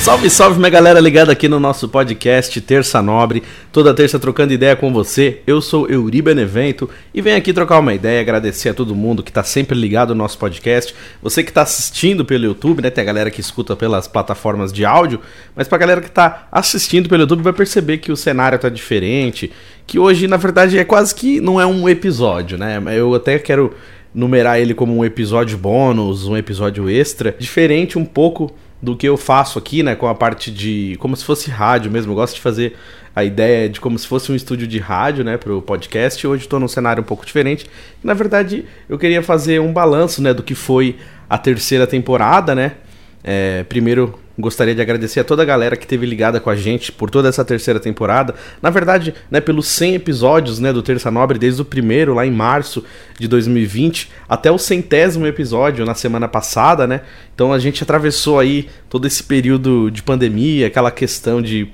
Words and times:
Salve, 0.00 0.30
salve, 0.30 0.58
minha 0.58 0.70
galera 0.70 1.00
ligada 1.00 1.32
aqui 1.32 1.48
no 1.48 1.60
nosso 1.60 1.88
podcast 1.88 2.58
Terça 2.62 3.02
Nobre. 3.02 3.42
Toda 3.70 3.92
terça 3.92 4.18
trocando 4.18 4.54
ideia 4.54 4.74
com 4.74 4.92
você. 4.92 5.42
Eu 5.46 5.60
sou 5.60 5.90
Euri 5.90 6.22
Benevento 6.22 6.88
e 7.12 7.20
venho 7.20 7.36
aqui 7.36 7.52
trocar 7.52 7.80
uma 7.80 7.92
ideia, 7.92 8.20
agradecer 8.20 8.70
a 8.70 8.74
todo 8.74 8.94
mundo 8.94 9.22
que 9.22 9.30
está 9.30 9.42
sempre 9.42 9.78
ligado 9.78 10.14
no 10.14 10.22
nosso 10.22 10.38
podcast. 10.38 10.94
Você 11.20 11.42
que 11.42 11.50
está 11.50 11.62
assistindo 11.62 12.24
pelo 12.24 12.44
YouTube, 12.44 12.80
né? 12.80 12.90
Tem 12.90 13.02
a 13.02 13.06
galera 13.06 13.30
que 13.30 13.40
escuta 13.40 13.76
pelas 13.76 14.08
plataformas 14.08 14.72
de 14.72 14.84
áudio, 14.84 15.20
mas 15.54 15.68
pra 15.68 15.76
galera 15.76 16.00
que 16.00 16.08
está 16.08 16.48
assistindo 16.50 17.08
pelo 17.08 17.22
YouTube 17.22 17.42
vai 17.42 17.52
perceber 17.52 17.98
que 17.98 18.10
o 18.10 18.16
cenário 18.16 18.58
tá 18.58 18.70
diferente, 18.70 19.52
que 19.86 19.98
hoje, 19.98 20.26
na 20.26 20.38
verdade, 20.38 20.78
é 20.78 20.84
quase 20.84 21.14
que 21.14 21.38
não 21.40 21.60
é 21.60 21.66
um 21.66 21.86
episódio, 21.86 22.56
né? 22.56 22.80
Eu 22.96 23.14
até 23.14 23.38
quero 23.38 23.74
numerar 24.14 24.58
ele 24.58 24.72
como 24.72 24.96
um 24.96 25.04
episódio 25.04 25.58
bônus, 25.58 26.26
um 26.26 26.36
episódio 26.36 26.88
extra, 26.88 27.34
diferente 27.38 27.98
um 27.98 28.04
pouco 28.04 28.54
do 28.80 28.96
que 28.96 29.08
eu 29.08 29.16
faço 29.16 29.58
aqui, 29.58 29.82
né, 29.82 29.94
com 29.94 30.06
a 30.06 30.14
parte 30.14 30.50
de 30.50 30.96
como 30.98 31.16
se 31.16 31.24
fosse 31.24 31.50
rádio 31.50 31.90
mesmo. 31.90 32.12
Eu 32.12 32.16
gosto 32.16 32.36
de 32.36 32.40
fazer 32.40 32.76
a 33.14 33.24
ideia 33.24 33.68
de 33.68 33.80
como 33.80 33.98
se 33.98 34.06
fosse 34.06 34.30
um 34.30 34.34
estúdio 34.34 34.66
de 34.66 34.78
rádio, 34.78 35.24
né, 35.24 35.36
para 35.36 35.52
o 35.52 35.60
podcast. 35.60 36.24
Hoje 36.26 36.44
estou 36.44 36.60
num 36.60 36.68
cenário 36.68 37.02
um 37.02 37.06
pouco 37.06 37.26
diferente. 37.26 37.66
Na 38.02 38.14
verdade, 38.14 38.64
eu 38.88 38.96
queria 38.96 39.22
fazer 39.22 39.60
um 39.60 39.72
balanço, 39.72 40.22
né, 40.22 40.32
do 40.32 40.42
que 40.42 40.54
foi 40.54 40.96
a 41.28 41.36
terceira 41.36 41.86
temporada, 41.86 42.54
né. 42.54 42.72
É, 43.22 43.64
primeiro 43.64 44.18
Gostaria 44.40 44.72
de 44.72 44.80
agradecer 44.80 45.18
a 45.18 45.24
toda 45.24 45.42
a 45.42 45.44
galera 45.44 45.76
que 45.76 45.84
teve 45.84 46.06
ligada 46.06 46.38
com 46.38 46.48
a 46.48 46.54
gente 46.54 46.92
por 46.92 47.10
toda 47.10 47.28
essa 47.28 47.44
terceira 47.44 47.80
temporada. 47.80 48.36
Na 48.62 48.70
verdade, 48.70 49.12
né, 49.28 49.40
pelos 49.40 49.66
100 49.66 49.96
episódios 49.96 50.60
né, 50.60 50.72
do 50.72 50.80
Terça 50.80 51.10
Nobre, 51.10 51.40
desde 51.40 51.60
o 51.60 51.64
primeiro, 51.64 52.14
lá 52.14 52.24
em 52.24 52.30
março 52.30 52.84
de 53.18 53.26
2020, 53.26 54.08
até 54.28 54.48
o 54.48 54.56
centésimo 54.56 55.26
episódio 55.26 55.84
na 55.84 55.94
semana 55.94 56.28
passada, 56.28 56.86
né? 56.86 57.00
Então 57.34 57.52
a 57.52 57.58
gente 57.58 57.82
atravessou 57.82 58.38
aí 58.38 58.68
todo 58.88 59.08
esse 59.08 59.24
período 59.24 59.90
de 59.90 60.04
pandemia, 60.04 60.68
aquela 60.68 60.92
questão 60.92 61.42
de, 61.42 61.68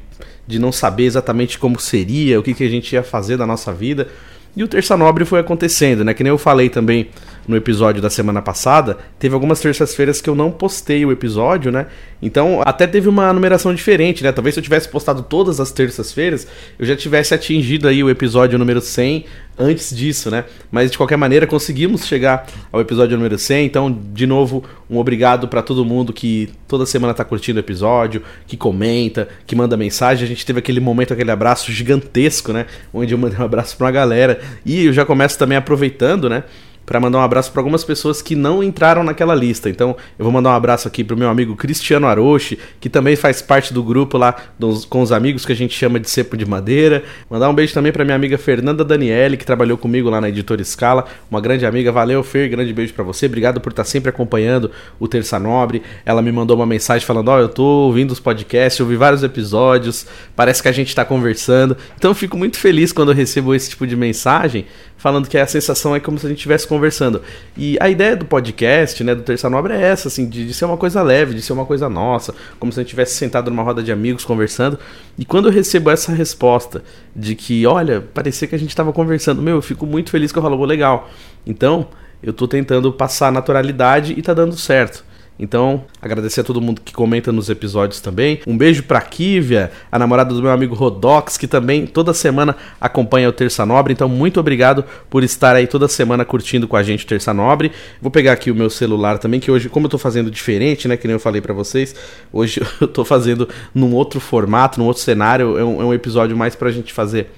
de 0.46 0.58
não 0.58 0.72
saber 0.72 1.04
exatamente 1.04 1.58
como 1.58 1.78
seria, 1.78 2.40
o 2.40 2.42
que, 2.42 2.54
que 2.54 2.64
a 2.64 2.70
gente 2.70 2.94
ia 2.94 3.02
fazer 3.02 3.36
da 3.36 3.46
nossa 3.46 3.74
vida. 3.74 4.08
E 4.56 4.62
o 4.62 4.68
Terça 4.68 4.96
Nobre 4.96 5.24
foi 5.24 5.40
acontecendo, 5.40 6.04
né? 6.04 6.14
Que 6.14 6.22
nem 6.22 6.30
eu 6.30 6.38
falei 6.38 6.68
também 6.68 7.08
no 7.46 7.56
episódio 7.56 8.00
da 8.00 8.08
semana 8.08 8.40
passada, 8.40 8.96
teve 9.18 9.34
algumas 9.34 9.60
terças-feiras 9.60 10.20
que 10.20 10.30
eu 10.30 10.34
não 10.34 10.50
postei 10.50 11.04
o 11.04 11.12
episódio, 11.12 11.70
né? 11.70 11.86
Então 12.22 12.62
até 12.64 12.86
teve 12.86 13.08
uma 13.08 13.32
numeração 13.32 13.74
diferente, 13.74 14.22
né? 14.22 14.32
Talvez 14.32 14.54
se 14.54 14.60
eu 14.60 14.64
tivesse 14.64 14.88
postado 14.88 15.22
todas 15.22 15.60
as 15.60 15.70
terças-feiras, 15.70 16.46
eu 16.78 16.86
já 16.86 16.96
tivesse 16.96 17.34
atingido 17.34 17.86
aí 17.86 18.02
o 18.02 18.08
episódio 18.08 18.58
número 18.58 18.80
100 18.80 19.26
antes 19.58 19.94
disso, 19.94 20.30
né? 20.30 20.44
Mas 20.70 20.90
de 20.90 20.96
qualquer 20.96 21.16
maneira 21.16 21.46
conseguimos 21.46 22.06
chegar 22.06 22.46
ao 22.72 22.80
episódio 22.80 23.16
número 23.16 23.38
100. 23.38 23.66
Então, 23.66 23.98
de 24.12 24.26
novo, 24.26 24.64
um 24.88 24.98
obrigado 24.98 25.48
para 25.48 25.62
todo 25.62 25.84
mundo 25.84 26.12
que 26.12 26.50
toda 26.66 26.86
semana 26.86 27.14
tá 27.14 27.24
curtindo 27.24 27.58
o 27.58 27.60
episódio, 27.60 28.22
que 28.46 28.56
comenta, 28.56 29.28
que 29.46 29.54
manda 29.54 29.76
mensagem. 29.76 30.24
A 30.24 30.28
gente 30.28 30.44
teve 30.44 30.58
aquele 30.58 30.80
momento, 30.80 31.12
aquele 31.12 31.30
abraço 31.30 31.72
gigantesco, 31.72 32.52
né? 32.52 32.66
Onde 32.92 33.14
eu 33.14 33.18
mandei 33.18 33.38
um 33.38 33.44
abraço 33.44 33.76
para 33.76 33.86
uma 33.86 33.92
galera. 33.92 34.40
E 34.64 34.86
eu 34.86 34.92
já 34.92 35.04
começo 35.04 35.38
também 35.38 35.56
aproveitando, 35.56 36.28
né? 36.28 36.44
Para 36.86 37.00
mandar 37.00 37.18
um 37.18 37.22
abraço 37.22 37.50
para 37.50 37.60
algumas 37.60 37.84
pessoas 37.84 38.20
que 38.20 38.34
não 38.34 38.62
entraram 38.62 39.02
naquela 39.02 39.34
lista. 39.34 39.70
Então, 39.70 39.96
eu 40.18 40.24
vou 40.24 40.32
mandar 40.32 40.50
um 40.50 40.54
abraço 40.54 40.86
aqui 40.86 41.02
pro 41.02 41.16
meu 41.16 41.28
amigo 41.28 41.56
Cristiano 41.56 42.06
Aroche, 42.06 42.58
que 42.80 42.88
também 42.88 43.16
faz 43.16 43.40
parte 43.40 43.72
do 43.72 43.82
grupo 43.82 44.18
lá 44.18 44.34
dos, 44.58 44.84
com 44.84 45.00
os 45.02 45.12
amigos 45.12 45.44
que 45.46 45.52
a 45.52 45.56
gente 45.56 45.74
chama 45.74 45.98
de 45.98 46.10
Cepo 46.10 46.36
de 46.36 46.44
Madeira. 46.44 47.02
Mandar 47.28 47.48
um 47.48 47.54
beijo 47.54 47.72
também 47.72 47.92
para 47.92 48.04
minha 48.04 48.16
amiga 48.16 48.36
Fernanda 48.36 48.84
Daniele, 48.84 49.36
que 49.36 49.44
trabalhou 49.44 49.78
comigo 49.78 50.10
lá 50.10 50.20
na 50.20 50.28
editora 50.28 50.62
Scala, 50.62 51.06
uma 51.30 51.40
grande 51.40 51.64
amiga. 51.64 51.90
Valeu, 51.90 52.22
Fer, 52.22 52.48
grande 52.48 52.72
beijo 52.72 52.92
para 52.92 53.04
você. 53.04 53.26
Obrigado 53.26 53.60
por 53.60 53.70
estar 53.70 53.84
sempre 53.84 54.10
acompanhando 54.10 54.70
o 54.98 55.08
Terça 55.08 55.38
Nobre. 55.38 55.82
Ela 56.04 56.20
me 56.20 56.32
mandou 56.32 56.56
uma 56.56 56.66
mensagem 56.66 57.06
falando: 57.06 57.28
"Ó, 57.28 57.36
oh, 57.36 57.40
eu 57.40 57.48
tô 57.48 57.64
ouvindo 57.64 58.10
os 58.10 58.20
podcasts, 58.20 58.80
ouvi 58.80 58.96
vários 58.96 59.22
episódios, 59.22 60.06
parece 60.36 60.62
que 60.62 60.68
a 60.68 60.72
gente 60.72 60.94
tá 60.94 61.04
conversando". 61.04 61.76
Então, 61.96 62.10
eu 62.10 62.14
fico 62.14 62.36
muito 62.36 62.58
feliz 62.58 62.92
quando 62.92 63.10
eu 63.10 63.14
recebo 63.14 63.54
esse 63.54 63.70
tipo 63.70 63.86
de 63.86 63.96
mensagem 63.96 64.66
falando 65.04 65.28
que 65.28 65.36
a 65.36 65.46
sensação 65.46 65.94
é 65.94 66.00
como 66.00 66.18
se 66.18 66.24
a 66.24 66.28
gente 66.30 66.38
estivesse 66.38 66.66
conversando. 66.74 67.22
E 67.56 67.76
a 67.80 67.88
ideia 67.88 68.16
do 68.16 68.24
podcast, 68.24 69.02
né, 69.04 69.14
do 69.14 69.22
Terça 69.22 69.48
Nobre 69.48 69.72
é 69.72 69.80
essa, 69.80 70.08
assim, 70.08 70.28
de, 70.28 70.46
de, 70.46 70.52
ser 70.52 70.64
uma 70.64 70.76
coisa 70.76 71.02
leve, 71.02 71.34
de 71.34 71.42
ser 71.42 71.52
uma 71.52 71.64
coisa 71.64 71.88
nossa, 71.88 72.34
como 72.58 72.72
se 72.72 72.80
a 72.80 72.82
gente 72.82 72.88
estivesse 72.88 73.14
sentado 73.14 73.50
numa 73.50 73.62
roda 73.62 73.82
de 73.82 73.92
amigos 73.92 74.24
conversando. 74.24 74.78
E 75.18 75.24
quando 75.24 75.48
eu 75.48 75.52
recebo 75.52 75.90
essa 75.90 76.12
resposta 76.12 76.82
de 77.14 77.34
que, 77.34 77.66
olha, 77.66 78.00
parecia 78.12 78.48
que 78.48 78.54
a 78.54 78.58
gente 78.58 78.70
estava 78.70 78.92
conversando, 78.92 79.40
meu, 79.40 79.56
eu 79.56 79.62
fico 79.62 79.86
muito 79.86 80.10
feliz 80.10 80.32
que 80.32 80.38
eu 80.38 80.42
falo, 80.42 80.64
legal. 80.64 81.08
Então, 81.46 81.88
eu 82.22 82.30
estou 82.30 82.48
tentando 82.48 82.92
passar 82.92 83.30
naturalidade 83.30 84.14
e 84.14 84.20
está 84.20 84.34
dando 84.34 84.56
certo. 84.56 85.04
Então, 85.38 85.84
agradecer 86.00 86.42
a 86.42 86.44
todo 86.44 86.60
mundo 86.60 86.80
que 86.80 86.92
comenta 86.92 87.32
nos 87.32 87.50
episódios 87.50 88.00
também. 88.00 88.40
Um 88.46 88.56
beijo 88.56 88.84
pra 88.84 89.00
Kívia, 89.00 89.72
a 89.90 89.98
namorada 89.98 90.32
do 90.32 90.40
meu 90.40 90.52
amigo 90.52 90.74
Rodox, 90.74 91.36
que 91.36 91.48
também 91.48 91.86
toda 91.86 92.14
semana 92.14 92.56
acompanha 92.80 93.28
o 93.28 93.32
Terça 93.32 93.66
Nobre. 93.66 93.92
Então, 93.92 94.08
muito 94.08 94.38
obrigado 94.38 94.84
por 95.10 95.24
estar 95.24 95.56
aí 95.56 95.66
toda 95.66 95.88
semana 95.88 96.24
curtindo 96.24 96.68
com 96.68 96.76
a 96.76 96.82
gente 96.82 97.04
o 97.04 97.08
Terça 97.08 97.34
Nobre. 97.34 97.72
Vou 98.00 98.10
pegar 98.10 98.32
aqui 98.32 98.50
o 98.50 98.54
meu 98.54 98.70
celular 98.70 99.18
também, 99.18 99.40
que 99.40 99.50
hoje, 99.50 99.68
como 99.68 99.86
eu 99.86 99.90
tô 99.90 99.98
fazendo 99.98 100.30
diferente, 100.30 100.86
né, 100.86 100.96
que 100.96 101.08
nem 101.08 101.14
eu 101.14 101.20
falei 101.20 101.40
para 101.40 101.52
vocês, 101.52 101.94
hoje 102.32 102.60
eu 102.80 102.86
tô 102.86 103.04
fazendo 103.04 103.48
num 103.74 103.92
outro 103.92 104.20
formato, 104.20 104.78
num 104.78 104.86
outro 104.86 105.02
cenário. 105.02 105.58
É 105.58 105.64
um, 105.64 105.82
é 105.82 105.84
um 105.84 105.94
episódio 105.94 106.36
mais 106.36 106.54
pra 106.54 106.70
gente 106.70 106.92
fazer 106.92 107.28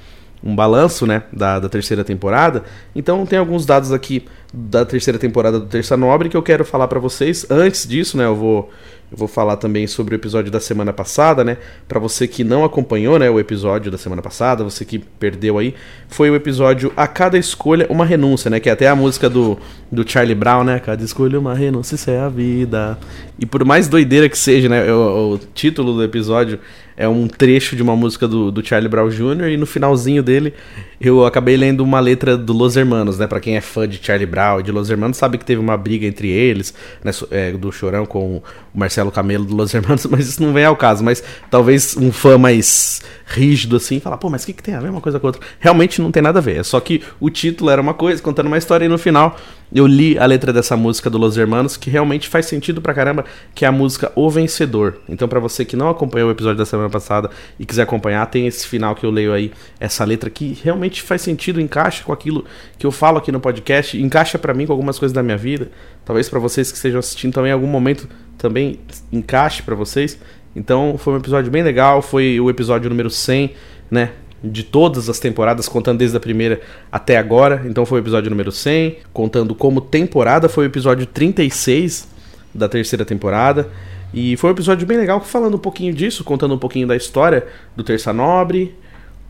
um 0.42 0.54
balanço, 0.54 1.06
né, 1.06 1.24
da, 1.32 1.58
da 1.58 1.68
terceira 1.68 2.04
temporada. 2.04 2.62
Então, 2.94 3.24
tem 3.26 3.38
alguns 3.38 3.66
dados 3.66 3.92
aqui 3.92 4.24
da 4.52 4.84
terceira 4.84 5.18
temporada 5.18 5.58
do 5.58 5.66
Terça 5.66 5.96
Nobre 5.96 6.28
que 6.28 6.36
eu 6.36 6.42
quero 6.42 6.64
falar 6.64 6.88
para 6.88 7.00
vocês. 7.00 7.46
Antes 7.50 7.86
disso, 7.86 8.16
né, 8.16 8.24
eu 8.24 8.36
vou 8.36 8.70
eu 9.10 9.16
vou 9.16 9.28
falar 9.28 9.56
também 9.56 9.86
sobre 9.86 10.14
o 10.14 10.16
episódio 10.16 10.50
da 10.50 10.58
semana 10.58 10.92
passada, 10.92 11.44
né? 11.44 11.58
Para 11.86 12.00
você 12.00 12.26
que 12.26 12.42
não 12.42 12.64
acompanhou, 12.64 13.20
né, 13.20 13.30
o 13.30 13.38
episódio 13.38 13.88
da 13.88 13.96
semana 13.96 14.20
passada, 14.20 14.64
você 14.64 14.84
que 14.84 14.98
perdeu 14.98 15.58
aí, 15.58 15.74
foi 16.08 16.28
o 16.28 16.34
episódio 16.34 16.92
A 16.96 17.06
Cada 17.06 17.38
Escolha 17.38 17.86
uma 17.88 18.04
Renúncia, 18.04 18.50
né? 18.50 18.58
Que 18.58 18.68
é 18.68 18.72
até 18.72 18.88
a 18.88 18.96
música 18.96 19.30
do, 19.30 19.56
do 19.92 20.08
Charlie 20.08 20.34
Brown, 20.34 20.64
né? 20.64 20.80
Cada 20.80 21.04
escolha 21.04 21.38
uma 21.38 21.54
renúncia, 21.54 21.94
isso 21.94 22.10
é 22.10 22.18
a 22.18 22.28
vida. 22.28 22.98
E 23.38 23.46
por 23.46 23.64
mais 23.64 23.86
doideira 23.86 24.28
que 24.28 24.36
seja, 24.36 24.68
né? 24.68 24.92
O, 24.92 25.34
o 25.34 25.38
título 25.54 25.94
do 25.94 26.02
episódio 26.02 26.58
é 26.96 27.06
um 27.06 27.28
trecho 27.28 27.76
de 27.76 27.82
uma 27.82 27.94
música 27.94 28.26
do, 28.26 28.50
do 28.50 28.66
Charlie 28.66 28.88
Brown 28.88 29.08
Jr. 29.08 29.48
e 29.50 29.56
no 29.56 29.66
finalzinho 29.66 30.22
dele 30.22 30.54
eu 31.00 31.26
acabei 31.26 31.56
lendo 31.56 31.84
uma 31.84 32.00
letra 32.00 32.36
do 32.36 32.54
Los 32.54 32.74
Hermanos, 32.74 33.18
né? 33.18 33.26
Pra 33.26 33.38
quem 33.38 33.56
é 33.56 33.60
fã 33.60 33.86
de 33.86 34.00
Charlie 34.02 34.26
Brown 34.26 34.60
e 34.60 34.62
de 34.62 34.72
Los 34.72 34.88
Hermanos 34.88 35.18
sabe 35.18 35.36
que 35.36 35.44
teve 35.44 35.60
uma 35.60 35.76
briga 35.76 36.06
entre 36.06 36.28
eles, 36.28 36.72
né? 37.04 37.12
É, 37.30 37.52
do 37.52 37.70
Chorão 37.70 38.06
com 38.06 38.36
o 38.36 38.42
Marcelo 38.74 39.10
Camelo 39.10 39.44
do 39.44 39.54
Los 39.54 39.74
Hermanos, 39.74 40.06
mas 40.10 40.26
isso 40.26 40.42
não 40.42 40.54
vem 40.54 40.64
ao 40.64 40.74
caso. 40.74 41.04
Mas 41.04 41.22
talvez 41.50 41.96
um 41.96 42.10
fã 42.10 42.38
mais 42.38 43.02
rígido 43.26 43.76
assim, 43.76 44.00
falar, 44.00 44.16
pô, 44.16 44.30
mas 44.30 44.44
o 44.44 44.46
que, 44.46 44.54
que 44.54 44.62
tem 44.62 44.74
a 44.74 44.80
ver 44.80 44.88
uma 44.88 45.00
coisa 45.00 45.20
com 45.20 45.26
a 45.26 45.28
outra? 45.28 45.42
Realmente 45.60 46.00
não 46.00 46.10
tem 46.10 46.22
nada 46.22 46.38
a 46.38 46.42
ver. 46.42 46.60
É 46.60 46.62
só 46.62 46.80
que 46.80 47.02
o 47.20 47.28
título 47.28 47.68
era 47.68 47.80
uma 47.80 47.92
coisa, 47.92 48.22
contando 48.22 48.46
uma 48.46 48.56
história, 48.58 48.86
e 48.86 48.88
no 48.88 48.96
final 48.96 49.36
eu 49.74 49.86
li 49.86 50.18
a 50.18 50.26
letra 50.26 50.52
dessa 50.52 50.76
música 50.76 51.10
do 51.10 51.18
Los 51.18 51.36
Hermanos, 51.36 51.76
que 51.76 51.90
realmente 51.90 52.28
faz 52.28 52.46
sentido 52.46 52.80
pra 52.80 52.94
caramba, 52.94 53.24
que 53.54 53.64
é 53.64 53.68
a 53.68 53.72
música 53.72 54.12
O 54.14 54.30
Vencedor. 54.30 54.98
Então, 55.08 55.26
para 55.26 55.40
você 55.40 55.64
que 55.64 55.76
não 55.76 55.88
acompanhou 55.88 56.28
o 56.28 56.32
episódio 56.32 56.58
da 56.58 56.64
semana 56.64 56.88
passada 56.88 57.30
e 57.58 57.66
quiser 57.66 57.82
acompanhar, 57.82 58.24
tem 58.26 58.46
esse 58.46 58.66
final 58.66 58.94
que 58.94 59.04
eu 59.04 59.10
leio 59.10 59.32
aí, 59.32 59.52
essa 59.80 60.04
letra 60.04 60.30
que 60.30 60.58
realmente 60.62 61.02
faz 61.02 61.22
sentido, 61.22 61.60
encaixa 61.60 62.04
com 62.04 62.12
aquilo 62.12 62.44
que 62.78 62.86
eu 62.86 62.92
falo 62.92 63.18
aqui 63.18 63.32
no 63.32 63.40
podcast, 63.40 64.00
encaixa 64.00 64.38
para 64.38 64.54
mim 64.54 64.66
com 64.66 64.72
algumas 64.72 64.98
coisas 64.98 65.14
da 65.14 65.22
minha 65.22 65.36
vida. 65.36 65.70
Talvez 66.04 66.28
para 66.28 66.38
vocês 66.38 66.70
que 66.70 66.76
estejam 66.76 67.00
assistindo 67.00 67.34
também 67.34 67.50
em 67.50 67.54
algum 67.54 67.66
momento 67.66 68.08
também 68.38 68.80
encaixe 69.12 69.62
para 69.62 69.74
vocês. 69.74 70.18
Então 70.54 70.96
foi 70.96 71.14
um 71.14 71.16
episódio 71.16 71.50
bem 71.50 71.62
legal, 71.62 72.00
foi 72.00 72.40
o 72.40 72.48
episódio 72.48 72.88
número 72.88 73.10
100, 73.10 73.52
né? 73.90 74.12
De 74.42 74.62
todas 74.62 75.08
as 75.08 75.18
temporadas, 75.18 75.68
contando 75.68 75.98
desde 75.98 76.16
a 76.16 76.20
primeira 76.20 76.60
até 76.90 77.16
agora. 77.16 77.62
Então 77.66 77.84
foi 77.86 78.00
o 78.00 78.02
episódio 78.02 78.30
número 78.30 78.52
100. 78.52 78.98
Contando 79.12 79.54
como 79.54 79.80
temporada, 79.80 80.48
foi 80.48 80.66
o 80.66 80.68
episódio 80.68 81.06
36 81.06 82.08
da 82.54 82.68
terceira 82.68 83.04
temporada. 83.04 83.68
E 84.14 84.36
foi 84.36 84.50
um 84.50 84.52
episódio 84.52 84.86
bem 84.86 84.96
legal, 84.96 85.20
falando 85.20 85.56
um 85.56 85.60
pouquinho 85.60 85.92
disso, 85.92 86.24
contando 86.24 86.54
um 86.54 86.58
pouquinho 86.58 86.86
da 86.86 86.96
história 86.96 87.46
do 87.74 87.82
Terça 87.82 88.12
Nobre, 88.12 88.74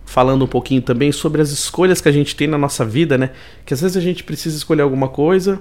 falando 0.04 0.44
um 0.44 0.48
pouquinho 0.48 0.82
também 0.82 1.10
sobre 1.10 1.42
as 1.42 1.50
escolhas 1.50 2.00
que 2.00 2.08
a 2.08 2.12
gente 2.12 2.36
tem 2.36 2.46
na 2.46 2.58
nossa 2.58 2.84
vida, 2.84 3.18
né? 3.18 3.30
Que 3.64 3.74
às 3.74 3.80
vezes 3.80 3.96
a 3.96 4.00
gente 4.00 4.22
precisa 4.22 4.56
escolher 4.56 4.82
alguma 4.82 5.08
coisa 5.08 5.60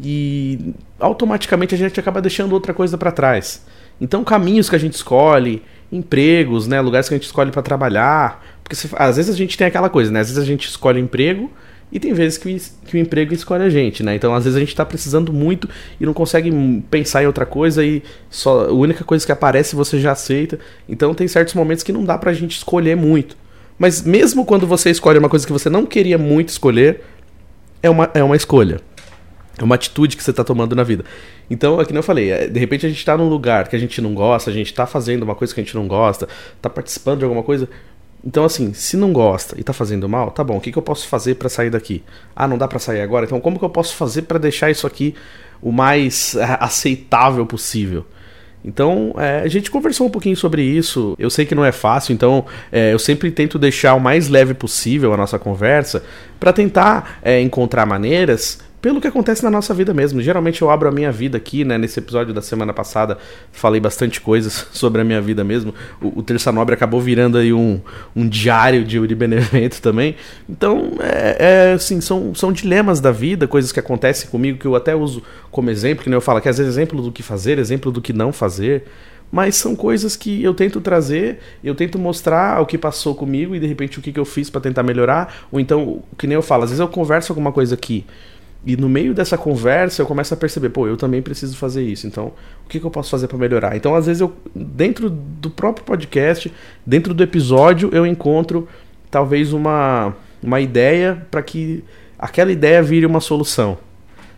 e 0.00 0.74
automaticamente 0.98 1.74
a 1.74 1.78
gente 1.78 1.98
acaba 2.00 2.20
deixando 2.20 2.52
outra 2.52 2.74
coisa 2.74 2.98
para 2.98 3.12
trás. 3.12 3.64
Então, 4.00 4.24
caminhos 4.24 4.68
que 4.68 4.74
a 4.74 4.78
gente 4.78 4.94
escolhe, 4.94 5.62
empregos, 5.92 6.66
né, 6.66 6.80
lugares 6.80 7.08
que 7.08 7.14
a 7.14 7.16
gente 7.16 7.26
escolhe 7.26 7.52
para 7.52 7.62
trabalhar, 7.62 8.44
porque 8.64 8.76
às 8.96 9.16
vezes 9.16 9.32
a 9.32 9.36
gente 9.36 9.56
tem 9.56 9.66
aquela 9.66 9.90
coisa, 9.90 10.10
né? 10.10 10.20
Às 10.20 10.28
vezes 10.28 10.42
a 10.42 10.46
gente 10.46 10.66
escolhe 10.66 10.98
emprego 10.98 11.50
e 11.92 12.00
tem 12.00 12.12
vezes 12.14 12.38
que, 12.38 12.60
que 12.86 12.96
o 12.96 12.98
emprego 12.98 13.34
escolhe 13.34 13.62
a 13.62 13.68
gente, 13.68 14.02
né? 14.02 14.16
Então, 14.16 14.34
às 14.34 14.44
vezes 14.44 14.56
a 14.56 14.60
gente 14.60 14.70
está 14.70 14.84
precisando 14.84 15.32
muito 15.32 15.68
e 16.00 16.06
não 16.06 16.14
consegue 16.14 16.50
pensar 16.90 17.22
em 17.22 17.26
outra 17.26 17.44
coisa 17.44 17.84
e 17.84 18.02
só 18.30 18.68
a 18.68 18.72
única 18.72 19.04
coisa 19.04 19.24
que 19.24 19.30
aparece 19.30 19.76
você 19.76 20.00
já 20.00 20.12
aceita. 20.12 20.58
Então, 20.88 21.14
tem 21.14 21.28
certos 21.28 21.54
momentos 21.54 21.84
que 21.84 21.92
não 21.92 22.02
dá 22.02 22.16
pra 22.16 22.32
gente 22.32 22.56
escolher 22.56 22.96
muito. 22.96 23.36
Mas 23.78 24.02
mesmo 24.02 24.44
quando 24.44 24.66
você 24.66 24.90
escolhe 24.90 25.18
uma 25.18 25.28
coisa 25.28 25.46
que 25.46 25.52
você 25.52 25.68
não 25.68 25.84
queria 25.84 26.16
muito 26.16 26.48
escolher, 26.48 27.02
é 27.82 27.90
uma, 27.90 28.10
é 28.14 28.24
uma 28.24 28.34
escolha. 28.34 28.80
É 29.58 29.62
uma 29.62 29.76
atitude 29.76 30.16
que 30.16 30.24
você 30.24 30.30
está 30.30 30.42
tomando 30.42 30.74
na 30.74 30.82
vida. 30.82 31.04
Então, 31.48 31.80
é 31.80 31.84
que 31.84 31.96
eu 31.96 32.02
falei, 32.02 32.30
é, 32.30 32.48
de 32.48 32.58
repente 32.58 32.86
a 32.86 32.88
gente 32.88 32.98
está 32.98 33.16
num 33.16 33.28
lugar 33.28 33.68
que 33.68 33.76
a 33.76 33.78
gente 33.78 34.00
não 34.00 34.14
gosta, 34.14 34.50
a 34.50 34.52
gente 34.52 34.66
está 34.66 34.84
fazendo 34.84 35.22
uma 35.22 35.34
coisa 35.34 35.54
que 35.54 35.60
a 35.60 35.64
gente 35.64 35.76
não 35.76 35.86
gosta, 35.86 36.26
está 36.56 36.68
participando 36.68 37.18
de 37.18 37.24
alguma 37.24 37.42
coisa. 37.42 37.68
Então, 38.26 38.44
assim, 38.44 38.72
se 38.72 38.96
não 38.96 39.12
gosta 39.12 39.54
e 39.56 39.60
está 39.60 39.72
fazendo 39.72 40.08
mal, 40.08 40.30
tá 40.30 40.42
bom, 40.42 40.56
o 40.56 40.60
que, 40.60 40.72
que 40.72 40.78
eu 40.78 40.82
posso 40.82 41.06
fazer 41.06 41.34
para 41.34 41.48
sair 41.48 41.68
daqui? 41.68 42.02
Ah, 42.34 42.48
não 42.48 42.56
dá 42.56 42.66
para 42.66 42.78
sair 42.78 43.02
agora? 43.02 43.26
Então, 43.26 43.38
como 43.38 43.58
que 43.58 43.64
eu 43.64 43.70
posso 43.70 43.94
fazer 43.94 44.22
para 44.22 44.38
deixar 44.38 44.70
isso 44.70 44.86
aqui 44.86 45.14
o 45.60 45.70
mais 45.70 46.34
aceitável 46.58 47.44
possível? 47.44 48.06
Então, 48.64 49.14
é, 49.18 49.40
a 49.40 49.48
gente 49.48 49.70
conversou 49.70 50.06
um 50.06 50.10
pouquinho 50.10 50.36
sobre 50.36 50.62
isso. 50.62 51.14
Eu 51.18 51.28
sei 51.28 51.44
que 51.44 51.54
não 51.54 51.64
é 51.64 51.70
fácil, 51.70 52.14
então 52.14 52.46
é, 52.72 52.94
eu 52.94 52.98
sempre 52.98 53.30
tento 53.30 53.58
deixar 53.58 53.92
o 53.92 54.00
mais 54.00 54.30
leve 54.30 54.54
possível 54.54 55.12
a 55.12 55.18
nossa 55.18 55.38
conversa 55.38 56.02
para 56.40 56.50
tentar 56.50 57.18
é, 57.22 57.42
encontrar 57.42 57.84
maneiras 57.84 58.58
pelo 58.84 59.00
que 59.00 59.08
acontece 59.08 59.42
na 59.42 59.50
nossa 59.50 59.72
vida 59.72 59.94
mesmo. 59.94 60.20
Geralmente 60.20 60.60
eu 60.60 60.68
abro 60.68 60.86
a 60.86 60.92
minha 60.92 61.10
vida 61.10 61.38
aqui, 61.38 61.64
né? 61.64 61.78
Nesse 61.78 61.98
episódio 62.00 62.34
da 62.34 62.42
semana 62.42 62.70
passada 62.70 63.16
falei 63.50 63.80
bastante 63.80 64.20
coisas 64.20 64.66
sobre 64.72 65.00
a 65.00 65.04
minha 65.04 65.22
vida 65.22 65.42
mesmo. 65.42 65.72
O, 66.02 66.18
o 66.18 66.22
Terça 66.22 66.52
Nobre 66.52 66.74
acabou 66.74 67.00
virando 67.00 67.38
aí 67.38 67.50
um, 67.50 67.80
um 68.14 68.28
diário 68.28 68.84
de 68.84 68.98
Uri 68.98 69.14
Benevento 69.14 69.80
também. 69.80 70.16
Então, 70.46 70.98
é, 71.00 71.70
é, 71.70 71.72
assim, 71.72 71.98
são, 72.02 72.34
são 72.34 72.52
dilemas 72.52 73.00
da 73.00 73.10
vida, 73.10 73.48
coisas 73.48 73.72
que 73.72 73.80
acontecem 73.80 74.28
comigo 74.28 74.58
que 74.58 74.66
eu 74.66 74.76
até 74.76 74.94
uso 74.94 75.22
como 75.50 75.70
exemplo, 75.70 76.04
que 76.04 76.10
nem 76.10 76.18
eu 76.18 76.20
falo, 76.20 76.38
que 76.42 76.50
às 76.50 76.58
vezes 76.58 76.74
exemplo 76.74 77.00
do 77.00 77.10
que 77.10 77.22
fazer, 77.22 77.58
exemplo 77.58 77.90
do 77.90 78.02
que 78.02 78.12
não 78.12 78.34
fazer 78.34 78.84
mas 79.32 79.56
são 79.56 79.74
coisas 79.74 80.14
que 80.14 80.44
eu 80.44 80.54
tento 80.54 80.80
trazer, 80.80 81.40
eu 81.64 81.74
tento 81.74 81.98
mostrar 81.98 82.60
o 82.60 82.66
que 82.66 82.78
passou 82.78 83.16
comigo 83.16 83.56
e 83.56 83.58
de 83.58 83.66
repente 83.66 83.98
o 83.98 84.02
que, 84.02 84.12
que 84.12 84.20
eu 84.20 84.24
fiz 84.24 84.48
para 84.48 84.60
tentar 84.60 84.84
melhorar, 84.84 85.46
ou 85.50 85.58
então, 85.58 86.04
que 86.16 86.28
nem 86.28 86.36
eu 86.36 86.42
falo, 86.42 86.62
às 86.62 86.70
vezes 86.70 86.78
eu 86.78 86.86
converso 86.86 87.32
alguma 87.32 87.50
coisa 87.50 87.74
aqui 87.74 88.04
e 88.66 88.76
no 88.76 88.88
meio 88.88 89.12
dessa 89.12 89.36
conversa 89.36 90.00
eu 90.00 90.06
começo 90.06 90.32
a 90.32 90.36
perceber, 90.36 90.70
pô, 90.70 90.86
eu 90.86 90.96
também 90.96 91.20
preciso 91.20 91.56
fazer 91.56 91.82
isso. 91.82 92.06
Então, 92.06 92.32
o 92.64 92.68
que, 92.68 92.80
que 92.80 92.86
eu 92.86 92.90
posso 92.90 93.10
fazer 93.10 93.28
para 93.28 93.36
melhorar? 93.36 93.76
Então, 93.76 93.94
às 93.94 94.06
vezes 94.06 94.20
eu 94.22 94.32
dentro 94.54 95.10
do 95.10 95.50
próprio 95.50 95.84
podcast, 95.84 96.50
dentro 96.84 97.12
do 97.12 97.22
episódio, 97.22 97.90
eu 97.92 98.06
encontro 98.06 98.66
talvez 99.10 99.52
uma 99.52 100.14
uma 100.42 100.60
ideia 100.60 101.26
para 101.30 101.42
que 101.42 101.82
aquela 102.18 102.52
ideia 102.52 102.82
vire 102.82 103.06
uma 103.06 103.20
solução. 103.20 103.78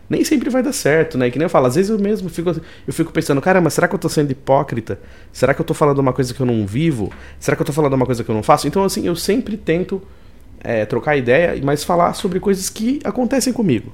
Nem 0.09 0.23
sempre 0.23 0.49
vai 0.49 0.63
dar 0.63 0.71
certo, 0.71 1.17
né? 1.17 1.29
Que 1.29 1.37
nem 1.37 1.45
eu 1.45 1.49
falo, 1.49 1.67
às 1.67 1.75
vezes 1.75 1.89
eu 1.89 1.99
mesmo 1.99 2.29
fico 2.29 2.49
eu 2.49 2.93
fico 2.93 3.11
pensando, 3.11 3.41
cara, 3.41 3.61
mas 3.61 3.73
será 3.73 3.87
que 3.87 3.95
eu 3.95 3.99
tô 3.99 4.09
sendo 4.09 4.31
hipócrita? 4.31 4.99
Será 5.31 5.53
que 5.53 5.61
eu 5.61 5.65
tô 5.65 5.73
falando 5.73 5.99
uma 5.99 6.13
coisa 6.13 6.33
que 6.33 6.39
eu 6.39 6.45
não 6.45 6.65
vivo? 6.65 7.11
Será 7.39 7.55
que 7.55 7.61
eu 7.61 7.65
tô 7.65 7.73
falando 7.73 7.93
uma 7.93 8.05
coisa 8.05 8.23
que 8.23 8.29
eu 8.29 8.35
não 8.35 8.43
faço? 8.43 8.67
Então, 8.67 8.83
assim, 8.83 9.05
eu 9.05 9.15
sempre 9.15 9.55
tento 9.57 10.01
é, 10.59 10.85
trocar 10.85 11.15
ideia, 11.15 11.59
mas 11.63 11.83
falar 11.83 12.13
sobre 12.13 12.39
coisas 12.39 12.69
que 12.69 12.99
acontecem 13.03 13.53
comigo. 13.53 13.91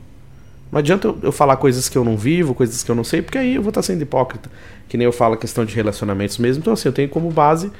Não 0.74 0.80
adianta 0.80 1.14
eu, 1.22 1.32
falar 1.32 1.56
coisas 1.58 1.88
que 1.88 1.96
eu 1.96 2.04
não 2.04 2.18
vivo, 2.18 2.56
coisas 2.56 2.82
que 2.82 2.90
eu 2.90 2.96
não 2.96 3.04
sei, 3.04 3.22
porque 3.22 3.38
aí 3.38 3.54
eu 3.54 3.62
vou 3.62 3.70
estar 3.70 3.84
sendo 3.84 4.02
hipócrita. 4.02 4.50
Que 4.90 4.98
nem 4.98 5.06
eu 5.06 5.12
falo 5.12 5.36
a 5.36 5.38
questão 5.38 5.64
de 5.64 5.76
relacionamentos 5.76 6.40
mesmo. 6.40 6.62
Então, 6.62 6.74
assim, 6.74 6.90
eu 6.90 6.94
tenho 6.94 7.08
como 7.08 7.30
base 7.30 7.72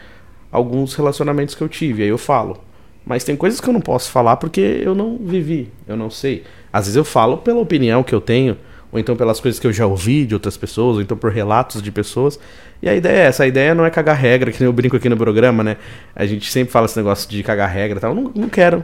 alguns 0.52 0.94
relacionamentos 0.94 1.56
que 1.56 1.64
eu 1.64 1.68
tive, 1.68 2.04
aí 2.04 2.10
eu 2.10 2.20
falo. 2.20 2.64
Mas 3.04 3.24
tem 3.24 3.36
coisas 3.36 3.60
que 3.60 3.68
eu 3.68 3.74
não 3.74 3.82
posso 3.82 4.12
falar 4.12 4.38
porque 4.38 4.62
eu 4.62 4.94
não 4.94 5.18
vivi, 5.18 5.72
eu 5.88 5.98
não 5.98 6.12
sei. 6.12 6.44
Às 6.72 6.86
vezes 6.86 6.96
eu 6.96 7.04
falo 7.04 7.38
pela 7.40 7.60
opinião 7.60 8.04
que 8.04 8.14
eu 8.14 8.22
tenho, 8.22 8.56
ou 8.92 9.00
então 9.00 9.16
pelas 9.16 9.40
coisas 9.40 9.60
que 9.60 9.66
eu 9.66 9.74
já 9.74 9.88
ouvi 9.88 10.24
de 10.24 10.36
outras 10.36 10.56
pessoas, 10.56 10.98
ou 10.98 11.02
então 11.02 11.18
por 11.18 11.32
relatos 11.32 11.82
de 11.82 11.92
pessoas. 11.92 12.40
E 12.80 12.88
a 12.88 12.96
ideia 12.96 13.24
é 13.24 13.26
essa, 13.26 13.44
a 13.44 13.48
ideia 13.48 13.74
não 13.74 13.88
é 13.88 13.90
cagar 13.90 14.16
regra, 14.16 14.52
que 14.52 14.60
nem 14.60 14.68
eu 14.68 14.74
brinco 14.74 14.96
aqui 14.96 15.10
no 15.10 15.18
programa, 15.18 15.64
né? 15.64 15.78
A 16.16 16.28
gente 16.28 16.52
sempre 16.52 16.72
fala 16.72 16.86
esse 16.86 16.96
negócio 16.96 17.28
de 17.28 17.42
cagar 17.42 17.72
regra 17.72 17.98
e 17.98 18.02
tal. 18.02 18.12
Eu 18.12 18.16
não, 18.16 18.32
não 18.36 18.50
quero 18.50 18.84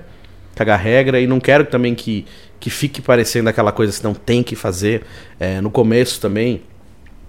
cagar 0.56 0.80
regra 0.80 1.22
e 1.22 1.28
não 1.28 1.40
quero 1.40 1.64
também 1.66 1.94
que, 1.94 2.26
que 2.60 2.70
fique 2.70 3.02
parecendo 3.02 3.50
aquela 3.50 3.72
coisa 3.72 3.98
que 3.98 4.04
não 4.04 4.14
tem 4.14 4.44
que 4.44 4.56
fazer. 4.56 5.04
É, 5.40 5.62
no 5.62 5.72
começo 5.72 6.20
também 6.20 6.62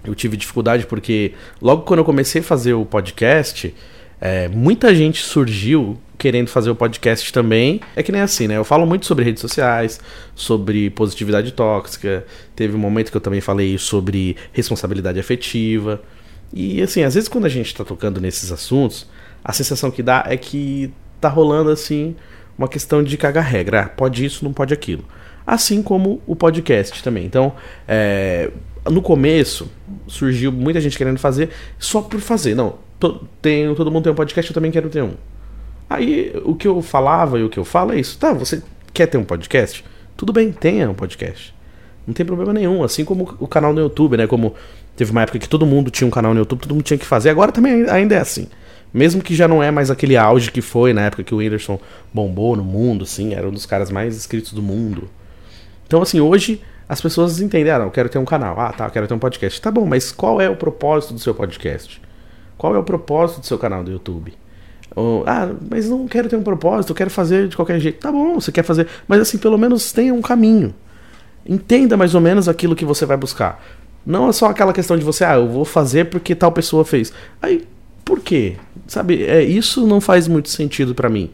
eu 0.03 0.15
tive 0.15 0.35
dificuldade 0.35 0.85
porque 0.85 1.33
logo 1.61 1.83
quando 1.83 1.99
eu 1.99 2.05
comecei 2.05 2.41
a 2.41 2.43
fazer 2.43 2.73
o 2.73 2.85
podcast, 2.85 3.73
é, 4.19 4.47
muita 4.47 4.93
gente 4.93 5.21
surgiu 5.21 5.97
querendo 6.17 6.49
fazer 6.49 6.69
o 6.69 6.75
podcast 6.75 7.31
também. 7.33 7.81
É 7.95 8.03
que 8.03 8.11
nem 8.11 8.21
assim, 8.21 8.47
né? 8.47 8.57
Eu 8.57 8.63
falo 8.63 8.85
muito 8.85 9.05
sobre 9.05 9.25
redes 9.25 9.41
sociais, 9.41 9.99
sobre 10.35 10.89
positividade 10.91 11.51
tóxica. 11.51 12.25
Teve 12.55 12.75
um 12.75 12.79
momento 12.79 13.09
que 13.09 13.17
eu 13.17 13.21
também 13.21 13.41
falei 13.41 13.77
sobre 13.77 14.35
responsabilidade 14.51 15.19
afetiva. 15.19 16.01
E 16.53 16.81
assim, 16.81 17.03
às 17.03 17.15
vezes 17.15 17.29
quando 17.29 17.45
a 17.45 17.49
gente 17.49 17.73
tá 17.73 17.83
tocando 17.83 18.21
nesses 18.21 18.51
assuntos, 18.51 19.07
a 19.43 19.53
sensação 19.53 19.89
que 19.89 20.03
dá 20.03 20.23
é 20.27 20.37
que 20.37 20.93
tá 21.19 21.29
rolando 21.29 21.69
assim 21.69 22.15
uma 22.57 22.67
questão 22.67 23.01
de 23.01 23.17
cagar 23.17 23.43
regra. 23.43 23.81
Ah, 23.81 23.89
pode 23.89 24.23
isso, 24.23 24.45
não 24.45 24.53
pode 24.53 24.73
aquilo. 24.73 25.03
Assim 25.51 25.83
como 25.83 26.21
o 26.25 26.33
podcast 26.33 27.03
também. 27.03 27.25
Então, 27.25 27.51
é, 27.85 28.49
no 28.89 29.01
começo, 29.01 29.69
surgiu 30.07 30.49
muita 30.49 30.79
gente 30.79 30.97
querendo 30.97 31.19
fazer 31.19 31.49
só 31.77 32.01
por 32.01 32.21
fazer. 32.21 32.55
Não, 32.55 32.75
tem, 33.41 33.75
todo 33.75 33.91
mundo 33.91 34.03
tem 34.05 34.13
um 34.13 34.15
podcast, 34.15 34.49
eu 34.49 34.53
também 34.53 34.71
quero 34.71 34.87
ter 34.87 35.03
um. 35.03 35.11
Aí, 35.89 36.31
o 36.45 36.55
que 36.55 36.65
eu 36.65 36.81
falava 36.81 37.37
e 37.37 37.43
o 37.43 37.49
que 37.49 37.57
eu 37.57 37.65
falo 37.65 37.91
é 37.91 37.99
isso. 37.99 38.17
Tá, 38.17 38.31
você 38.31 38.63
quer 38.93 39.07
ter 39.07 39.17
um 39.17 39.25
podcast? 39.25 39.83
Tudo 40.15 40.31
bem, 40.31 40.53
tenha 40.53 40.89
um 40.89 40.93
podcast. 40.93 41.53
Não 42.07 42.13
tem 42.13 42.25
problema 42.25 42.53
nenhum. 42.53 42.81
Assim 42.81 43.03
como 43.03 43.35
o 43.37 43.45
canal 43.45 43.73
no 43.73 43.81
YouTube, 43.81 44.15
né? 44.15 44.27
Como 44.27 44.55
teve 44.95 45.11
uma 45.11 45.23
época 45.23 45.37
que 45.37 45.49
todo 45.49 45.65
mundo 45.65 45.91
tinha 45.91 46.07
um 46.07 46.11
canal 46.11 46.33
no 46.33 46.39
YouTube, 46.39 46.61
todo 46.61 46.73
mundo 46.73 46.85
tinha 46.85 46.97
que 46.97 47.05
fazer. 47.05 47.29
Agora 47.29 47.51
também 47.51 47.89
ainda 47.89 48.15
é 48.15 48.19
assim. 48.19 48.47
Mesmo 48.93 49.21
que 49.21 49.35
já 49.35 49.49
não 49.49 49.61
é 49.61 49.69
mais 49.69 49.91
aquele 49.91 50.15
auge 50.15 50.49
que 50.49 50.61
foi 50.61 50.93
na 50.93 51.01
época 51.01 51.25
que 51.25 51.35
o 51.35 51.39
Whindersson 51.39 51.77
bombou 52.13 52.55
no 52.55 52.63
mundo, 52.63 53.03
assim, 53.03 53.33
era 53.33 53.49
um 53.49 53.51
dos 53.51 53.65
caras 53.65 53.91
mais 53.91 54.15
inscritos 54.15 54.53
do 54.53 54.61
mundo. 54.61 55.09
Então, 55.91 56.01
assim, 56.01 56.21
hoje 56.21 56.61
as 56.87 57.01
pessoas 57.01 57.41
entendem, 57.41 57.69
ah, 57.69 57.79
não, 57.79 57.87
eu 57.87 57.91
quero 57.91 58.07
ter 58.07 58.17
um 58.17 58.23
canal, 58.23 58.57
ah, 58.57 58.71
tá, 58.71 58.85
eu 58.85 58.91
quero 58.91 59.07
ter 59.09 59.13
um 59.13 59.19
podcast. 59.19 59.59
Tá 59.59 59.69
bom, 59.69 59.85
mas 59.85 60.09
qual 60.09 60.39
é 60.39 60.49
o 60.49 60.55
propósito 60.55 61.13
do 61.13 61.19
seu 61.19 61.35
podcast? 61.35 62.01
Qual 62.57 62.73
é 62.73 62.79
o 62.79 62.83
propósito 62.83 63.41
do 63.41 63.45
seu 63.45 63.59
canal 63.59 63.83
do 63.83 63.91
YouTube? 63.91 64.33
Ou, 64.95 65.25
ah, 65.27 65.51
mas 65.69 65.89
não 65.89 66.07
quero 66.07 66.29
ter 66.29 66.37
um 66.37 66.43
propósito, 66.43 66.91
eu 66.91 66.95
quero 66.95 67.09
fazer 67.09 67.49
de 67.49 67.57
qualquer 67.57 67.77
jeito. 67.81 67.99
Tá 67.99 68.09
bom, 68.09 68.39
você 68.39 68.53
quer 68.53 68.63
fazer, 68.63 68.87
mas 69.05 69.19
assim, 69.19 69.37
pelo 69.37 69.57
menos 69.57 69.91
tenha 69.91 70.13
um 70.13 70.21
caminho. 70.21 70.73
Entenda 71.45 71.97
mais 71.97 72.15
ou 72.15 72.21
menos 72.21 72.47
aquilo 72.47 72.73
que 72.73 72.85
você 72.85 73.05
vai 73.05 73.17
buscar. 73.17 73.61
Não 74.05 74.29
é 74.29 74.31
só 74.31 74.45
aquela 74.45 74.71
questão 74.71 74.97
de 74.97 75.03
você, 75.03 75.25
ah, 75.25 75.35
eu 75.35 75.49
vou 75.49 75.65
fazer 75.65 76.05
porque 76.05 76.33
tal 76.33 76.53
pessoa 76.53 76.85
fez. 76.85 77.11
Aí, 77.41 77.67
por 78.05 78.21
quê? 78.21 78.55
Sabe, 78.87 79.25
é, 79.25 79.43
isso 79.43 79.85
não 79.85 79.99
faz 79.99 80.25
muito 80.25 80.47
sentido 80.47 80.95
para 80.95 81.09
mim. 81.09 81.29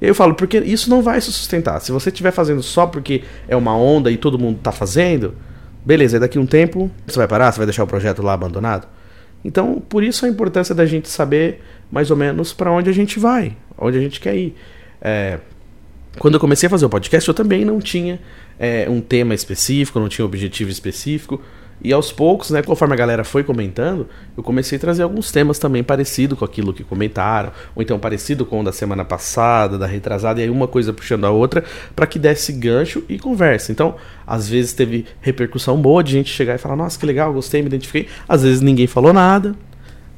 Eu 0.00 0.14
falo, 0.14 0.34
porque 0.34 0.58
isso 0.58 0.88
não 0.88 1.02
vai 1.02 1.20
se 1.20 1.32
sustentar. 1.32 1.80
Se 1.80 1.90
você 1.90 2.08
estiver 2.10 2.30
fazendo 2.30 2.62
só 2.62 2.86
porque 2.86 3.24
é 3.48 3.56
uma 3.56 3.76
onda 3.76 4.10
e 4.10 4.16
todo 4.16 4.38
mundo 4.38 4.60
tá 4.62 4.70
fazendo, 4.70 5.34
beleza, 5.84 6.20
daqui 6.20 6.38
a 6.38 6.40
um 6.40 6.46
tempo 6.46 6.90
você 7.06 7.18
vai 7.18 7.26
parar, 7.26 7.50
você 7.50 7.58
vai 7.58 7.66
deixar 7.66 7.82
o 7.82 7.86
projeto 7.86 8.22
lá 8.22 8.32
abandonado. 8.32 8.86
Então, 9.44 9.82
por 9.88 10.02
isso 10.04 10.24
a 10.24 10.28
importância 10.28 10.74
da 10.74 10.86
gente 10.86 11.08
saber 11.08 11.62
mais 11.90 12.10
ou 12.10 12.16
menos 12.16 12.52
para 12.52 12.70
onde 12.70 12.90
a 12.90 12.92
gente 12.92 13.18
vai, 13.18 13.56
onde 13.76 13.98
a 13.98 14.00
gente 14.00 14.20
quer 14.20 14.36
ir. 14.36 14.54
É, 15.00 15.38
quando 16.18 16.34
eu 16.34 16.40
comecei 16.40 16.66
a 16.66 16.70
fazer 16.70 16.86
o 16.86 16.88
podcast, 16.88 17.28
eu 17.28 17.34
também 17.34 17.64
não 17.64 17.80
tinha 17.80 18.20
é, 18.58 18.86
um 18.88 19.00
tema 19.00 19.34
específico, 19.34 19.98
não 20.00 20.08
tinha 20.08 20.24
um 20.24 20.28
objetivo 20.28 20.70
específico. 20.70 21.40
E 21.80 21.92
aos 21.92 22.10
poucos, 22.10 22.50
né, 22.50 22.62
conforme 22.62 22.94
a 22.94 22.96
galera 22.96 23.22
foi 23.22 23.44
comentando, 23.44 24.08
eu 24.36 24.42
comecei 24.42 24.76
a 24.76 24.80
trazer 24.80 25.02
alguns 25.02 25.30
temas 25.30 25.58
também 25.58 25.84
parecido 25.84 26.36
com 26.36 26.44
aquilo 26.44 26.72
que 26.72 26.82
comentaram, 26.82 27.52
ou 27.74 27.82
então 27.82 27.98
parecido 27.98 28.44
com 28.44 28.60
o 28.60 28.64
da 28.64 28.72
semana 28.72 29.04
passada, 29.04 29.78
da 29.78 29.86
retrasada, 29.86 30.40
e 30.40 30.44
aí 30.44 30.50
uma 30.50 30.66
coisa 30.66 30.92
puxando 30.92 31.24
a 31.24 31.30
outra, 31.30 31.64
para 31.94 32.06
que 32.06 32.18
desse 32.18 32.52
gancho 32.52 33.04
e 33.08 33.18
conversa. 33.18 33.70
Então, 33.70 33.94
às 34.26 34.48
vezes 34.48 34.72
teve 34.72 35.06
repercussão 35.20 35.80
boa 35.80 36.02
de 36.02 36.12
gente 36.12 36.30
chegar 36.30 36.56
e 36.56 36.58
falar: 36.58 36.76
"Nossa, 36.76 36.98
que 36.98 37.06
legal, 37.06 37.32
gostei, 37.32 37.62
me 37.62 37.68
identifiquei". 37.68 38.08
Às 38.28 38.42
vezes 38.42 38.60
ninguém 38.60 38.86
falou 38.86 39.12
nada, 39.12 39.54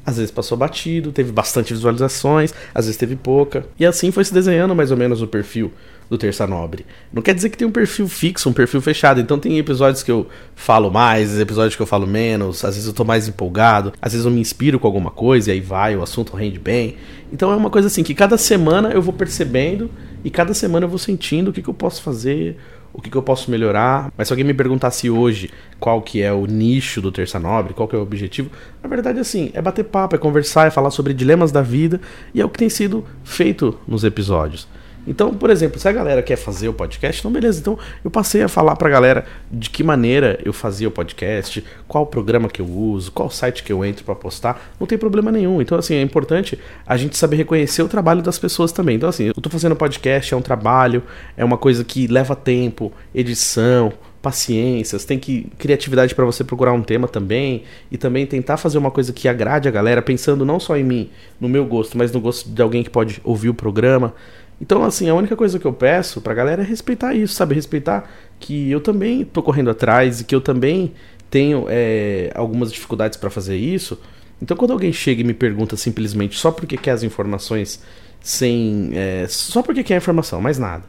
às 0.05 0.17
vezes 0.17 0.31
passou 0.31 0.57
batido, 0.57 1.11
teve 1.11 1.31
bastante 1.31 1.73
visualizações, 1.73 2.53
às 2.73 2.85
vezes 2.85 2.97
teve 2.97 3.15
pouca. 3.15 3.65
E 3.79 3.85
assim 3.85 4.11
foi 4.11 4.25
se 4.25 4.33
desenhando 4.33 4.75
mais 4.75 4.91
ou 4.91 4.97
menos 4.97 5.21
o 5.21 5.27
perfil 5.27 5.71
do 6.11 6.17
Terça 6.17 6.45
Nobre. 6.45 6.85
Não 7.13 7.21
quer 7.21 7.33
dizer 7.33 7.49
que 7.49 7.57
tem 7.57 7.65
um 7.65 7.71
perfil 7.71 8.05
fixo, 8.05 8.49
um 8.49 8.53
perfil 8.53 8.81
fechado. 8.81 9.21
Então 9.21 9.39
tem 9.39 9.57
episódios 9.57 10.03
que 10.03 10.11
eu 10.11 10.27
falo 10.53 10.91
mais, 10.91 11.39
episódios 11.39 11.73
que 11.73 11.81
eu 11.81 11.85
falo 11.85 12.05
menos, 12.05 12.65
às 12.65 12.75
vezes 12.75 12.85
eu 12.85 12.93
tô 12.93 13.05
mais 13.05 13.29
empolgado, 13.29 13.93
às 14.01 14.11
vezes 14.11 14.25
eu 14.25 14.31
me 14.31 14.41
inspiro 14.41 14.77
com 14.77 14.85
alguma 14.85 15.09
coisa 15.09 15.49
e 15.49 15.53
aí 15.53 15.61
vai, 15.61 15.95
o 15.95 16.03
assunto 16.03 16.35
rende 16.35 16.59
bem. 16.59 16.97
Então 17.31 17.49
é 17.49 17.55
uma 17.55 17.69
coisa 17.69 17.87
assim 17.87 18.03
que 18.03 18.13
cada 18.13 18.37
semana 18.37 18.89
eu 18.89 19.01
vou 19.01 19.13
percebendo 19.13 19.89
e 20.21 20.29
cada 20.29 20.53
semana 20.53 20.83
eu 20.85 20.89
vou 20.89 20.99
sentindo 20.99 21.47
o 21.49 21.53
que, 21.53 21.61
que 21.61 21.69
eu 21.69 21.73
posso 21.73 22.01
fazer, 22.01 22.57
o 22.91 23.01
que, 23.01 23.09
que 23.09 23.15
eu 23.15 23.23
posso 23.23 23.49
melhorar. 23.49 24.11
Mas 24.17 24.27
se 24.27 24.33
alguém 24.33 24.43
me 24.45 24.53
perguntasse 24.53 25.09
hoje 25.09 25.49
qual 25.79 26.01
que 26.01 26.21
é 26.21 26.33
o 26.33 26.45
nicho 26.45 26.99
do 26.99 27.09
Terça 27.09 27.39
Nobre, 27.39 27.73
qual 27.73 27.87
que 27.87 27.95
é 27.95 27.97
o 27.97 28.01
objetivo, 28.01 28.51
na 28.83 28.89
verdade 28.89 29.17
assim, 29.17 29.49
é 29.53 29.61
bater 29.61 29.85
papo, 29.85 30.13
é 30.13 30.19
conversar, 30.19 30.67
é 30.67 30.71
falar 30.71 30.91
sobre 30.91 31.13
dilemas 31.13 31.53
da 31.53 31.61
vida 31.61 32.01
e 32.33 32.41
é 32.41 32.45
o 32.45 32.49
que 32.49 32.59
tem 32.59 32.67
sido 32.67 33.05
feito 33.23 33.79
nos 33.87 34.03
episódios. 34.03 34.67
Então, 35.07 35.33
por 35.33 35.49
exemplo, 35.49 35.79
se 35.79 35.87
a 35.87 35.91
galera 35.91 36.21
quer 36.21 36.35
fazer 36.35 36.69
o 36.69 36.73
podcast, 36.73 37.19
então 37.19 37.31
beleza. 37.31 37.59
Então 37.59 37.77
eu 38.03 38.11
passei 38.11 38.43
a 38.43 38.47
falar 38.47 38.75
pra 38.75 38.89
galera 38.89 39.25
de 39.51 39.69
que 39.69 39.83
maneira 39.83 40.39
eu 40.43 40.53
fazia 40.53 40.87
o 40.87 40.91
podcast, 40.91 41.63
qual 41.87 42.05
programa 42.05 42.47
que 42.47 42.61
eu 42.61 42.67
uso, 42.67 43.11
qual 43.11 43.29
site 43.29 43.63
que 43.63 43.73
eu 43.73 43.83
entro 43.83 44.03
para 44.03 44.15
postar. 44.15 44.73
Não 44.79 44.87
tem 44.87 44.97
problema 44.97 45.31
nenhum. 45.31 45.61
Então, 45.61 45.77
assim, 45.77 45.95
é 45.95 46.01
importante 46.01 46.57
a 46.85 46.97
gente 46.97 47.17
saber 47.17 47.37
reconhecer 47.37 47.81
o 47.81 47.87
trabalho 47.87 48.21
das 48.21 48.37
pessoas 48.37 48.71
também. 48.71 48.95
Então, 48.95 49.09
assim, 49.09 49.25
eu 49.25 49.33
tô 49.33 49.49
fazendo 49.49 49.75
podcast, 49.75 50.33
é 50.33 50.37
um 50.37 50.41
trabalho, 50.41 51.03
é 51.35 51.43
uma 51.43 51.57
coisa 51.57 51.83
que 51.83 52.07
leva 52.07 52.35
tempo, 52.35 52.91
edição, 53.13 53.93
paciência, 54.21 54.99
você 54.99 55.07
tem 55.07 55.17
que 55.17 55.47
criatividade 55.57 56.13
para 56.13 56.23
você 56.23 56.43
procurar 56.43 56.73
um 56.73 56.83
tema 56.83 57.07
também 57.07 57.63
e 57.89 57.97
também 57.97 58.25
tentar 58.25 58.57
fazer 58.57 58.77
uma 58.77 58.91
coisa 58.91 59.11
que 59.11 59.27
agrade 59.27 59.67
a 59.67 59.71
galera, 59.71 60.01
pensando 60.01 60.45
não 60.45 60.59
só 60.59 60.77
em 60.77 60.83
mim, 60.83 61.09
no 61.39 61.49
meu 61.49 61.65
gosto, 61.65 61.97
mas 61.97 62.11
no 62.11 62.21
gosto 62.21 62.47
de 62.47 62.61
alguém 62.61 62.83
que 62.83 62.89
pode 62.89 63.19
ouvir 63.23 63.49
o 63.49 63.53
programa. 63.53 64.13
Então, 64.61 64.83
assim, 64.83 65.09
a 65.09 65.15
única 65.15 65.35
coisa 65.35 65.57
que 65.57 65.65
eu 65.65 65.73
peço 65.73 66.21
pra 66.21 66.35
galera 66.35 66.61
é 66.61 66.65
respeitar 66.65 67.15
isso, 67.15 67.33
sabe? 67.33 67.55
Respeitar 67.55 68.07
que 68.39 68.69
eu 68.69 68.79
também 68.79 69.25
tô 69.25 69.41
correndo 69.41 69.71
atrás 69.71 70.21
e 70.21 70.23
que 70.23 70.35
eu 70.35 70.39
também 70.39 70.93
tenho 71.31 71.65
é, 71.67 72.31
algumas 72.35 72.71
dificuldades 72.71 73.17
para 73.17 73.31
fazer 73.31 73.57
isso. 73.57 73.99
Então, 74.39 74.55
quando 74.55 74.71
alguém 74.71 74.93
chega 74.93 75.21
e 75.21 75.23
me 75.23 75.33
pergunta 75.33 75.75
simplesmente 75.75 76.37
só 76.37 76.51
porque 76.51 76.77
quer 76.77 76.91
as 76.91 77.01
informações 77.01 77.81
sem. 78.21 78.91
É, 78.93 79.25
só 79.27 79.63
porque 79.63 79.83
quer 79.83 79.95
a 79.95 79.97
informação, 79.97 80.39
mais 80.39 80.59
nada. 80.59 80.83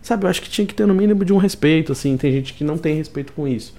Sabe, 0.00 0.24
eu 0.24 0.30
acho 0.30 0.40
que 0.40 0.48
tinha 0.48 0.66
que 0.66 0.72
ter 0.72 0.86
no 0.86 0.94
mínimo 0.94 1.22
de 1.22 1.32
um 1.32 1.36
respeito, 1.36 1.92
assim. 1.92 2.16
Tem 2.16 2.32
gente 2.32 2.54
que 2.54 2.64
não 2.64 2.78
tem 2.78 2.96
respeito 2.96 3.34
com 3.34 3.46
isso. 3.46 3.74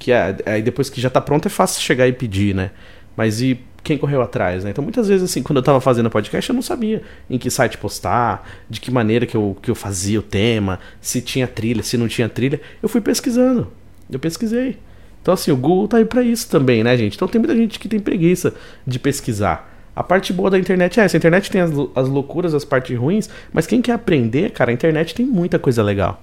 Que 0.00 0.10
é, 0.10 0.36
aí 0.46 0.62
depois 0.62 0.90
que 0.90 1.00
já 1.00 1.08
tá 1.08 1.20
pronto 1.20 1.46
é 1.46 1.48
fácil 1.48 1.80
chegar 1.80 2.08
e 2.08 2.12
pedir, 2.12 2.56
né? 2.56 2.72
Mas 3.16 3.40
e 3.40 3.60
quem 3.82 3.98
correu 3.98 4.22
atrás, 4.22 4.64
né? 4.64 4.70
Então 4.70 4.82
muitas 4.82 5.08
vezes 5.08 5.30
assim, 5.30 5.42
quando 5.42 5.56
eu 5.58 5.62
tava 5.62 5.80
fazendo 5.80 6.10
podcast, 6.10 6.48
eu 6.48 6.54
não 6.54 6.62
sabia 6.62 7.02
em 7.28 7.38
que 7.38 7.50
site 7.50 7.78
postar, 7.78 8.48
de 8.68 8.80
que 8.80 8.90
maneira 8.90 9.26
que 9.26 9.36
eu, 9.36 9.56
que 9.60 9.70
eu 9.70 9.74
fazia 9.74 10.18
o 10.18 10.22
tema, 10.22 10.78
se 11.00 11.20
tinha 11.20 11.46
trilha, 11.46 11.82
se 11.82 11.96
não 11.96 12.08
tinha 12.08 12.28
trilha. 12.28 12.60
Eu 12.82 12.88
fui 12.88 13.00
pesquisando. 13.00 13.68
Eu 14.10 14.18
pesquisei. 14.18 14.78
Então 15.22 15.34
assim, 15.34 15.50
o 15.50 15.56
Google 15.56 15.88
tá 15.88 15.96
aí 15.98 16.04
para 16.04 16.22
isso 16.22 16.48
também, 16.48 16.82
né, 16.82 16.96
gente? 16.96 17.16
Então 17.16 17.28
tem 17.28 17.38
muita 17.38 17.56
gente 17.56 17.78
que 17.78 17.88
tem 17.88 18.00
preguiça 18.00 18.54
de 18.86 18.98
pesquisar. 18.98 19.68
A 19.94 20.02
parte 20.02 20.32
boa 20.32 20.50
da 20.50 20.58
internet 20.58 20.98
é 21.00 21.04
essa. 21.04 21.16
A 21.16 21.18
internet 21.18 21.50
tem 21.50 21.60
as, 21.60 21.70
as 21.94 22.08
loucuras, 22.08 22.54
as 22.54 22.64
partes 22.64 22.96
ruins, 22.96 23.28
mas 23.52 23.66
quem 23.66 23.82
quer 23.82 23.92
aprender, 23.92 24.50
cara, 24.50 24.70
a 24.70 24.74
internet 24.74 25.14
tem 25.14 25.26
muita 25.26 25.58
coisa 25.58 25.82
legal. 25.82 26.22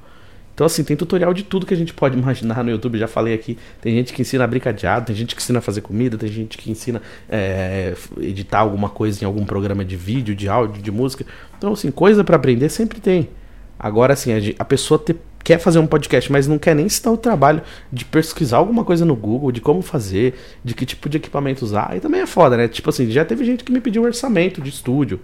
Então, 0.58 0.66
assim, 0.66 0.84
tem 0.84 0.98
tutorial 0.98 1.36
de 1.36 1.44
tudo 1.44 1.68
que 1.68 1.74
a 1.76 1.78
gente 1.78 1.94
pode 1.94 2.18
imaginar 2.18 2.64
no 2.64 2.72
YouTube. 2.72 2.98
Já 2.98 3.08
falei 3.08 3.32
aqui. 3.32 3.60
Tem 3.80 3.94
gente 3.94 4.12
que 4.12 4.24
ensina 4.24 4.44
a 4.44 4.48
brincar 4.48 4.74
de 4.74 4.88
tem 5.06 5.16
gente 5.16 5.36
que 5.36 5.42
ensina 5.44 5.60
a 5.60 5.62
fazer 5.62 5.82
comida, 5.82 6.18
tem 6.18 6.30
gente 6.30 6.58
que 6.58 6.72
ensina 6.72 7.00
é, 7.30 7.94
editar 8.20 8.58
alguma 8.58 8.90
coisa 8.90 9.24
em 9.24 9.28
algum 9.28 9.46
programa 9.46 9.86
de 9.86 9.96
vídeo, 9.96 10.34
de 10.34 10.50
áudio, 10.50 10.82
de 10.82 10.90
música. 10.90 11.24
Então, 11.60 11.74
assim, 11.74 11.92
coisa 11.92 12.24
para 12.24 12.38
aprender 12.38 12.70
sempre 12.70 13.00
tem. 13.00 13.30
Agora, 13.78 14.14
assim, 14.14 14.32
a, 14.58 14.66
pessoa 14.66 15.00
quer 15.44 15.60
fazer 15.60 15.78
um 15.78 15.86
podcast, 15.86 16.32
mas 16.32 16.48
não 16.48 16.58
quer 16.58 16.76
nem 16.76 16.90
citar 16.90 17.14
o 17.14 17.18
trabalho 17.18 17.62
de 17.94 18.04
pesquisar 18.04 18.58
alguma 18.58 18.84
coisa 18.84 19.06
no 19.06 19.16
Google, 19.16 19.52
de 19.52 19.62
como 19.62 19.84
fazer, 19.84 20.40
de 20.64 20.74
que 20.74 20.88
tipo 20.88 21.08
de 21.08 21.18
equipamento 21.18 21.64
usar. 21.64 21.92
Aí 21.92 22.00
também 22.00 22.22
é 22.22 22.26
foda, 22.26 22.58
né? 22.58 22.68
Tipo 22.68 22.90
assim, 22.90 23.12
já 23.12 23.24
teve 23.24 23.46
gente 23.46 23.64
que 23.64 23.72
me 23.72 23.80
pediu 23.80 24.02
um 24.02 24.06
orçamento 24.06 24.60
de 24.60 24.70
estúdio 24.70 25.20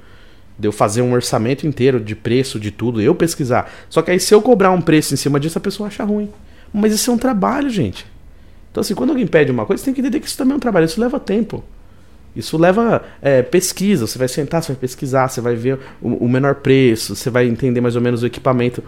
de 0.58 0.68
eu 0.68 0.72
fazer 0.72 1.02
um 1.02 1.14
orçamento 1.14 1.66
inteiro 1.66 2.00
de 2.00 2.16
preço, 2.16 2.60
de 2.60 2.72
tudo, 2.72 3.02
eu 3.02 3.16
pesquisar. 3.16 3.72
Só 3.90 4.02
que 4.02 4.12
aí 4.12 4.20
se 4.20 4.34
eu 4.34 4.42
cobrar 4.42 4.72
um 4.72 4.82
preço 4.82 5.14
em 5.14 5.18
cima 5.18 5.40
disso, 5.40 5.58
a 5.58 5.62
pessoa 5.62 5.88
acha 5.88 6.04
ruim. 6.04 6.30
Mas 6.74 6.94
isso 6.94 7.10
é 7.12 7.14
um 7.14 7.18
trabalho, 7.18 7.70
gente. 7.70 8.06
Então, 8.72 8.82
assim, 8.82 8.96
quando 8.96 9.12
alguém 9.12 9.28
pede 9.28 9.52
uma 9.52 9.66
coisa, 9.66 9.82
você 9.82 9.86
tem 9.86 9.94
que 9.94 10.02
entender 10.02 10.20
que 10.20 10.28
isso 10.28 10.38
também 10.38 10.54
é 10.54 10.58
um 10.58 10.60
trabalho, 10.60 10.86
isso 10.86 11.00
leva 11.00 11.20
tempo. 11.20 11.64
Isso 12.36 12.58
leva 12.58 13.04
é, 13.22 13.44
pesquisa, 13.44 14.08
você 14.08 14.18
vai 14.18 14.28
sentar, 14.28 14.64
você 14.64 14.74
vai 14.74 14.80
pesquisar, 14.80 15.28
você 15.28 15.40
vai 15.40 15.56
ver 15.56 15.78
o, 16.02 16.26
o, 16.26 16.30
menor 16.30 16.56
preço, 16.56 17.16
você 17.16 17.30
vai 17.30 17.48
entender 17.48 17.82
mais 17.82 17.96
ou 17.96 18.02
menos 18.02 18.24
o 18.24 18.26
equipamento 18.26 18.84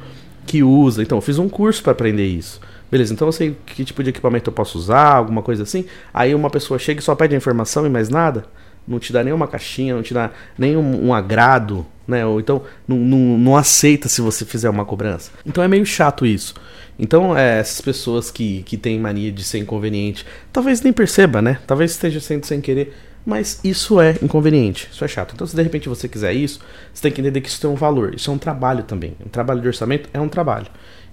que 0.48 0.64
usa. 0.64 1.04
Então, 1.04 1.20
eu 1.20 1.22
fiz 1.22 1.38
um 1.38 1.48
curso 1.48 1.84
para 1.84 1.92
aprender 1.92 2.26
isso. 2.26 2.60
Beleza, 2.90 3.14
então 3.14 3.28
eu 3.28 3.32
sei 3.32 3.56
que 3.66 3.84
tipo 3.84 4.04
de 4.04 4.10
equipamento 4.12 4.50
eu 4.50 4.54
posso 4.54 4.78
usar, 4.78 5.16
alguma 5.16 5.42
coisa 5.42 5.64
assim. 5.64 5.86
Aí 6.14 6.34
uma 6.34 6.50
pessoa 6.50 6.80
chega 6.80 7.00
e 7.00 7.04
só 7.04 7.14
pede 7.14 7.36
a 7.36 7.38
informação 7.38 7.86
e 7.86 7.90
mais 7.90 8.10
nada 8.10 8.46
não 8.88 9.00
te 9.00 9.12
dá 9.12 9.24
nenhuma 9.24 9.48
caixinha, 9.48 9.96
não 9.96 10.04
te 10.04 10.13
dá 10.13 10.32
nenhum 10.58 11.08
um 11.08 11.13
agrado, 11.13 11.86
né? 12.08 12.25
Ou 12.25 12.39
então 12.39 12.62
não, 12.88 12.98
não, 12.98 13.38
não, 13.38 13.58
aceita 13.58 14.08
se 14.08 14.22
você 14.22 14.46
fizer 14.46 14.70
uma 14.70 14.86
cobrança. 14.86 15.32
Então 15.46 15.63
é 15.63 15.68
meio 15.68 15.86
chato 15.86 16.25
isso. 16.25 16.54
Então, 16.98 17.38
é, 17.38 17.60
essas 17.60 17.82
pessoas 17.82 18.32
que, 18.32 18.63
que 18.63 18.77
têm 18.77 18.98
mania 19.00 19.32
de 19.32 19.44
ser 19.44 19.60
inconveniente, 19.60 20.25
talvez 20.51 20.82
nem 20.82 20.94
perceba, 20.94 21.42
né? 21.42 21.60
Talvez 21.68 21.92
esteja 21.92 22.22
sendo 22.22 22.46
sem 22.46 22.62
querer, 22.62 22.96
mas 23.25 23.60
isso 23.65 24.00
é 24.00 24.15
inconveniente, 24.22 24.88
isso 24.92 25.04
é 25.04 25.08
chato. 25.08 25.34
Então, 25.36 25.46
se 25.46 25.56
de 25.56 25.62
repente 25.62 25.89
você 25.89 26.08
quiser 26.08 26.34
isso, 26.34 26.62
você 26.94 27.01
tem 27.01 27.12
que 27.12 27.20
entender 27.20 27.42
que 27.42 27.50
isso 27.50 27.60
tem 27.60 27.70
um 27.70 27.75
valor. 27.75 28.15
Isso 28.15 28.32
é 28.32 28.34
um 28.34 28.38
trabalho 28.38 28.84
também. 28.84 29.13
Um 29.25 29.27
trabalho 29.27 29.60
de 29.60 29.68
orçamento 29.68 30.10
é 30.13 30.22
um 30.22 30.30
trabalho. 30.30 30.68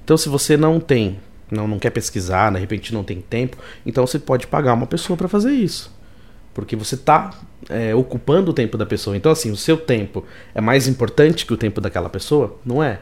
Então, 0.05 0.17
se 0.17 0.29
você 0.29 0.57
não 0.57 0.79
tem, 0.79 1.19
não, 1.50 1.67
não 1.67 1.79
quer 1.81 1.91
pesquisar, 1.91 2.52
de 2.52 2.61
repente 2.61 2.95
não 2.95 3.02
tem 3.02 3.21
tempo, 3.21 3.57
então 3.85 4.07
você 4.07 4.19
pode 4.19 4.47
pagar 4.47 4.75
uma 4.75 4.87
pessoa 4.87 5.17
para 5.17 5.29
fazer 5.29 5.52
isso. 5.52 5.93
Porque 6.55 6.77
você 6.77 6.95
está 6.95 7.31
é, 7.69 7.95
ocupando 7.95 8.51
o 8.51 8.55
tempo 8.55 8.77
da 8.77 8.85
pessoa. 8.85 9.17
Então, 9.17 9.33
assim, 9.33 9.51
o 9.51 9.57
seu 9.57 9.77
tempo 9.77 10.25
é 10.55 10.61
mais 10.61 10.87
importante 10.89 11.47
que 11.47 11.53
o 11.53 11.57
tempo 11.57 11.81
daquela 11.81 12.09
pessoa? 12.09 12.59
Não 12.65 12.83
é. 12.83 13.01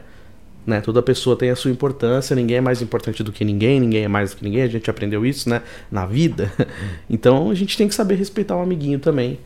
Né? 0.65 0.79
Toda 0.79 1.01
pessoa 1.01 1.35
tem 1.35 1.49
a 1.49 1.55
sua 1.55 1.71
importância, 1.71 2.35
ninguém 2.35 2.57
é 2.57 2.61
mais 2.61 2.81
importante 2.81 3.23
do 3.23 3.31
que 3.31 3.43
ninguém, 3.43 3.79
ninguém 3.79 4.03
é 4.03 4.07
mais 4.07 4.31
do 4.31 4.37
que 4.37 4.43
ninguém, 4.43 4.61
a 4.61 4.67
gente 4.67 4.89
aprendeu 4.89 5.25
isso 5.25 5.49
né? 5.49 5.61
na 5.91 6.05
vida. 6.05 6.51
Então 7.09 7.49
a 7.49 7.55
gente 7.55 7.77
tem 7.77 7.87
que 7.87 7.95
saber 7.95 8.15
respeitar 8.15 8.55
o 8.55 8.61
amiguinho 8.61 8.99
também. 8.99 9.39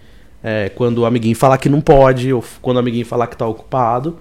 É, 0.44 0.70
quando 0.70 1.00
o 1.00 1.06
amiguinho 1.06 1.36
falar 1.36 1.58
que 1.58 1.68
não 1.68 1.82
pode, 1.82 2.32
ou 2.32 2.44
quando 2.62 2.78
o 2.78 2.80
amiguinho 2.80 3.06
falar 3.06 3.26
que 3.28 3.34
está 3.34 3.48
ocupado, 3.48 4.20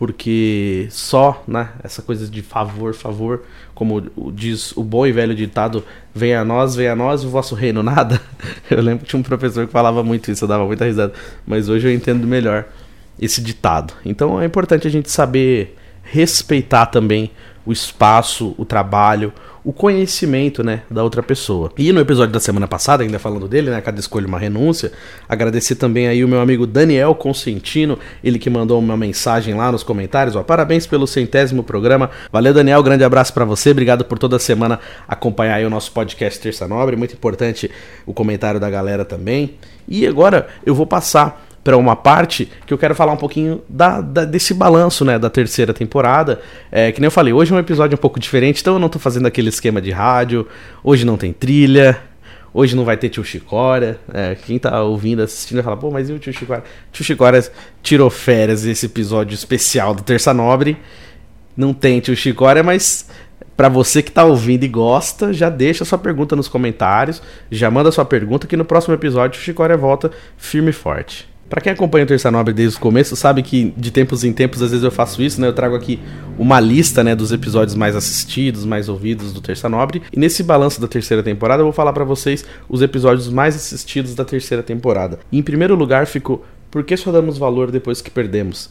porque 0.00 0.86
só, 0.88 1.44
né, 1.46 1.68
essa 1.84 2.00
coisa 2.00 2.26
de 2.26 2.40
favor, 2.40 2.94
favor, 2.94 3.42
como 3.74 4.02
diz 4.32 4.74
o 4.74 4.82
bom 4.82 5.06
e 5.06 5.12
velho 5.12 5.34
ditado, 5.34 5.84
venha 6.14 6.40
a 6.40 6.44
nós, 6.44 6.74
venha 6.74 6.92
a 6.92 6.96
nós, 6.96 7.22
o 7.22 7.28
vosso 7.28 7.54
reino 7.54 7.82
nada. 7.84 8.18
Eu 8.70 8.80
lembro 8.80 9.04
que 9.04 9.10
tinha 9.10 9.20
um 9.20 9.22
professor 9.22 9.66
que 9.66 9.72
falava 9.74 10.02
muito 10.02 10.30
isso, 10.30 10.44
eu 10.44 10.48
dava 10.48 10.64
muita 10.64 10.86
risada, 10.86 11.12
mas 11.46 11.68
hoje 11.68 11.86
eu 11.86 11.92
entendo 11.92 12.26
melhor 12.26 12.64
esse 13.20 13.42
ditado. 13.42 13.92
Então 14.02 14.40
é 14.40 14.46
importante 14.46 14.88
a 14.88 14.90
gente 14.90 15.10
saber 15.10 15.76
respeitar 16.02 16.86
também 16.86 17.30
o 17.66 17.70
espaço, 17.70 18.54
o 18.56 18.64
trabalho, 18.64 19.30
o 19.64 19.72
conhecimento, 19.72 20.62
né, 20.62 20.82
da 20.90 21.02
outra 21.02 21.22
pessoa. 21.22 21.70
E 21.76 21.92
no 21.92 22.00
episódio 22.00 22.32
da 22.32 22.40
semana 22.40 22.66
passada, 22.66 23.02
ainda 23.02 23.18
falando 23.18 23.46
dele, 23.46 23.70
né, 23.70 23.80
cada 23.80 24.00
escolha 24.00 24.26
uma 24.26 24.38
renúncia, 24.38 24.92
agradecer 25.28 25.74
também 25.74 26.08
aí 26.08 26.24
o 26.24 26.28
meu 26.28 26.40
amigo 26.40 26.66
Daniel 26.66 27.14
Consentino, 27.14 27.98
ele 28.24 28.38
que 28.38 28.48
mandou 28.48 28.78
uma 28.78 28.96
mensagem 28.96 29.54
lá 29.54 29.70
nos 29.70 29.82
comentários, 29.82 30.34
ó, 30.34 30.42
parabéns 30.42 30.86
pelo 30.86 31.06
centésimo 31.06 31.62
programa. 31.62 32.10
Valeu, 32.32 32.54
Daniel, 32.54 32.82
grande 32.82 33.04
abraço 33.04 33.32
para 33.32 33.44
você, 33.44 33.70
obrigado 33.70 34.04
por 34.04 34.18
toda 34.18 34.38
semana 34.38 34.80
acompanhar 35.06 35.56
aí 35.56 35.66
o 35.66 35.70
nosso 35.70 35.92
podcast 35.92 36.40
Terça 36.40 36.66
Nobre, 36.66 36.96
muito 36.96 37.14
importante 37.14 37.70
o 38.06 38.14
comentário 38.14 38.58
da 38.58 38.70
galera 38.70 39.04
também. 39.04 39.56
E 39.86 40.06
agora 40.06 40.46
eu 40.64 40.74
vou 40.74 40.86
passar 40.86 41.49
para 41.62 41.76
uma 41.76 41.94
parte 41.94 42.50
que 42.66 42.72
eu 42.72 42.78
quero 42.78 42.94
falar 42.94 43.12
um 43.12 43.16
pouquinho 43.16 43.62
da, 43.68 44.00
da, 44.00 44.24
desse 44.24 44.54
balanço 44.54 45.04
né, 45.04 45.18
da 45.18 45.28
terceira 45.28 45.74
temporada. 45.74 46.40
É, 46.70 46.90
que 46.90 47.00
nem 47.00 47.06
eu 47.06 47.10
falei, 47.10 47.32
hoje 47.32 47.52
é 47.52 47.56
um 47.56 47.58
episódio 47.58 47.96
um 47.96 48.00
pouco 48.00 48.18
diferente, 48.18 48.60
então 48.60 48.74
eu 48.74 48.78
não 48.78 48.86
estou 48.86 49.00
fazendo 49.00 49.26
aquele 49.26 49.48
esquema 49.48 49.80
de 49.80 49.90
rádio, 49.90 50.46
hoje 50.82 51.04
não 51.04 51.16
tem 51.16 51.32
trilha, 51.32 52.00
hoje 52.52 52.74
não 52.74 52.84
vai 52.84 52.96
ter 52.96 53.08
tio 53.10 53.24
Chicória. 53.24 53.98
É, 54.12 54.34
quem 54.34 54.56
está 54.56 54.82
ouvindo, 54.82 55.22
assistindo, 55.22 55.56
vai 55.56 55.64
falar, 55.64 55.76
pô, 55.76 55.90
mas 55.90 56.08
e 56.08 56.12
o 56.12 56.18
tio 56.18 56.32
Chicória? 56.32 56.64
Tio 56.92 57.04
Chicória 57.04 57.42
tirou 57.82 58.08
férias 58.08 58.64
esse 58.64 58.86
episódio 58.86 59.34
especial 59.34 59.94
do 59.94 60.02
Terça 60.02 60.32
Nobre. 60.32 60.76
Não 61.56 61.74
tem 61.74 62.00
tio 62.00 62.16
Chicória, 62.16 62.62
mas 62.62 63.06
para 63.54 63.68
você 63.68 64.02
que 64.02 64.08
está 64.08 64.24
ouvindo 64.24 64.64
e 64.64 64.68
gosta, 64.68 65.34
já 65.34 65.50
deixa 65.50 65.84
sua 65.84 65.98
pergunta 65.98 66.34
nos 66.34 66.48
comentários, 66.48 67.22
já 67.50 67.70
manda 67.70 67.92
sua 67.92 68.06
pergunta 68.06 68.46
que 68.46 68.56
no 68.56 68.64
próximo 68.64 68.94
episódio 68.94 69.38
o 69.38 69.42
Chicória 69.42 69.76
volta 69.76 70.10
firme 70.38 70.70
e 70.70 70.72
forte. 70.72 71.28
Para 71.50 71.60
quem 71.60 71.72
acompanha 71.72 72.04
o 72.04 72.06
Terça 72.06 72.30
Nobre 72.30 72.54
desde 72.54 72.78
o 72.78 72.80
começo, 72.80 73.16
sabe 73.16 73.42
que 73.42 73.74
de 73.76 73.90
tempos 73.90 74.22
em 74.22 74.32
tempos, 74.32 74.62
às 74.62 74.70
vezes 74.70 74.84
eu 74.84 74.90
faço 74.90 75.20
isso, 75.20 75.40
né? 75.40 75.48
Eu 75.48 75.52
trago 75.52 75.74
aqui 75.74 75.98
uma 76.38 76.60
lista, 76.60 77.02
né, 77.02 77.12
dos 77.12 77.32
episódios 77.32 77.74
mais 77.74 77.96
assistidos, 77.96 78.64
mais 78.64 78.88
ouvidos 78.88 79.32
do 79.32 79.40
Terça 79.40 79.68
Nobre. 79.68 80.00
E 80.12 80.18
nesse 80.18 80.44
balanço 80.44 80.80
da 80.80 80.86
terceira 80.86 81.24
temporada, 81.24 81.60
eu 81.60 81.64
vou 81.64 81.72
falar 81.72 81.92
para 81.92 82.04
vocês 82.04 82.44
os 82.68 82.82
episódios 82.82 83.28
mais 83.28 83.56
assistidos 83.56 84.14
da 84.14 84.24
terceira 84.24 84.62
temporada. 84.62 85.18
E 85.32 85.40
em 85.40 85.42
primeiro 85.42 85.74
lugar 85.74 86.06
ficou 86.06 86.46
Por 86.70 86.84
que 86.84 86.96
só 86.96 87.10
damos 87.10 87.36
valor 87.36 87.72
depois 87.72 88.00
que 88.00 88.12
perdemos? 88.12 88.70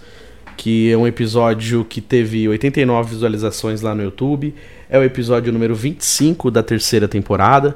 Que 0.56 0.90
é 0.90 0.96
um 0.96 1.06
episódio 1.06 1.84
que 1.84 2.00
teve 2.00 2.48
89 2.48 3.10
visualizações 3.10 3.82
lá 3.82 3.94
no 3.94 4.04
YouTube. 4.04 4.56
É 4.90 4.98
o 4.98 5.04
episódio 5.04 5.52
número 5.52 5.76
25 5.76 6.50
da 6.50 6.64
terceira 6.64 7.10
temporada. 7.10 7.76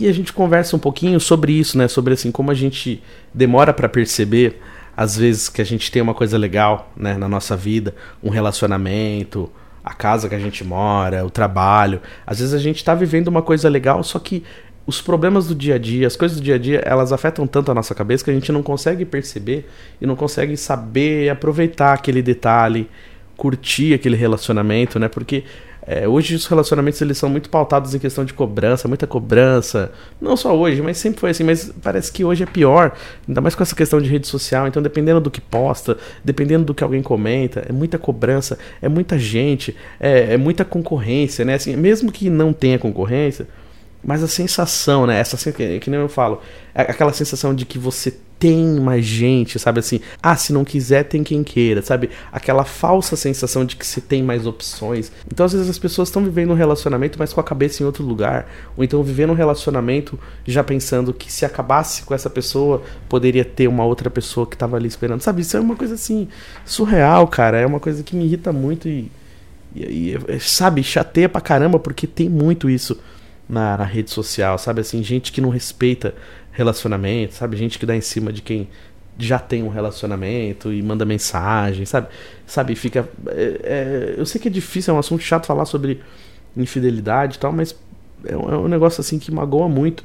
E 0.00 0.08
a 0.08 0.12
gente 0.12 0.32
conversa 0.32 0.74
um 0.74 0.78
pouquinho 0.78 1.20
sobre 1.20 1.52
isso, 1.52 1.76
né? 1.76 1.86
Sobre 1.86 2.14
assim 2.14 2.32
como 2.32 2.50
a 2.50 2.54
gente 2.54 3.02
demora 3.34 3.72
para 3.72 3.88
perceber 3.88 4.60
às 4.96 5.16
vezes 5.16 5.48
que 5.48 5.62
a 5.62 5.64
gente 5.64 5.90
tem 5.90 6.02
uma 6.02 6.12
coisa 6.12 6.36
legal, 6.36 6.92
né, 6.96 7.14
na 7.16 7.28
nossa 7.28 7.56
vida, 7.56 7.94
um 8.22 8.28
relacionamento, 8.28 9.50
a 9.82 9.94
casa 9.94 10.28
que 10.28 10.34
a 10.34 10.38
gente 10.38 10.62
mora, 10.62 11.24
o 11.24 11.30
trabalho. 11.30 12.02
Às 12.26 12.38
vezes 12.40 12.52
a 12.52 12.58
gente 12.58 12.76
está 12.76 12.94
vivendo 12.94 13.28
uma 13.28 13.40
coisa 13.40 13.68
legal, 13.68 14.02
só 14.02 14.18
que 14.18 14.44
os 14.86 15.00
problemas 15.00 15.46
do 15.46 15.54
dia 15.54 15.76
a 15.76 15.78
dia, 15.78 16.06
as 16.06 16.16
coisas 16.16 16.38
do 16.38 16.44
dia 16.44 16.56
a 16.56 16.58
dia, 16.58 16.82
elas 16.84 17.12
afetam 17.12 17.46
tanto 17.46 17.70
a 17.70 17.74
nossa 17.74 17.94
cabeça 17.94 18.24
que 18.24 18.30
a 18.30 18.34
gente 18.34 18.50
não 18.52 18.62
consegue 18.62 19.04
perceber 19.04 19.66
e 20.00 20.06
não 20.06 20.16
consegue 20.16 20.56
saber 20.56 21.30
aproveitar 21.30 21.94
aquele 21.94 22.20
detalhe 22.20 22.88
curtir 23.36 23.94
aquele 23.94 24.16
relacionamento, 24.16 24.98
né? 24.98 25.08
Porque 25.08 25.44
é, 25.92 26.06
hoje 26.06 26.36
os 26.36 26.46
relacionamentos 26.46 27.02
eles 27.02 27.18
são 27.18 27.28
muito 27.28 27.50
pautados 27.50 27.92
em 27.96 27.98
questão 27.98 28.24
de 28.24 28.32
cobrança, 28.32 28.86
muita 28.86 29.08
cobrança. 29.08 29.90
Não 30.20 30.36
só 30.36 30.56
hoje, 30.56 30.80
mas 30.80 30.98
sempre 30.98 31.18
foi 31.18 31.30
assim. 31.30 31.42
Mas 31.42 31.72
parece 31.82 32.12
que 32.12 32.24
hoje 32.24 32.44
é 32.44 32.46
pior, 32.46 32.96
ainda 33.26 33.40
mais 33.40 33.56
com 33.56 33.64
essa 33.64 33.74
questão 33.74 34.00
de 34.00 34.08
rede 34.08 34.28
social. 34.28 34.68
Então, 34.68 34.80
dependendo 34.80 35.20
do 35.20 35.32
que 35.32 35.40
posta, 35.40 35.98
dependendo 36.24 36.64
do 36.64 36.72
que 36.72 36.84
alguém 36.84 37.02
comenta, 37.02 37.66
é 37.68 37.72
muita 37.72 37.98
cobrança, 37.98 38.56
é 38.80 38.88
muita 38.88 39.18
gente, 39.18 39.76
é, 39.98 40.34
é 40.34 40.36
muita 40.36 40.64
concorrência, 40.64 41.44
né? 41.44 41.54
Assim, 41.54 41.74
mesmo 41.74 42.12
que 42.12 42.30
não 42.30 42.52
tenha 42.52 42.78
concorrência, 42.78 43.48
mas 44.04 44.22
a 44.22 44.28
sensação, 44.28 45.08
né? 45.08 45.18
Essa 45.18 45.50
que, 45.50 45.80
que 45.80 45.90
nem 45.90 45.98
eu 45.98 46.08
falo, 46.08 46.40
aquela 46.72 47.12
sensação 47.12 47.52
de 47.52 47.66
que 47.66 47.80
você 47.80 48.14
tem 48.40 48.80
mais 48.80 49.04
gente, 49.04 49.58
sabe 49.58 49.80
assim? 49.80 50.00
Ah, 50.22 50.34
se 50.34 50.50
não 50.50 50.64
quiser, 50.64 51.04
tem 51.04 51.22
quem 51.22 51.44
queira, 51.44 51.82
sabe? 51.82 52.08
Aquela 52.32 52.64
falsa 52.64 53.14
sensação 53.14 53.66
de 53.66 53.76
que 53.76 53.86
se 53.86 54.00
tem 54.00 54.22
mais 54.22 54.46
opções. 54.46 55.12
Então, 55.30 55.44
às 55.44 55.52
vezes, 55.52 55.68
as 55.68 55.78
pessoas 55.78 56.08
estão 56.08 56.24
vivendo 56.24 56.50
um 56.50 56.54
relacionamento, 56.54 57.18
mas 57.18 57.34
com 57.34 57.40
a 57.40 57.44
cabeça 57.44 57.82
em 57.82 57.86
outro 57.86 58.02
lugar. 58.02 58.50
Ou 58.78 58.82
então 58.82 59.02
vivendo 59.02 59.30
um 59.30 59.34
relacionamento 59.34 60.18
já 60.46 60.64
pensando 60.64 61.12
que 61.12 61.30
se 61.30 61.44
acabasse 61.44 62.02
com 62.02 62.14
essa 62.14 62.30
pessoa, 62.30 62.82
poderia 63.10 63.44
ter 63.44 63.68
uma 63.68 63.84
outra 63.84 64.08
pessoa 64.08 64.46
que 64.46 64.56
estava 64.56 64.78
ali 64.78 64.88
esperando. 64.88 65.20
Sabe? 65.20 65.42
Isso 65.42 65.58
é 65.58 65.60
uma 65.60 65.76
coisa 65.76 65.92
assim, 65.92 66.26
surreal, 66.64 67.28
cara. 67.28 67.58
É 67.58 67.66
uma 67.66 67.78
coisa 67.78 68.02
que 68.02 68.16
me 68.16 68.24
irrita 68.24 68.50
muito 68.54 68.88
e. 68.88 69.12
e, 69.76 70.16
e 70.28 70.40
sabe, 70.40 70.82
chateia 70.82 71.28
pra 71.28 71.42
caramba, 71.42 71.78
porque 71.78 72.06
tem 72.06 72.30
muito 72.30 72.70
isso 72.70 72.98
na, 73.50 73.76
na 73.76 73.84
rede 73.84 74.10
social, 74.10 74.56
sabe? 74.56 74.80
Assim, 74.80 75.02
gente 75.02 75.32
que 75.32 75.40
não 75.40 75.50
respeita 75.50 76.14
relacionamento, 76.60 77.34
sabe? 77.34 77.56
Gente 77.56 77.78
que 77.78 77.86
dá 77.86 77.96
em 77.96 78.00
cima 78.02 78.30
de 78.32 78.42
quem 78.42 78.68
já 79.18 79.38
tem 79.38 79.62
um 79.62 79.68
relacionamento 79.68 80.72
e 80.72 80.82
manda 80.82 81.04
mensagem, 81.04 81.84
sabe? 81.86 82.08
Sabe, 82.46 82.74
fica. 82.74 83.08
É, 83.28 83.60
é, 83.62 84.14
eu 84.18 84.26
sei 84.26 84.40
que 84.40 84.48
é 84.48 84.50
difícil, 84.50 84.92
é 84.92 84.96
um 84.96 85.00
assunto 85.00 85.22
chato 85.22 85.46
falar 85.46 85.64
sobre 85.64 86.00
infidelidade 86.56 87.36
e 87.36 87.38
tal, 87.38 87.52
mas 87.52 87.74
é 88.24 88.36
um, 88.36 88.52
é 88.52 88.56
um 88.58 88.68
negócio 88.68 89.00
assim 89.00 89.18
que 89.18 89.30
magoa 89.32 89.68
muito. 89.68 90.04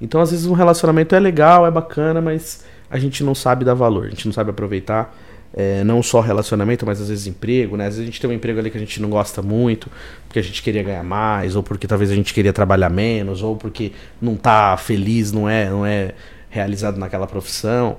Então, 0.00 0.20
às 0.20 0.30
vezes, 0.30 0.46
um 0.46 0.52
relacionamento 0.52 1.14
é 1.14 1.18
legal, 1.20 1.66
é 1.66 1.70
bacana, 1.70 2.20
mas 2.20 2.64
a 2.88 2.98
gente 2.98 3.24
não 3.24 3.34
sabe 3.34 3.64
dar 3.64 3.74
valor, 3.74 4.06
a 4.06 4.10
gente 4.10 4.26
não 4.26 4.32
sabe 4.32 4.50
aproveitar. 4.50 5.14
É, 5.54 5.82
não 5.82 6.02
só 6.02 6.20
relacionamento, 6.20 6.84
mas 6.84 7.00
às 7.00 7.08
vezes 7.08 7.26
emprego, 7.26 7.76
né? 7.76 7.86
Às 7.86 7.94
vezes 7.94 8.02
a 8.02 8.04
gente 8.06 8.20
tem 8.20 8.28
um 8.28 8.32
emprego 8.32 8.58
ali 8.58 8.70
que 8.70 8.76
a 8.76 8.80
gente 8.80 9.00
não 9.00 9.08
gosta 9.08 9.40
muito, 9.40 9.90
porque 10.26 10.38
a 10.38 10.42
gente 10.42 10.62
queria 10.62 10.82
ganhar 10.82 11.02
mais, 11.02 11.56
ou 11.56 11.62
porque 11.62 11.86
talvez 11.86 12.10
a 12.10 12.14
gente 12.14 12.34
queria 12.34 12.52
trabalhar 12.52 12.90
menos, 12.90 13.42
ou 13.42 13.56
porque 13.56 13.92
não 14.20 14.36
tá 14.36 14.76
feliz, 14.76 15.32
não 15.32 15.48
é, 15.48 15.70
não 15.70 15.86
é 15.86 16.12
realizado 16.50 16.98
naquela 16.98 17.26
profissão. 17.26 17.98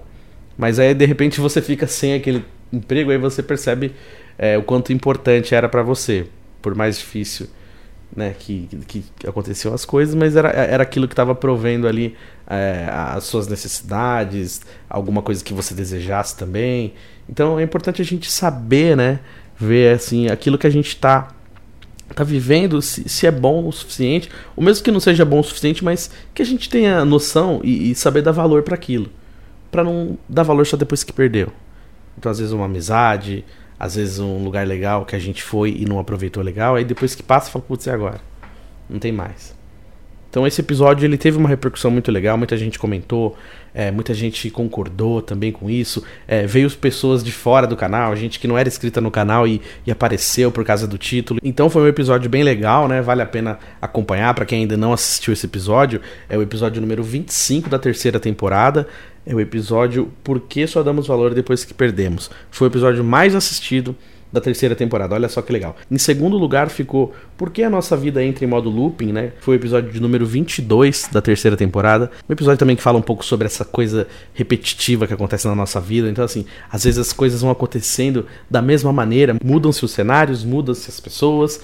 Mas 0.58 0.77
aí 0.77 0.94
de 0.94 1.06
repente 1.06 1.41
você 1.41 1.62
fica 1.62 1.88
sem 1.88 2.13
aquele 2.13 2.46
emprego, 2.72 3.12
aí 3.12 3.18
você 3.18 3.41
percebe 3.41 3.94
é, 4.38 4.58
o 4.58 4.63
quanto 4.63 4.94
importante 4.94 5.56
era 5.56 5.68
para 5.68 5.82
você, 5.82 6.27
por 6.62 6.75
mais 6.75 7.00
difícil 7.00 7.48
né, 8.15 8.35
que, 8.37 8.67
que, 8.87 9.03
aconteciam 9.27 9.73
as 9.73 9.85
coisas, 9.85 10.15
mas 10.15 10.35
era, 10.35 10.49
era 10.49 10.83
aquilo 10.83 11.07
que 11.07 11.13
estava 11.13 11.35
provendo 11.35 11.87
ali 11.87 12.15
é, 12.47 12.87
as 12.89 13.25
suas 13.25 13.47
necessidades, 13.47 14.61
alguma 14.89 15.21
coisa 15.21 15.43
que 15.43 15.53
você 15.53 15.73
desejasse 15.73 16.35
também. 16.35 16.93
Então 17.27 17.59
é 17.59 17.63
importante 17.63 18.01
a 18.01 18.05
gente 18.05 18.31
saber, 18.31 18.97
né, 18.97 19.19
ver 19.57 19.95
assim 19.95 20.27
aquilo 20.27 20.57
que 20.57 20.65
a 20.65 20.71
gente 20.71 20.87
está 20.87 21.29
tá 22.15 22.23
vivendo, 22.23 22.81
se, 22.81 23.07
se, 23.07 23.27
é 23.27 23.31
bom 23.31 23.67
o 23.67 23.71
suficiente, 23.71 24.29
ou 24.55 24.63
mesmo 24.63 24.83
que 24.83 24.91
não 24.91 24.99
seja 24.99 25.23
bom 25.23 25.39
o 25.39 25.43
suficiente, 25.43 25.83
mas 25.83 26.09
que 26.33 26.41
a 26.41 26.45
gente 26.45 26.67
tenha 26.67 27.05
noção 27.05 27.61
e, 27.63 27.91
e 27.91 27.95
saber 27.95 28.23
dar 28.23 28.31
valor 28.31 28.63
para 28.63 28.73
aquilo, 28.73 29.09
para 29.69 29.83
não 29.83 30.17
dar 30.27 30.43
valor 30.43 30.65
só 30.65 30.75
depois 30.75 31.03
que 31.03 31.13
perdeu. 31.13 31.51
Então 32.17 32.31
às 32.31 32.39
vezes 32.39 32.51
uma 32.51 32.65
amizade, 32.65 33.45
às 33.79 33.95
vezes 33.95 34.19
um 34.19 34.43
lugar 34.43 34.67
legal 34.67 35.05
que 35.05 35.15
a 35.15 35.19
gente 35.19 35.41
foi 35.41 35.71
e 35.79 35.86
não 35.86 36.00
aproveitou 36.00 36.43
legal, 36.43 36.75
aí 36.75 36.83
depois 36.83 37.15
que 37.15 37.24
passa, 37.24 37.50
fala, 37.50 37.63
putz, 37.65 37.86
e 37.86 37.89
agora? 37.89 38.19
Não 38.89 39.00
tem 39.00 39.12
mais. 39.12 39.57
Então 40.29 40.45
esse 40.45 40.62
episódio 40.62 41.05
ele 41.05 41.17
teve 41.17 41.38
uma 41.38 41.50
repercussão 41.50 41.89
muito 41.89 42.12
legal, 42.12 42.38
muita 42.38 42.55
gente 42.55 42.77
comentou, 42.77 43.36
é, 43.74 43.89
muita 43.89 44.13
gente 44.13 44.50
concordou 44.51 45.24
também 45.24 45.51
com 45.51 45.69
isso. 45.69 46.03
É, 46.27 46.45
veio 46.45 46.69
pessoas 46.71 47.24
de 47.24 47.31
fora 47.31 47.65
do 47.65 47.75
canal, 47.75 48.15
gente 48.15 48.39
que 48.39 48.48
não 48.48 48.55
era 48.55 48.69
inscrita 48.69 49.01
no 49.01 49.09
canal 49.09 49.48
e, 49.48 49.59
e, 49.88 49.91
apareceu 49.91 50.51
por 50.51 50.63
causa 50.63 50.88
do 50.88 51.00
título. 51.00 51.39
Então 51.43 51.67
foi 51.67 51.81
um 51.81 51.88
episódio 51.88 52.29
bem 52.29 52.43
legal, 52.43 52.88
né? 52.88 53.01
Vale 53.01 53.24
a 53.24 53.25
pena 53.25 53.57
acompanhar 53.81 54.33
para 54.36 54.45
quem 54.45 54.62
ainda 54.62 54.77
não 54.77 54.93
assistiu 54.93 55.33
esse 55.33 55.48
episódio. 55.48 56.00
É 56.27 56.38
o 56.38 56.43
episódio 56.43 56.79
número 56.79 57.01
25 57.03 57.68
da 57.68 57.79
terceira 57.79 58.20
temporada 58.20 58.87
é 59.29 59.35
o 59.35 59.39
episódio 59.39 60.11
Por 60.24 60.42
que 60.42 60.65
só 60.65 60.81
damos 60.81 61.05
valor 61.05 61.35
depois 61.35 61.63
que 61.63 61.74
perdemos. 61.74 62.31
Foi 62.50 62.68
o 62.68 62.72
episódio 62.72 63.03
mais 63.03 63.35
assistido 63.35 63.96
da 64.33 64.42
terceira 64.42 64.75
temporada. 64.75 65.13
Olha 65.13 65.29
só 65.29 65.42
que 65.42 65.53
legal. 65.53 65.75
Em 65.89 65.98
segundo 66.00 66.35
lugar 66.35 66.70
ficou 66.70 67.13
Por 67.37 67.51
que 67.51 67.61
a 67.61 67.70
nossa 67.70 67.96
vida 67.96 68.24
entra 68.24 68.44
em 68.44 68.48
modo 68.48 68.70
looping, 68.70 69.11
né? 69.11 69.33
Foi 69.39 69.55
o 69.55 69.59
episódio 69.59 69.92
de 69.92 70.00
número 70.00 70.25
22 70.25 71.09
da 71.11 71.22
terceira 71.22 71.55
temporada. 71.55 72.09
Um 72.27 72.33
episódio 72.33 72.57
também 72.57 72.75
que 72.75 72.81
fala 72.81 72.98
um 72.98 73.03
pouco 73.03 73.24
sobre 73.24 73.46
essa 73.46 73.63
coisa 73.63 74.07
repetitiva 74.33 75.05
que 75.05 75.13
acontece 75.13 75.48
na 75.48 75.53
nossa 75.53 75.79
vida. 75.79 76.09
Então, 76.09 76.25
assim, 76.25 76.46
às 76.72 76.83
vezes 76.83 77.00
as 77.00 77.13
coisas 77.13 77.42
vão 77.42 77.51
acontecendo 77.51 78.25
da 78.50 78.63
mesma 78.63 78.92
maneira, 78.92 79.35
mudam-se 79.44 79.85
os 79.85 79.92
cenários, 79.92 80.44
mudam-se 80.44 80.89
as 80.89 81.00
pessoas, 81.00 81.61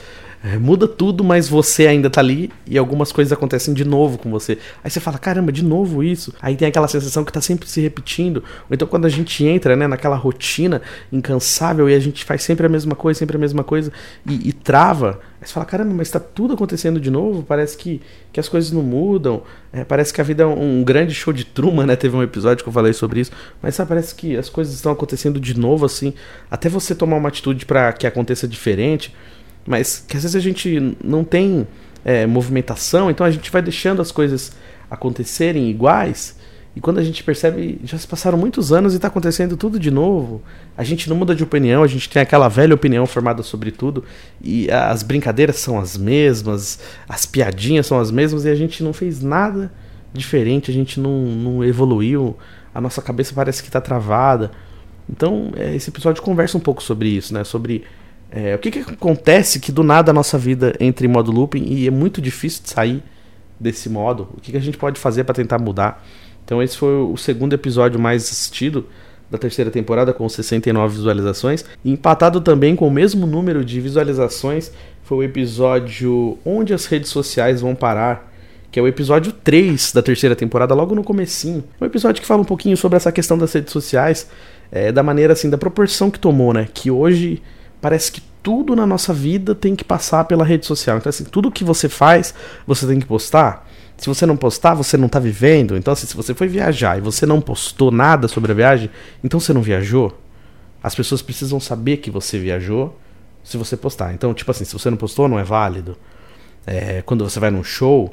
muda 0.60 0.88
tudo, 0.88 1.23
mas 1.23 1.49
você 1.49 1.88
ainda 1.88 2.10
tá 2.10 2.21
ali 2.21 2.51
e 2.67 2.77
algumas 2.77 3.12
coisas 3.12 3.34
acontecem 3.34 3.73
de 3.73 3.84
novo 3.84 4.17
com 4.17 4.29
você. 4.29 4.60
Aí 4.84 4.91
você 4.91 4.99
fala, 4.99 5.17
caramba, 5.17 5.51
de 5.51 5.63
novo 5.63 6.03
isso. 6.03 6.34
Aí 6.39 6.55
tem 6.55 6.67
aquela 6.67 6.88
sensação 6.88 7.25
que 7.25 7.34
tá 7.34 7.41
sempre 7.41 7.67
se 7.67 7.81
repetindo. 7.81 8.43
Ou 8.69 8.73
então 8.73 8.88
quando 8.88 9.05
a 9.05 9.10
gente 9.10 9.43
entra, 9.43 9.75
né, 9.75 9.88
naquela 9.88 10.15
rotina 10.15 10.84
incansável 11.12 11.89
e 11.89 11.95
a 11.95 11.99
gente 11.99 12.23
faz 12.23 12.43
sempre 12.43 12.65
a 12.65 12.69
mesma 12.69 12.95
coisa, 12.95 13.17
sempre 13.17 13.38
a 13.38 13.39
mesma 13.39 13.63
coisa 13.63 13.91
e, 14.23 14.49
e 14.49 14.53
trava. 14.53 15.19
Aí 15.41 15.47
você 15.47 15.53
fala, 15.53 15.65
caramba, 15.65 15.93
mas 15.93 16.12
tá 16.12 16.19
tudo 16.19 16.53
acontecendo 16.53 16.99
de 16.99 17.10
novo? 17.10 17.43
Parece 17.43 17.75
que, 17.75 18.01
que 18.31 18.39
as 18.39 18.47
coisas 18.47 18.71
não 18.71 18.84
mudam. 18.84 19.41
É, 19.73 19.84
parece 19.84 20.13
que 20.13 20.21
a 20.21 20.23
vida 20.23 20.43
é 20.43 20.45
um, 20.45 20.79
um, 20.79 20.84
grande 20.84 21.13
show 21.13 21.34
de 21.34 21.43
Truman, 21.43 21.86
né? 21.86 21.95
Teve 21.95 22.15
um 22.15 22.23
episódio 22.23 22.63
que 22.63 22.69
eu 22.69 22.73
falei 22.73 22.93
sobre 22.93 23.19
isso. 23.19 23.31
Mas 23.62 23.75
sabe, 23.75 23.89
parece 23.89 24.13
que 24.13 24.38
as 24.38 24.49
coisas 24.49 24.73
estão 24.75 24.91
acontecendo 24.91 25.39
de 25.39 25.58
novo, 25.58 25.86
assim. 25.86 26.13
Até 26.51 26.69
você 26.69 26.93
tomar 26.93 27.17
uma 27.17 27.29
atitude 27.29 27.65
para 27.65 27.91
que 27.93 28.05
aconteça 28.05 28.47
diferente 28.47 29.13
mas 29.65 30.04
que 30.08 30.15
às 30.15 30.23
vezes 30.23 30.36
a 30.36 30.39
gente 30.39 30.95
não 31.04 31.23
tem 31.23 31.67
é, 32.04 32.25
movimentação, 32.25 33.10
então 33.10 33.25
a 33.25 33.32
gente 33.32 33.51
vai 33.51 33.62
deixando 33.62 34.01
as 34.01 34.12
coisas 34.12 34.51
acontecerem 34.89 35.69
iguais. 35.69 36.36
E 36.75 36.82
quando 36.82 36.97
a 36.99 37.04
gente 37.04 37.23
percebe, 37.23 37.80
já 37.86 37.97
se 37.97 38.06
passaram 38.06 38.38
muitos 38.38 38.73
anos 38.73 38.93
e 38.93 38.97
está 38.97 39.08
acontecendo 39.08 39.56
tudo 39.56 39.80
de 39.80 39.89
novo. 39.89 40.41
A 40.78 40.84
gente 40.84 41.10
não 41.10 41.15
muda 41.15 41.34
de 41.34 41.41
opinião, 41.41 41.84
a 41.84 41.88
gente 41.88 42.10
tem 42.10 42.21
aquela 42.21 42.49
velha 42.49 42.75
opinião 42.75 43.06
formada 43.06 43.41
sobre 43.43 43.71
tudo. 43.71 44.04
E 44.43 44.69
as 44.69 45.01
brincadeiras 45.01 45.56
são 45.56 45.80
as 45.80 45.95
mesmas, 45.95 46.80
as 47.08 47.25
piadinhas 47.25 47.88
são 47.88 47.97
as 47.97 48.12
mesmas 48.12 48.43
e 48.43 48.49
a 48.49 48.56
gente 48.56 48.84
não 48.84 48.91
fez 48.91 49.21
nada 49.21 49.71
diferente, 50.12 50.69
a 50.69 50.73
gente 50.73 50.99
não, 50.99 51.21
não 51.25 51.63
evoluiu, 51.63 52.38
a 52.73 52.82
nossa 52.82 53.01
cabeça 53.01 53.34
parece 53.34 53.63
que 53.63 53.69
está 53.69 53.80
travada. 53.80 54.51
Então, 55.10 55.51
é, 55.56 55.75
esse 55.75 55.89
episódio 55.89 56.21
conversa 56.21 56.58
um 56.58 56.62
pouco 56.62 56.84
sobre 56.84 57.08
isso, 57.08 57.34
né? 57.34 57.45
Sobre 57.45 57.86
é, 58.36 58.54
o 58.54 58.60
que, 58.60 58.69
que 58.69 58.80
acontece 58.80 59.62
que 59.62 59.71
do 59.71 59.82
nada 59.82 60.12
a 60.12 60.13
nossa 60.13 60.38
vida 60.38 60.76
entra 60.78 61.06
em 61.06 61.10
modo 61.10 61.32
looping 61.32 61.63
e 61.63 61.88
é 61.88 61.91
muito 61.91 62.21
difícil 62.21 62.63
de 62.63 62.69
sair 62.69 63.02
desse 63.58 63.88
modo? 63.88 64.28
O 64.36 64.41
que, 64.41 64.52
que 64.52 64.58
a 64.58 64.62
gente 64.62 64.78
pode 64.78 65.00
fazer 65.00 65.24
para 65.24 65.34
tentar 65.34 65.58
mudar? 65.58 66.06
Então 66.43 66.62
esse 66.62 66.76
foi 66.76 66.93
o 66.95 67.15
segundo 67.15 67.54
episódio 67.54 67.98
mais 67.98 68.24
assistido 68.24 68.88
da 69.32 69.38
terceira 69.38 69.71
temporada 69.71 70.13
com 70.13 70.28
69 70.28 70.98
visualizações. 70.98 71.63
Empatado 71.84 72.41
também 72.41 72.76
com 72.76 72.86
o 72.86 72.91
mesmo 72.91 73.26
número 73.26 73.63
de 73.63 73.80
visualizações 73.80 74.69
foi 75.04 75.19
o 75.19 75.24
episódio 75.24 76.38
Onde 76.45 76.74
as 76.74 76.88
redes 76.88 77.12
sociais 77.12 77.62
vão 77.62 77.74
parar, 77.74 78.34
que 78.69 78.78
é 78.78 78.84
o 78.84 78.88
episódio 78.88 79.32
3 79.32 79.93
da 79.93 80.02
terceira 80.02 80.36
temporada, 80.36 80.76
logo 80.76 80.93
no 80.93 81.06
comecinho. 81.06 81.63
É 81.80 81.86
um 81.86 81.88
episódio 81.88 82.21
que 82.21 82.28
fala 82.28 82.41
um 82.41 82.45
pouquinho 82.45 82.76
sobre 82.76 82.98
essa 82.98 83.13
questão 83.13 83.38
das 83.38 83.54
redes 83.54 83.71
sociais, 83.71 84.30
é, 84.69 84.91
da 84.91 85.02
maneira 85.02 85.32
assim, 85.32 85.50
da 85.50 85.58
proporção 85.58 86.12
que 86.12 86.19
tomou, 86.19 86.52
né? 86.52 86.67
Que 86.74 86.91
hoje 86.91 87.41
parece 87.86 88.12
que 88.12 88.19
tudo 88.41 88.76
na 88.76 88.84
nossa 88.84 89.13
vida 89.13 89.54
tem 89.54 89.76
que 89.76 89.84
passar 89.84 90.24
pela 90.26 90.43
rede 90.43 90.65
social. 90.65 90.98
Então, 90.98 91.08
assim, 91.08 91.24
tudo 91.24 91.52
que 91.52 91.63
você 91.63 91.88
faz, 91.88 92.34
você 92.65 92.88
tem 92.88 93.00
que 93.00 93.06
postar. 93.06 93.69
Se 93.95 94.08
você 94.08 94.26
não 94.26 94.36
postar, 94.36 94.74
você 94.74 94.98
não 94.98 95.06
está 95.06 95.19
vivendo. 95.19 95.78
Então, 95.78 95.91
assim, 95.93 96.08
se 96.08 96.15
você 96.15 96.34
foi 96.34 96.48
viajar 96.48 96.98
e 96.98 97.02
você 97.02 97.28
não 97.28 97.39
postou 97.39 97.91
nada 97.91 98.28
sobre 98.28 98.52
a 98.52 98.56
viagem, 98.56 98.89
então 99.24 99.39
você 99.39 99.54
não 99.54 99.62
viajou. 99.62 100.19
As 100.82 100.95
pessoas 100.95 101.21
precisam 101.21 101.60
saber 101.60 101.98
que 101.98 102.10
você 102.10 102.39
viajou 102.39 103.00
se 103.43 103.56
você 103.56 103.78
postar. 103.78 104.15
Então, 104.15 104.34
tipo 104.34 104.50
assim, 104.50 104.65
se 104.65 104.74
você 104.74 104.89
não 104.89 104.98
postou, 104.98 105.28
não 105.28 105.38
é 105.38 105.43
válido. 105.43 105.95
É, 106.65 107.04
quando 107.04 107.24
você 107.24 107.39
vai 107.39 107.52
num 107.52 107.63
show, 107.63 108.10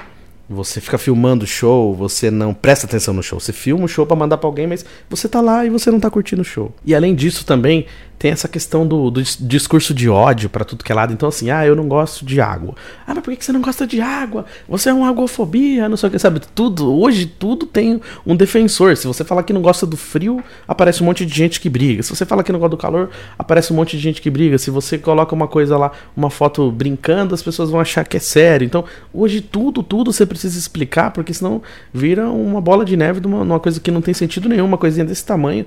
Você 0.49 0.81
fica 0.81 0.97
filmando 0.97 1.45
o 1.45 1.47
show, 1.47 1.95
você 1.95 2.29
não 2.29 2.53
presta 2.53 2.85
atenção 2.85 3.13
no 3.13 3.23
show. 3.23 3.39
Você 3.39 3.53
filma 3.53 3.85
o 3.85 3.87
show 3.87 4.05
para 4.05 4.15
mandar 4.15 4.37
para 4.37 4.47
alguém, 4.47 4.67
mas 4.67 4.85
você 5.09 5.29
tá 5.29 5.39
lá 5.39 5.65
e 5.65 5.69
você 5.69 5.89
não 5.89 6.01
tá 6.01 6.09
curtindo 6.09 6.41
o 6.41 6.45
show. 6.45 6.73
E 6.85 6.93
além 6.93 7.15
disso 7.15 7.45
também 7.45 7.85
tem 8.23 8.31
essa 8.31 8.47
questão 8.47 8.87
do, 8.87 9.11
do 9.11 9.21
discurso 9.21 9.93
de 9.93 10.07
ódio 10.07 10.49
para 10.49 10.63
tudo 10.63 10.83
que 10.83 10.91
é 10.91 10.95
lado. 10.95 11.11
Então 11.11 11.27
assim, 11.27 11.49
ah, 11.49 11.65
eu 11.65 11.75
não 11.75 11.87
gosto 11.87 12.25
de 12.25 12.39
água. 12.39 12.73
Ah, 13.05 13.13
mas 13.13 13.23
por 13.23 13.35
que 13.35 13.43
você 13.43 13.51
não 13.51 13.61
gosta 13.61 13.85
de 13.85 13.99
água? 13.99 14.45
Você 14.67 14.89
é 14.89 14.93
uma 14.93 15.09
agofobia, 15.09 15.89
não 15.89 15.97
sei 15.97 16.07
o 16.07 16.11
que, 16.11 16.19
sabe? 16.19 16.39
Tudo, 16.55 16.93
hoje 16.93 17.25
tudo 17.25 17.65
tem 17.65 17.99
um 18.25 18.35
defensor. 18.35 18.95
Se 18.95 19.07
você 19.07 19.23
falar 19.23 19.43
que 19.43 19.51
não 19.51 19.61
gosta 19.61 19.85
do 19.85 19.97
frio, 19.97 20.41
aparece 20.65 21.03
um 21.03 21.05
monte 21.05 21.25
de 21.25 21.33
gente 21.33 21.59
que 21.59 21.69
briga. 21.69 22.01
Se 22.03 22.11
você 22.11 22.25
fala 22.25 22.43
que 22.43 22.51
não 22.51 22.59
gosta 22.59 22.69
do 22.69 22.77
calor, 22.77 23.09
aparece 23.37 23.73
um 23.73 23.75
monte 23.75 23.97
de 23.97 24.03
gente 24.03 24.21
que 24.21 24.29
briga. 24.29 24.57
Se 24.57 24.71
você 24.71 24.97
coloca 24.97 25.35
uma 25.35 25.47
coisa 25.47 25.77
lá, 25.77 25.91
uma 26.15 26.29
foto 26.29 26.71
brincando, 26.71 27.35
as 27.35 27.41
pessoas 27.41 27.69
vão 27.69 27.79
achar 27.79 28.07
que 28.07 28.15
é 28.17 28.21
sério. 28.21 28.65
Então, 28.65 28.85
hoje 29.13 29.41
tudo, 29.41 29.81
tudo 29.81 30.13
você 30.13 30.25
precisa 30.33 30.57
explicar, 30.57 31.11
porque 31.11 31.33
senão 31.33 31.61
vira 31.93 32.29
uma 32.29 32.59
bola 32.59 32.83
de 32.83 32.97
neve 32.97 33.19
de 33.19 33.27
uma, 33.27 33.41
uma 33.41 33.59
coisa 33.59 33.79
que 33.79 33.91
não 33.91 34.01
tem 34.01 34.13
sentido 34.13 34.49
nenhum, 34.49 34.65
uma 34.65 34.77
coisinha 34.77 35.05
desse 35.05 35.25
tamanho, 35.25 35.65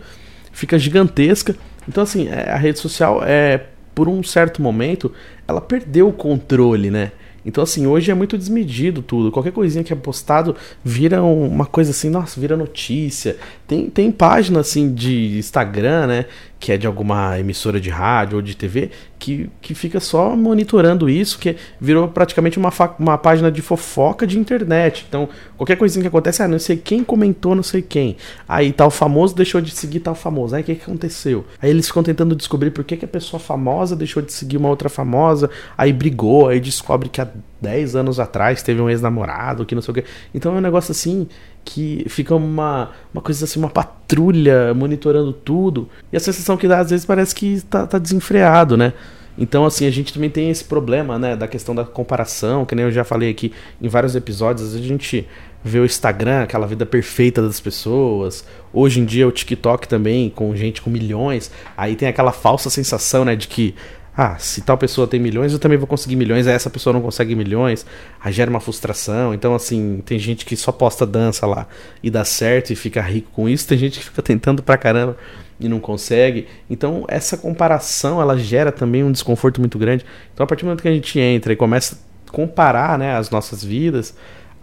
fica 0.52 0.78
gigantesca. 0.78 1.54
Então, 1.88 2.02
assim, 2.02 2.28
é, 2.28 2.50
a 2.50 2.56
rede 2.56 2.78
social, 2.78 3.22
é 3.24 3.64
por 3.94 4.08
um 4.08 4.22
certo 4.22 4.60
momento, 4.60 5.12
ela 5.48 5.60
perdeu 5.60 6.08
o 6.08 6.12
controle, 6.12 6.90
né? 6.90 7.12
Então, 7.46 7.62
assim, 7.62 7.86
hoje 7.86 8.10
é 8.10 8.14
muito 8.14 8.36
desmedido 8.36 9.00
tudo. 9.00 9.30
Qualquer 9.30 9.52
coisinha 9.52 9.84
que 9.84 9.92
é 9.92 9.96
postado 9.96 10.56
vira 10.84 11.22
uma 11.22 11.64
coisa 11.64 11.92
assim, 11.92 12.10
nossa, 12.10 12.40
vira 12.40 12.56
notícia. 12.56 13.36
Tem, 13.68 13.88
tem 13.88 14.10
página, 14.10 14.58
assim, 14.58 14.92
de 14.92 15.38
Instagram, 15.38 16.08
né? 16.08 16.24
Que 16.58 16.72
é 16.72 16.76
de 16.76 16.86
alguma 16.86 17.38
emissora 17.38 17.80
de 17.80 17.90
rádio 17.90 18.36
ou 18.36 18.42
de 18.42 18.56
TV, 18.56 18.90
que, 19.18 19.50
que 19.60 19.74
fica 19.74 20.00
só 20.00 20.34
monitorando 20.34 21.08
isso, 21.08 21.38
que 21.38 21.56
virou 21.80 22.08
praticamente 22.08 22.58
uma, 22.58 22.70
uma 22.98 23.18
página 23.18 23.50
de 23.50 23.60
fofoca 23.60 24.26
de 24.26 24.38
internet. 24.38 25.04
Então, 25.08 25.28
qualquer 25.56 25.76
coisinha 25.76 26.02
que 26.02 26.08
acontece, 26.08 26.42
ah, 26.42 26.48
não 26.48 26.58
sei 26.58 26.76
quem 26.76 27.04
comentou, 27.04 27.54
não 27.54 27.62
sei 27.62 27.82
quem. 27.82 28.16
Aí 28.48 28.72
tal 28.72 28.90
famoso 28.90 29.34
deixou 29.34 29.60
de 29.60 29.70
seguir 29.70 30.00
tal 30.00 30.14
famoso. 30.14 30.54
Aí 30.54 30.62
o 30.62 30.64
que, 30.64 30.74
que 30.74 30.82
aconteceu? 30.82 31.44
Aí 31.60 31.70
eles 31.70 31.86
ficam 31.86 32.02
tentando 32.02 32.34
descobrir 32.34 32.70
por 32.70 32.84
que, 32.84 32.96
que 32.96 33.04
a 33.04 33.08
pessoa 33.08 33.40
famosa 33.40 33.96
deixou 33.96 34.22
de 34.22 34.32
seguir 34.32 34.56
uma 34.56 34.68
outra 34.68 34.88
famosa, 34.88 35.50
aí 35.76 35.92
brigou, 35.92 36.48
aí 36.48 36.60
descobre 36.60 37.08
que 37.08 37.20
há 37.20 37.28
10 37.60 37.96
anos 37.96 38.20
atrás 38.20 38.62
teve 38.62 38.80
um 38.80 38.88
ex-namorado, 38.88 39.64
que 39.64 39.74
não 39.74 39.82
sei 39.82 39.92
o 39.92 39.94
quê. 39.94 40.04
Então 40.34 40.54
é 40.54 40.58
um 40.58 40.60
negócio 40.60 40.92
assim 40.92 41.26
que 41.66 42.06
fica 42.08 42.34
uma, 42.34 42.92
uma 43.12 43.20
coisa 43.20 43.44
assim, 43.44 43.58
uma 43.58 43.68
patrulha 43.68 44.72
monitorando 44.72 45.32
tudo. 45.32 45.88
E 46.12 46.16
a 46.16 46.20
sensação 46.20 46.56
que 46.56 46.68
dá 46.68 46.78
às 46.78 46.90
vezes 46.90 47.04
parece 47.04 47.34
que 47.34 47.60
tá, 47.62 47.86
tá 47.86 47.98
desenfreado, 47.98 48.76
né? 48.76 48.92
Então, 49.36 49.66
assim, 49.66 49.84
a 49.86 49.90
gente 49.90 50.14
também 50.14 50.30
tem 50.30 50.48
esse 50.48 50.64
problema, 50.64 51.18
né, 51.18 51.36
da 51.36 51.46
questão 51.46 51.74
da 51.74 51.84
comparação, 51.84 52.64
que 52.64 52.74
nem 52.74 52.86
eu 52.86 52.92
já 52.92 53.04
falei 53.04 53.30
aqui 53.30 53.52
em 53.82 53.88
vários 53.88 54.16
episódios, 54.16 54.74
a 54.74 54.78
gente 54.78 55.28
vê 55.62 55.78
o 55.78 55.84
Instagram, 55.84 56.44
aquela 56.44 56.66
vida 56.66 56.86
perfeita 56.86 57.42
das 57.42 57.60
pessoas. 57.60 58.46
Hoje 58.72 59.00
em 59.00 59.04
dia 59.04 59.26
o 59.26 59.32
TikTok 59.32 59.88
também, 59.88 60.30
com 60.30 60.54
gente 60.56 60.80
com 60.80 60.88
milhões. 60.88 61.50
Aí 61.76 61.96
tem 61.96 62.08
aquela 62.08 62.32
falsa 62.32 62.70
sensação, 62.70 63.24
né, 63.24 63.36
de 63.36 63.48
que 63.48 63.74
ah, 64.16 64.38
se 64.38 64.62
tal 64.62 64.78
pessoa 64.78 65.06
tem 65.06 65.20
milhões, 65.20 65.52
eu 65.52 65.58
também 65.58 65.76
vou 65.76 65.86
conseguir 65.86 66.16
milhões, 66.16 66.46
essa 66.46 66.70
pessoa 66.70 66.94
não 66.94 67.02
consegue 67.02 67.34
milhões, 67.34 67.84
aí 68.18 68.32
gera 68.32 68.48
uma 68.48 68.60
frustração. 68.60 69.34
Então, 69.34 69.54
assim, 69.54 70.02
tem 70.06 70.18
gente 70.18 70.46
que 70.46 70.56
só 70.56 70.72
posta 70.72 71.04
dança 71.04 71.46
lá 71.46 71.66
e 72.02 72.10
dá 72.10 72.24
certo 72.24 72.72
e 72.72 72.76
fica 72.76 73.02
rico 73.02 73.30
com 73.32 73.46
isso, 73.46 73.68
tem 73.68 73.76
gente 73.76 73.98
que 73.98 74.04
fica 74.06 74.22
tentando 74.22 74.62
pra 74.62 74.78
caramba 74.78 75.18
e 75.60 75.68
não 75.68 75.78
consegue. 75.78 76.46
Então, 76.70 77.04
essa 77.08 77.36
comparação, 77.36 78.20
ela 78.20 78.38
gera 78.38 78.72
também 78.72 79.04
um 79.04 79.12
desconforto 79.12 79.60
muito 79.60 79.78
grande. 79.78 80.04
Então, 80.32 80.44
a 80.44 80.46
partir 80.46 80.62
do 80.62 80.68
momento 80.68 80.82
que 80.82 80.88
a 80.88 80.92
gente 80.92 81.18
entra 81.20 81.52
e 81.52 81.56
começa 81.56 81.98
a 82.26 82.30
comparar, 82.30 82.98
né, 82.98 83.16
as 83.16 83.28
nossas 83.28 83.62
vidas, 83.62 84.14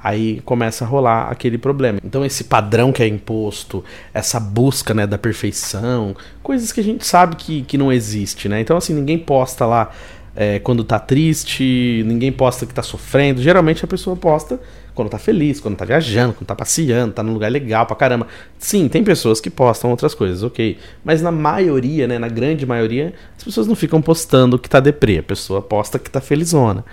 aí 0.03 0.41
começa 0.43 0.83
a 0.83 0.87
rolar 0.87 1.31
aquele 1.31 1.57
problema. 1.57 1.99
Então 2.03 2.25
esse 2.25 2.43
padrão 2.43 2.91
que 2.91 3.01
é 3.01 3.07
imposto, 3.07 3.83
essa 4.13 4.39
busca 4.39 4.93
né, 4.93 5.07
da 5.07 5.17
perfeição, 5.17 6.13
coisas 6.41 6.73
que 6.73 6.81
a 6.81 6.83
gente 6.83 7.07
sabe 7.07 7.37
que, 7.37 7.61
que 7.61 7.77
não 7.77 7.91
existe, 7.91 8.49
né? 8.49 8.59
Então 8.59 8.75
assim, 8.75 8.93
ninguém 8.93 9.17
posta 9.17 9.65
lá 9.65 9.91
é, 10.35 10.59
quando 10.59 10.83
tá 10.83 10.99
triste, 10.99 12.03
ninguém 12.05 12.33
posta 12.33 12.65
que 12.65 12.73
tá 12.73 12.83
sofrendo. 12.83 13.41
Geralmente 13.41 13.85
a 13.85 13.87
pessoa 13.87 14.17
posta 14.17 14.59
quando 14.93 15.09
tá 15.09 15.17
feliz, 15.17 15.61
quando 15.61 15.77
tá 15.77 15.85
viajando, 15.85 16.33
quando 16.33 16.47
tá 16.47 16.55
passeando, 16.55 17.13
tá 17.13 17.23
num 17.23 17.33
lugar 17.33 17.49
legal 17.49 17.85
pra 17.85 17.95
caramba. 17.95 18.27
Sim, 18.59 18.89
tem 18.89 19.05
pessoas 19.05 19.39
que 19.39 19.49
postam 19.49 19.89
outras 19.89 20.13
coisas, 20.13 20.43
ok. 20.43 20.77
Mas 21.03 21.21
na 21.21 21.31
maioria, 21.31 22.07
né, 22.07 22.19
na 22.19 22.27
grande 22.27 22.65
maioria, 22.65 23.13
as 23.37 23.43
pessoas 23.43 23.67
não 23.67 23.75
ficam 23.75 24.01
postando 24.01 24.59
que 24.59 24.69
tá 24.69 24.81
deprê. 24.81 25.19
A 25.19 25.23
pessoa 25.23 25.61
posta 25.61 25.97
que 25.97 26.11
tá 26.11 26.19
felizona. 26.19 26.83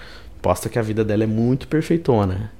Posta 0.40 0.68
que 0.68 0.78
a 0.78 0.82
vida 0.82 1.04
dela 1.04 1.24
é 1.24 1.26
muito 1.26 1.66
perfeitona 1.66 2.59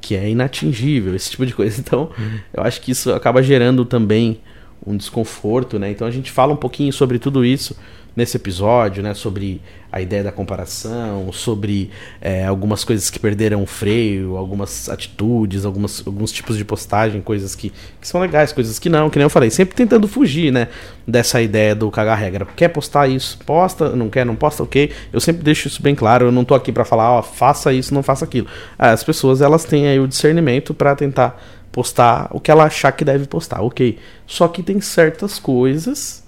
que 0.00 0.14
é 0.14 0.28
inatingível, 0.28 1.14
esse 1.14 1.30
tipo 1.30 1.46
de 1.46 1.54
coisa. 1.54 1.78
Então, 1.88 2.10
eu 2.52 2.62
acho 2.62 2.80
que 2.80 2.90
isso 2.90 3.12
acaba 3.12 3.42
gerando 3.42 3.84
também 3.84 4.40
um 4.86 4.96
desconforto, 4.96 5.78
né? 5.78 5.90
Então 5.90 6.06
a 6.06 6.10
gente 6.10 6.30
fala 6.30 6.52
um 6.52 6.56
pouquinho 6.56 6.92
sobre 6.92 7.18
tudo 7.18 7.44
isso 7.44 7.76
nesse 8.18 8.36
episódio, 8.36 9.00
né? 9.00 9.14
Sobre 9.14 9.62
a 9.90 10.00
ideia 10.00 10.24
da 10.24 10.32
comparação, 10.32 11.32
sobre 11.32 11.88
é, 12.20 12.44
algumas 12.44 12.84
coisas 12.84 13.08
que 13.08 13.18
perderam 13.18 13.62
o 13.62 13.66
freio, 13.66 14.36
algumas 14.36 14.88
atitudes, 14.88 15.64
algumas, 15.64 16.04
alguns 16.04 16.30
tipos 16.30 16.58
de 16.58 16.64
postagem, 16.64 17.22
coisas 17.22 17.54
que, 17.54 17.72
que 18.00 18.06
são 18.06 18.20
legais, 18.20 18.52
coisas 18.52 18.78
que 18.78 18.88
não, 18.88 19.08
que 19.08 19.18
nem 19.18 19.24
eu 19.24 19.30
falei, 19.30 19.50
sempre 19.50 19.76
tentando 19.76 20.08
fugir, 20.08 20.52
né? 20.52 20.66
Dessa 21.06 21.40
ideia 21.40 21.76
do 21.76 21.90
cagar 21.92 22.18
regra. 22.18 22.44
Quer 22.56 22.68
postar 22.68 23.08
isso? 23.08 23.38
Posta, 23.46 23.90
não 23.90 24.10
quer, 24.10 24.26
não 24.26 24.34
posta, 24.34 24.64
ok. 24.64 24.90
Eu 25.12 25.20
sempre 25.20 25.42
deixo 25.42 25.68
isso 25.68 25.80
bem 25.80 25.94
claro, 25.94 26.26
eu 26.26 26.32
não 26.32 26.44
tô 26.44 26.54
aqui 26.54 26.72
para 26.72 26.84
falar, 26.84 27.12
ó, 27.12 27.22
faça 27.22 27.72
isso, 27.72 27.94
não 27.94 28.02
faça 28.02 28.24
aquilo. 28.24 28.48
As 28.76 29.04
pessoas, 29.04 29.40
elas 29.40 29.64
têm 29.64 29.86
aí 29.86 30.00
o 30.00 30.08
discernimento 30.08 30.74
para 30.74 30.94
tentar 30.96 31.40
postar 31.72 32.28
o 32.30 32.40
que 32.40 32.50
ela 32.50 32.64
achar 32.64 32.92
que 32.92 33.04
deve 33.04 33.26
postar, 33.26 33.62
ok. 33.62 33.98
Só 34.26 34.48
que 34.48 34.62
tem 34.62 34.80
certas 34.80 35.38
coisas 35.38 36.24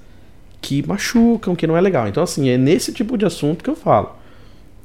que 0.61 0.87
machucam, 0.87 1.57
que 1.57 1.67
não 1.67 1.77
é 1.77 1.81
legal. 1.81 2.07
Então, 2.09 2.23
assim, 2.23 2.49
é 2.49 2.59
nesse 2.59 2.93
tipo 2.93 3.17
de 3.17 3.25
assunto 3.25 3.65
que 3.65 3.71
eu 3.71 3.77
falo. 3.77 4.17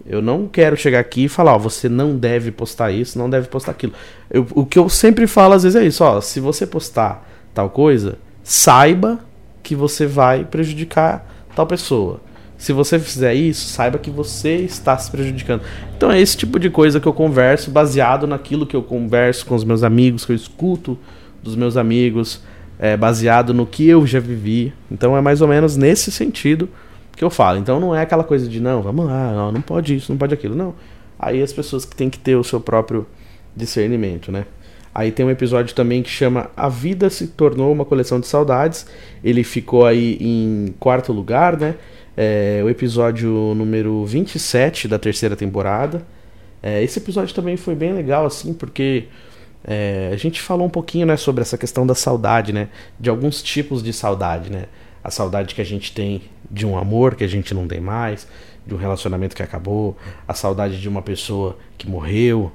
Eu 0.05 0.21
não 0.21 0.47
quero 0.47 0.77
chegar 0.77 0.99
aqui 0.99 1.25
e 1.25 1.29
falar, 1.29 1.55
ó, 1.55 1.57
você 1.57 1.89
não 1.89 2.15
deve 2.15 2.51
postar 2.51 2.91
isso, 2.91 3.17
não 3.17 3.29
deve 3.29 3.47
postar 3.47 3.71
aquilo. 3.71 3.93
Eu, 4.29 4.45
o 4.51 4.65
que 4.65 4.77
eu 4.77 4.87
sempre 4.87 5.25
falo 5.25 5.55
às 5.55 5.63
vezes 5.63 5.75
é 5.75 5.85
isso, 5.85 6.03
ó, 6.03 6.21
se 6.21 6.39
você 6.39 6.67
postar 6.67 7.27
tal 7.53 7.69
coisa, 7.71 8.17
saiba 8.43 9.19
que 9.63 9.75
você 9.75 10.05
vai 10.05 10.45
prejudicar 10.45 11.27
tal 11.55 11.65
pessoa. 11.65 12.21
Se 12.57 12.71
você 12.71 12.97
fizer 12.97 13.33
isso, 13.33 13.67
saiba 13.67 13.97
que 13.97 14.09
você 14.09 14.55
está 14.55 14.97
se 14.97 15.11
prejudicando. 15.11 15.61
Então 15.95 16.11
é 16.11 16.19
esse 16.19 16.37
tipo 16.37 16.59
de 16.59 16.69
coisa 16.69 16.99
que 16.99 17.07
eu 17.07 17.13
converso, 17.13 17.69
baseado 17.69 18.25
naquilo 18.25 18.65
que 18.65 18.75
eu 18.75 18.81
converso 18.81 19.45
com 19.45 19.55
os 19.55 19.63
meus 19.63 19.83
amigos, 19.83 20.25
que 20.25 20.31
eu 20.31 20.35
escuto 20.35 20.97
dos 21.43 21.55
meus 21.55 21.77
amigos, 21.77 22.41
é, 22.79 22.95
baseado 22.95 23.53
no 23.53 23.65
que 23.65 23.87
eu 23.87 24.05
já 24.07 24.19
vivi. 24.19 24.73
Então 24.89 25.15
é 25.17 25.21
mais 25.21 25.41
ou 25.41 25.47
menos 25.47 25.75
nesse 25.75 26.11
sentido 26.11 26.69
que 27.15 27.23
eu 27.23 27.29
falo. 27.29 27.59
Então 27.59 27.79
não 27.79 27.93
é 27.95 28.01
aquela 28.01 28.23
coisa 28.23 28.47
de 28.47 28.59
não, 28.59 28.81
vamos 28.81 29.05
lá, 29.05 29.33
não, 29.33 29.51
não 29.51 29.61
pode 29.61 29.95
isso, 29.95 30.11
não 30.11 30.17
pode 30.17 30.33
aquilo. 30.33 30.55
Não. 30.55 30.73
Aí 31.19 31.41
as 31.41 31.53
pessoas 31.53 31.85
que 31.85 31.95
têm 31.95 32.09
que 32.09 32.19
ter 32.19 32.35
o 32.35 32.43
seu 32.43 32.59
próprio 32.59 33.05
discernimento, 33.55 34.31
né? 34.31 34.45
Aí 34.93 35.11
tem 35.11 35.25
um 35.25 35.29
episódio 35.29 35.75
também 35.75 36.01
que 36.01 36.09
chama 36.09 36.49
A 36.55 36.69
Vida 36.69 37.09
se 37.09 37.27
tornou 37.27 37.69
uma 37.71 37.83
coleção 37.83 38.17
de 38.17 38.27
saudades. 38.27 38.85
Ele 39.21 39.43
ficou 39.43 39.85
aí 39.85 40.17
em 40.21 40.73
quarto 40.79 41.11
lugar, 41.11 41.57
né? 41.57 41.75
É, 42.17 42.61
o 42.63 42.69
episódio 42.69 43.53
número 43.55 44.05
27 44.05 44.87
da 44.87 44.97
terceira 44.97 45.35
temporada. 45.35 46.05
É, 46.63 46.81
esse 46.81 46.99
episódio 46.99 47.35
também 47.35 47.57
foi 47.57 47.75
bem 47.75 47.93
legal, 47.93 48.25
assim, 48.25 48.53
porque 48.53 49.05
é, 49.63 50.11
a 50.13 50.15
gente 50.15 50.41
falou 50.41 50.65
um 50.65 50.69
pouquinho 50.69 51.05
né, 51.05 51.17
sobre 51.17 51.41
essa 51.41 51.57
questão 51.57 51.85
da 51.85 51.95
saudade, 51.95 52.53
né? 52.53 52.69
De 52.99 53.09
alguns 53.09 53.41
tipos 53.41 53.83
de 53.83 53.91
saudade, 53.91 54.51
né? 54.51 54.65
A 55.03 55.11
saudade 55.11 55.53
que 55.53 55.61
a 55.61 55.65
gente 55.65 55.91
tem 55.91 56.23
de 56.49 56.65
um 56.65 56.77
amor 56.77 57.15
que 57.15 57.23
a 57.23 57.27
gente 57.27 57.53
não 57.53 57.67
tem 57.67 57.79
mais, 57.79 58.27
de 58.65 58.73
um 58.73 58.77
relacionamento 58.77 59.35
que 59.35 59.43
acabou, 59.43 59.97
a 60.27 60.33
saudade 60.33 60.79
de 60.79 60.87
uma 60.87 61.01
pessoa 61.01 61.57
que 61.77 61.89
morreu, 61.89 62.51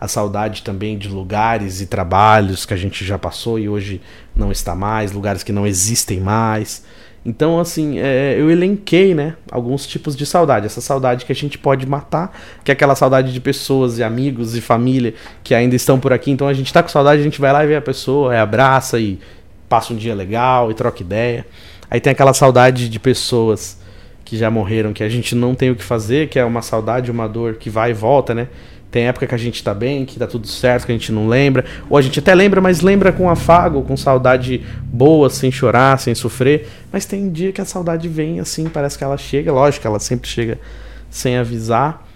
a 0.00 0.08
saudade 0.08 0.62
também 0.62 0.98
de 0.98 1.08
lugares 1.08 1.80
e 1.80 1.86
trabalhos 1.86 2.66
que 2.66 2.74
a 2.74 2.76
gente 2.76 3.04
já 3.04 3.18
passou 3.18 3.58
e 3.58 3.68
hoje 3.68 4.00
não 4.34 4.50
está 4.50 4.74
mais, 4.74 5.12
lugares 5.12 5.42
que 5.42 5.52
não 5.52 5.66
existem 5.66 6.20
mais. 6.20 6.84
Então, 7.24 7.60
assim, 7.60 7.98
é, 8.00 8.34
eu 8.36 8.50
elenquei, 8.50 9.14
né, 9.14 9.36
alguns 9.50 9.86
tipos 9.86 10.16
de 10.16 10.26
saudade. 10.26 10.66
Essa 10.66 10.80
saudade 10.80 11.24
que 11.24 11.30
a 11.30 11.34
gente 11.34 11.56
pode 11.56 11.86
matar, 11.86 12.36
que 12.64 12.70
é 12.70 12.74
aquela 12.74 12.96
saudade 12.96 13.32
de 13.32 13.40
pessoas 13.40 13.98
e 13.98 14.02
amigos 14.02 14.56
e 14.56 14.60
família 14.60 15.14
que 15.44 15.54
ainda 15.54 15.76
estão 15.76 16.00
por 16.00 16.12
aqui. 16.12 16.30
Então, 16.30 16.48
a 16.48 16.52
gente 16.52 16.72
tá 16.72 16.82
com 16.82 16.88
saudade, 16.88 17.20
a 17.20 17.24
gente 17.24 17.40
vai 17.40 17.52
lá 17.52 17.64
e 17.64 17.68
vê 17.68 17.76
a 17.76 17.82
pessoa, 17.82 18.34
é, 18.34 18.40
abraça 18.40 18.98
e 18.98 19.20
passa 19.68 19.92
um 19.92 19.96
dia 19.96 20.14
legal 20.14 20.70
e 20.70 20.74
troca 20.74 21.00
ideia. 21.00 21.46
Aí 21.88 22.00
tem 22.00 22.10
aquela 22.10 22.34
saudade 22.34 22.88
de 22.88 22.98
pessoas 22.98 23.78
que 24.24 24.36
já 24.36 24.50
morreram, 24.50 24.92
que 24.92 25.04
a 25.04 25.08
gente 25.08 25.34
não 25.34 25.54
tem 25.54 25.70
o 25.70 25.76
que 25.76 25.84
fazer, 25.84 26.28
que 26.28 26.38
é 26.38 26.44
uma 26.44 26.62
saudade, 26.62 27.10
uma 27.10 27.28
dor 27.28 27.54
que 27.54 27.70
vai 27.70 27.90
e 27.90 27.94
volta, 27.94 28.34
né? 28.34 28.48
Tem 28.92 29.04
época 29.04 29.26
que 29.26 29.34
a 29.34 29.38
gente 29.38 29.64
tá 29.64 29.72
bem, 29.72 30.04
que 30.04 30.18
tá 30.18 30.26
tudo 30.26 30.46
certo, 30.46 30.84
que 30.84 30.92
a 30.92 30.94
gente 30.94 31.10
não 31.10 31.26
lembra. 31.26 31.64
Ou 31.88 31.96
a 31.96 32.02
gente 32.02 32.18
até 32.18 32.34
lembra, 32.34 32.60
mas 32.60 32.82
lembra 32.82 33.10
com 33.10 33.30
afago, 33.30 33.82
com 33.82 33.96
saudade 33.96 34.62
boa, 34.84 35.30
sem 35.30 35.50
chorar, 35.50 35.98
sem 35.98 36.14
sofrer. 36.14 36.68
Mas 36.92 37.06
tem 37.06 37.30
dia 37.30 37.52
que 37.52 37.60
a 37.62 37.64
saudade 37.64 38.06
vem 38.06 38.38
assim, 38.38 38.68
parece 38.68 38.98
que 38.98 39.02
ela 39.02 39.16
chega. 39.16 39.50
Lógico, 39.50 39.86
ela 39.86 39.98
sempre 39.98 40.28
chega 40.28 40.60
sem 41.08 41.38
avisar. 41.38 42.06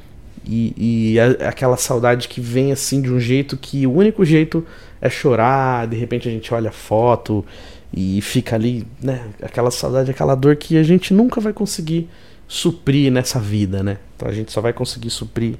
E, 0.45 1.15
e 1.15 1.19
a, 1.19 1.49
aquela 1.49 1.79
saudade 1.79 2.29
que 2.29 2.43
vem 2.43 2.71
assim 2.71 3.01
de 3.01 3.11
um 3.11 3.19
jeito 3.19 3.57
que 3.57 3.87
o 3.87 3.93
único 3.95 4.23
jeito 4.23 4.63
é 5.01 5.09
chorar, 5.09 5.87
de 5.87 5.97
repente 5.97 6.29
a 6.29 6.31
gente 6.31 6.53
olha 6.53 6.69
a 6.69 6.73
foto 6.73 7.43
e 7.91 8.21
fica 8.21 8.55
ali, 8.55 8.87
né? 9.03 9.23
Aquela 9.41 9.71
saudade, 9.71 10.11
aquela 10.11 10.35
dor 10.35 10.57
que 10.57 10.77
a 10.77 10.83
gente 10.83 11.15
nunca 11.15 11.41
vai 11.41 11.55
conseguir 11.55 12.07
suprir 12.47 13.11
nessa 13.11 13.41
vida, 13.41 13.83
né? 13.83 13.97
Então 14.15 14.29
a 14.29 14.33
gente 14.33 14.53
só 14.53 14.61
vai 14.61 14.75
conseguir 14.75 15.09
suprir 15.09 15.57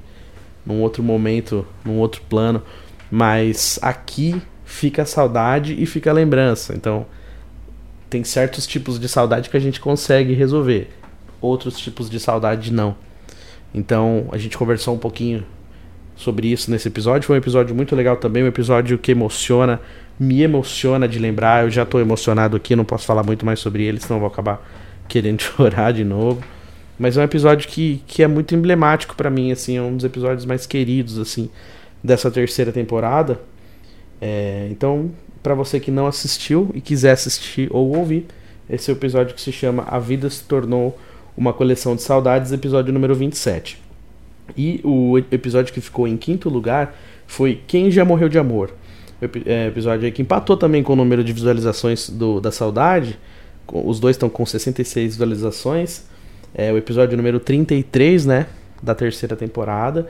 num 0.67 0.81
outro 0.81 1.01
momento, 1.01 1.65
num 1.85 1.97
outro 1.97 2.21
plano. 2.29 2.61
Mas 3.09 3.79
aqui 3.81 4.41
fica 4.65 5.03
a 5.03 5.05
saudade 5.05 5.81
e 5.81 5.85
fica 5.85 6.09
a 6.09 6.13
lembrança. 6.13 6.75
Então 6.75 7.05
tem 8.09 8.23
certos 8.23 8.67
tipos 8.67 8.99
de 8.99 9.07
saudade 9.07 9.49
que 9.49 9.57
a 9.57 9.59
gente 9.59 9.79
consegue 9.79 10.33
resolver, 10.33 10.89
outros 11.41 11.77
tipos 11.79 12.09
de 12.09 12.19
saudade 12.19 12.71
não. 12.71 12.95
Então 13.73 14.27
a 14.31 14.37
gente 14.37 14.57
conversou 14.57 14.93
um 14.93 14.97
pouquinho 14.97 15.45
sobre 16.15 16.47
isso 16.47 16.69
nesse 16.69 16.87
episódio. 16.87 17.25
Foi 17.25 17.37
um 17.37 17.39
episódio 17.39 17.73
muito 17.73 17.95
legal 17.95 18.17
também, 18.17 18.43
um 18.43 18.47
episódio 18.47 18.97
que 18.97 19.11
emociona, 19.11 19.79
me 20.19 20.41
emociona 20.41 21.07
de 21.07 21.19
lembrar. 21.19 21.63
Eu 21.63 21.69
já 21.69 21.83
estou 21.83 22.01
emocionado 22.01 22.57
aqui, 22.57 22.75
não 22.75 22.85
posso 22.85 23.05
falar 23.05 23.23
muito 23.23 23.45
mais 23.45 23.59
sobre 23.59 23.83
ele, 23.83 23.99
senão 23.99 24.19
vou 24.19 24.27
acabar 24.27 24.61
querendo 25.07 25.39
chorar 25.43 25.93
de 25.93 26.03
novo. 26.03 26.41
Mas 26.97 27.17
é 27.17 27.21
um 27.21 27.23
episódio 27.23 27.67
que, 27.69 28.01
que 28.07 28.23
é 28.23 28.27
muito 28.27 28.55
emblemático 28.55 29.15
para 29.15 29.29
mim, 29.29 29.51
assim, 29.51 29.77
é 29.77 29.81
um 29.81 29.95
dos 29.95 30.05
episódios 30.05 30.45
mais 30.45 30.65
queridos, 30.65 31.19
assim, 31.19 31.49
dessa 32.03 32.31
terceira 32.31 32.71
temporada. 32.71 33.39
É, 34.19 34.67
então, 34.71 35.11
para 35.43 35.53
você 35.53 35.79
que 35.79 35.91
não 35.91 36.07
assistiu 36.07 36.71
e 36.73 36.81
quiser 36.81 37.11
assistir 37.11 37.69
ou 37.71 37.95
ouvir, 37.95 38.25
esse 38.69 38.89
é 38.89 38.93
o 38.93 38.97
episódio 38.97 39.35
que 39.35 39.41
se 39.41 39.51
chama 39.51 39.83
A 39.87 39.99
Vida 39.99 40.29
se 40.29 40.43
Tornou 40.43 40.97
uma 41.37 41.53
Coleção 41.53 41.95
de 41.95 42.01
Saudades, 42.01 42.51
episódio 42.51 42.91
número 42.91 43.13
27. 43.13 43.79
E 44.57 44.81
o 44.83 45.17
episódio 45.31 45.73
que 45.73 45.79
ficou 45.79 46.07
em 46.07 46.17
quinto 46.17 46.49
lugar 46.49 46.95
foi 47.27 47.61
Quem 47.67 47.91
Já 47.91 48.03
Morreu 48.03 48.27
de 48.27 48.39
Amor. 48.39 48.73
É, 49.45 49.67
episódio 49.67 50.11
que 50.11 50.21
empatou 50.21 50.57
também 50.57 50.83
com 50.83 50.93
o 50.93 50.95
número 50.95 51.23
de 51.23 51.31
visualizações 51.31 52.09
do, 52.09 52.39
da 52.39 52.51
Saudade. 52.51 53.19
Os 53.67 53.99
dois 53.99 54.15
estão 54.15 54.29
com 54.29 54.45
66 54.45 55.13
visualizações. 55.13 56.05
É 56.53 56.71
o 56.71 56.77
episódio 56.77 57.15
número 57.17 57.39
33, 57.39 58.25
né? 58.25 58.47
Da 58.81 58.95
terceira 58.95 59.35
temporada. 59.35 60.07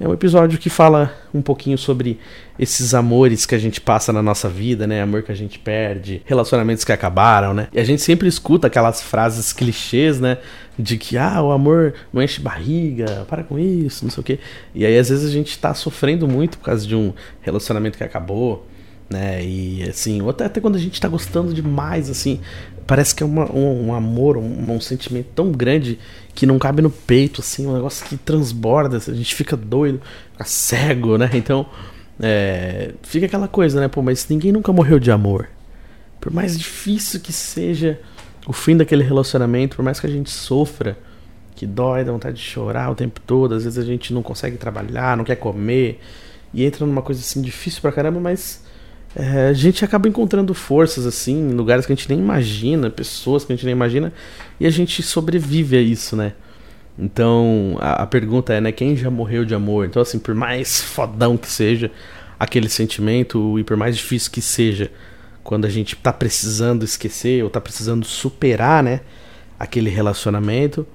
É 0.00 0.06
um 0.06 0.12
episódio 0.12 0.60
que 0.60 0.70
fala 0.70 1.12
um 1.34 1.42
pouquinho 1.42 1.76
sobre 1.76 2.20
esses 2.56 2.94
amores 2.94 3.44
que 3.44 3.56
a 3.56 3.58
gente 3.58 3.80
passa 3.80 4.12
na 4.12 4.22
nossa 4.22 4.48
vida, 4.48 4.86
né? 4.86 5.02
Amor 5.02 5.24
que 5.24 5.32
a 5.32 5.34
gente 5.34 5.58
perde, 5.58 6.22
relacionamentos 6.24 6.84
que 6.84 6.92
acabaram, 6.92 7.52
né? 7.52 7.66
E 7.72 7.80
a 7.80 7.84
gente 7.84 8.00
sempre 8.00 8.28
escuta 8.28 8.68
aquelas 8.68 9.02
frases 9.02 9.52
clichês, 9.52 10.20
né? 10.20 10.38
De 10.78 10.96
que, 10.96 11.18
ah, 11.18 11.42
o 11.42 11.50
amor 11.50 11.94
não 12.12 12.22
enche 12.22 12.40
barriga, 12.40 13.26
para 13.28 13.42
com 13.42 13.58
isso, 13.58 14.04
não 14.04 14.10
sei 14.12 14.20
o 14.20 14.24
quê. 14.24 14.38
E 14.72 14.86
aí, 14.86 14.96
às 14.96 15.08
vezes, 15.08 15.28
a 15.28 15.32
gente 15.32 15.58
tá 15.58 15.74
sofrendo 15.74 16.28
muito 16.28 16.58
por 16.58 16.66
causa 16.66 16.86
de 16.86 16.94
um 16.94 17.12
relacionamento 17.40 17.98
que 17.98 18.04
acabou, 18.04 18.68
né? 19.08 19.44
E 19.44 19.82
assim, 19.88 20.26
até, 20.28 20.44
até 20.44 20.60
quando 20.60 20.76
a 20.76 20.78
gente 20.78 21.00
tá 21.00 21.08
gostando 21.08 21.54
demais, 21.54 22.10
assim, 22.10 22.40
parece 22.86 23.14
que 23.14 23.22
é 23.22 23.26
uma, 23.26 23.50
um, 23.52 23.88
um, 23.88 23.94
amor, 23.94 24.36
um, 24.36 24.72
um, 24.72 24.80
sentimento 24.80 25.28
tão 25.34 25.50
grande 25.50 25.98
que 26.34 26.46
não 26.46 26.58
cabe 26.58 26.82
no 26.82 26.90
peito, 26.90 27.40
assim, 27.40 27.66
um 27.66 27.74
negócio 27.74 28.06
que 28.06 28.16
transborda, 28.16 28.96
a 28.96 29.14
gente 29.14 29.34
fica 29.34 29.56
doido, 29.56 30.00
fica 30.32 30.44
cego, 30.44 31.16
né? 31.16 31.30
Então, 31.34 31.66
é, 32.20 32.92
fica 33.02 33.26
aquela 33.26 33.48
coisa, 33.48 33.80
né? 33.80 33.88
Pô, 33.88 34.02
mas 34.02 34.28
ninguém 34.28 34.52
nunca 34.52 34.72
morreu 34.72 34.98
de 34.98 35.10
amor. 35.10 35.48
Por 36.20 36.32
mais 36.32 36.58
difícil 36.58 37.20
que 37.20 37.32
seja 37.32 38.00
o 38.46 38.52
fim 38.52 38.76
daquele 38.76 39.04
relacionamento, 39.04 39.76
por 39.76 39.84
mais 39.84 40.00
que 40.00 40.06
a 40.06 40.10
gente 40.10 40.30
sofra, 40.30 40.98
que 41.54 41.66
dói, 41.66 42.04
dá 42.04 42.12
vontade 42.12 42.36
de 42.36 42.42
chorar 42.42 42.90
o 42.90 42.94
tempo 42.94 43.20
todo, 43.20 43.54
às 43.54 43.64
vezes 43.64 43.78
a 43.78 43.84
gente 43.84 44.12
não 44.12 44.22
consegue 44.22 44.56
trabalhar, 44.56 45.16
não 45.16 45.24
quer 45.24 45.36
comer, 45.36 46.00
e 46.52 46.64
entra 46.64 46.86
numa 46.86 47.02
coisa 47.02 47.20
assim 47.20 47.42
difícil 47.42 47.80
pra 47.80 47.92
caramba, 47.92 48.18
mas 48.20 48.62
é, 49.18 49.48
a 49.48 49.52
gente 49.52 49.84
acaba 49.84 50.08
encontrando 50.08 50.54
forças 50.54 51.04
assim 51.04 51.50
em 51.50 51.52
lugares 51.52 51.84
que 51.84 51.92
a 51.92 51.96
gente 51.96 52.08
nem 52.08 52.20
imagina, 52.20 52.88
pessoas 52.88 53.44
que 53.44 53.52
a 53.52 53.56
gente 53.56 53.64
nem 53.64 53.72
imagina, 53.72 54.12
e 54.60 54.66
a 54.66 54.70
gente 54.70 55.02
sobrevive 55.02 55.76
a 55.76 55.80
isso, 55.80 56.14
né? 56.14 56.34
Então 56.96 57.76
a, 57.80 58.04
a, 58.04 58.06
pergunta 58.06 58.52
é, 58.54 58.60
né, 58.60 58.70
quem 58.70 58.96
já 58.96 59.10
morreu 59.10 59.44
de 59.44 59.56
amor? 59.56 59.86
Então 59.86 60.00
assim, 60.00 60.20
por 60.20 60.36
mais 60.36 60.80
fodão 60.80 61.36
que 61.36 61.48
seja 61.48 61.90
aquele 62.38 62.68
sentimento 62.68 63.58
e 63.58 63.64
por 63.64 63.76
mais 63.76 63.96
difícil 63.96 64.30
que 64.30 64.40
seja, 64.40 64.88
quando 65.42 65.64
a 65.64 65.68
gente 65.68 65.96
tá 65.96 66.12
precisando 66.12 66.84
esquecer 66.84 67.42
ou 67.42 67.50
tá 67.50 67.60
precisando 67.60 68.04
superar, 68.04 68.84
né, 68.84 69.00
aquele 69.58 69.90
relacionamento, 69.90 70.86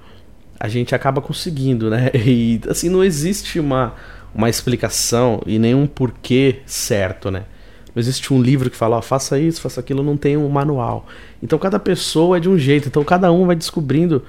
a 0.58 0.70
gente 0.70 0.96
acaba 0.96 1.22
conseguindo, 1.22 1.90
né? 1.90 2.10
E 2.26 2.62
assim 2.70 2.88
não 2.88 3.04
existe 3.04 3.60
uma 3.60 3.94
uma 4.34 4.50
explicação 4.50 5.44
e 5.46 5.60
nenhum 5.60 5.86
porquê 5.86 6.62
certo, 6.66 7.30
né? 7.30 7.44
Não 7.96 8.00
existe 8.00 8.34
um 8.34 8.42
livro 8.42 8.70
que 8.70 8.76
fala, 8.76 8.98
ó, 8.98 9.02
faça 9.02 9.40
isso, 9.40 9.62
faça 9.62 9.80
aquilo, 9.80 10.04
não 10.04 10.18
tem 10.18 10.36
um 10.36 10.50
manual. 10.50 11.08
Então 11.42 11.60
cada 11.60 11.80
pessoa 11.80 12.38
é 12.38 12.40
de 12.40 12.50
um 12.50 12.58
jeito, 12.58 12.88
então 12.88 13.04
cada 13.04 13.32
um 13.32 13.46
vai 13.46 13.56
descobrindo 13.56 14.24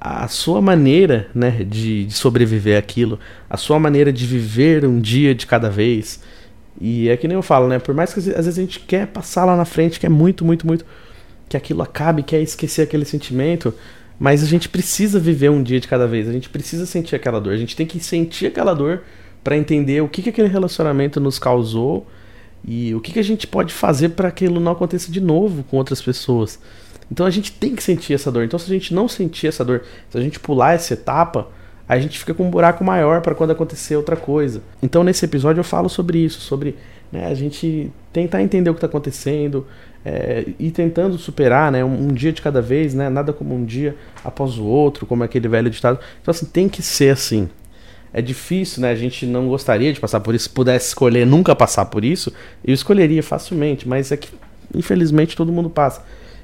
a 0.00 0.28
sua 0.28 0.60
maneira 0.60 1.28
né, 1.34 1.64
de, 1.66 2.04
de 2.04 2.14
sobreviver 2.14 2.78
aquilo, 2.78 3.18
a 3.48 3.56
sua 3.56 3.78
maneira 3.78 4.12
de 4.12 4.26
viver 4.26 4.84
um 4.84 5.00
dia 5.00 5.34
de 5.34 5.46
cada 5.46 5.68
vez. 5.70 6.20
E 6.80 7.08
é 7.08 7.16
que 7.16 7.26
nem 7.26 7.34
eu 7.34 7.42
falo, 7.42 7.66
né? 7.66 7.78
Por 7.78 7.94
mais 7.94 8.12
que 8.12 8.20
às 8.20 8.26
vezes 8.26 8.58
a 8.58 8.60
gente 8.60 8.78
quer 8.80 9.08
passar 9.08 9.44
lá 9.44 9.56
na 9.56 9.64
frente, 9.64 9.98
quer 9.98 10.08
muito, 10.10 10.44
muito, 10.44 10.66
muito 10.66 10.84
que 11.48 11.56
aquilo 11.56 11.82
acabe, 11.82 12.22
quer 12.22 12.40
esquecer 12.40 12.82
aquele 12.82 13.04
sentimento, 13.04 13.74
mas 14.18 14.42
a 14.42 14.46
gente 14.46 14.68
precisa 14.68 15.18
viver 15.18 15.50
um 15.50 15.62
dia 15.62 15.80
de 15.80 15.88
cada 15.88 16.06
vez, 16.06 16.28
a 16.28 16.32
gente 16.32 16.48
precisa 16.48 16.84
sentir 16.86 17.16
aquela 17.16 17.40
dor, 17.40 17.54
a 17.54 17.56
gente 17.56 17.74
tem 17.74 17.86
que 17.86 17.98
sentir 17.98 18.46
aquela 18.46 18.74
dor 18.74 19.02
para 19.42 19.56
entender 19.56 20.02
o 20.02 20.08
que, 20.08 20.22
que 20.22 20.28
aquele 20.28 20.48
relacionamento 20.48 21.18
nos 21.18 21.38
causou 21.38 22.06
e 22.64 22.94
o 22.94 23.00
que, 23.00 23.12
que 23.12 23.18
a 23.18 23.24
gente 23.24 23.46
pode 23.46 23.72
fazer 23.72 24.10
para 24.10 24.28
aquilo 24.28 24.60
não 24.60 24.72
aconteça 24.72 25.10
de 25.10 25.20
novo 25.20 25.64
com 25.64 25.76
outras 25.76 26.02
pessoas. 26.02 26.58
Então 27.10 27.24
a 27.24 27.30
gente 27.30 27.52
tem 27.52 27.74
que 27.74 27.82
sentir 27.82 28.14
essa 28.14 28.30
dor. 28.30 28.44
Então 28.44 28.58
se 28.58 28.70
a 28.70 28.74
gente 28.74 28.92
não 28.92 29.08
sentir 29.08 29.46
essa 29.46 29.64
dor, 29.64 29.82
se 30.10 30.18
a 30.18 30.20
gente 30.20 30.38
pular 30.38 30.74
essa 30.74 30.94
etapa, 30.94 31.48
a 31.88 31.98
gente 31.98 32.18
fica 32.18 32.34
com 32.34 32.44
um 32.44 32.50
buraco 32.50 32.84
maior 32.84 33.22
para 33.22 33.34
quando 33.34 33.50
acontecer 33.50 33.96
outra 33.96 34.16
coisa. 34.16 34.62
Então 34.82 35.02
nesse 35.02 35.24
episódio 35.24 35.60
eu 35.60 35.64
falo 35.64 35.88
sobre 35.88 36.18
isso, 36.18 36.40
sobre 36.40 36.76
né, 37.10 37.26
a 37.26 37.34
gente 37.34 37.90
tentar 38.12 38.42
entender 38.42 38.68
o 38.68 38.74
que 38.74 38.78
está 38.78 38.86
acontecendo 38.86 39.66
é, 40.04 40.46
e 40.58 40.70
tentando 40.70 41.16
superar, 41.16 41.72
né, 41.72 41.82
um, 41.82 42.08
um, 42.08 42.08
dia 42.08 42.32
de 42.32 42.42
cada 42.42 42.60
vez, 42.60 42.94
né, 42.94 43.08
nada 43.08 43.32
como 43.32 43.54
um 43.54 43.64
dia 43.64 43.96
após 44.22 44.58
o 44.58 44.64
outro, 44.64 45.06
como 45.06 45.24
aquele 45.24 45.48
velho 45.48 45.70
ditado. 45.70 45.98
Então 46.20 46.30
assim 46.30 46.44
tem 46.44 46.68
que 46.68 46.82
ser 46.82 47.10
assim 47.10 47.48
é 48.18 48.22
difícil, 48.22 48.82
né? 48.82 48.90
A 48.90 48.96
gente 48.96 49.24
não 49.24 49.46
gostaria 49.46 49.92
de 49.92 50.00
passar 50.00 50.18
por 50.18 50.34
isso. 50.34 50.44
Se 50.44 50.50
pudesse 50.50 50.88
escolher 50.88 51.24
nunca 51.24 51.54
passar 51.54 51.84
por 51.84 52.04
isso, 52.04 52.32
eu 52.64 52.74
escolheria 52.74 53.22
facilmente, 53.22 53.86
mas 53.86 54.10
é 54.10 54.16
que 54.16 54.28
infelizmente 54.74 55.36
todo 55.36 55.52
mundo 55.52 55.70
passa. 55.70 56.02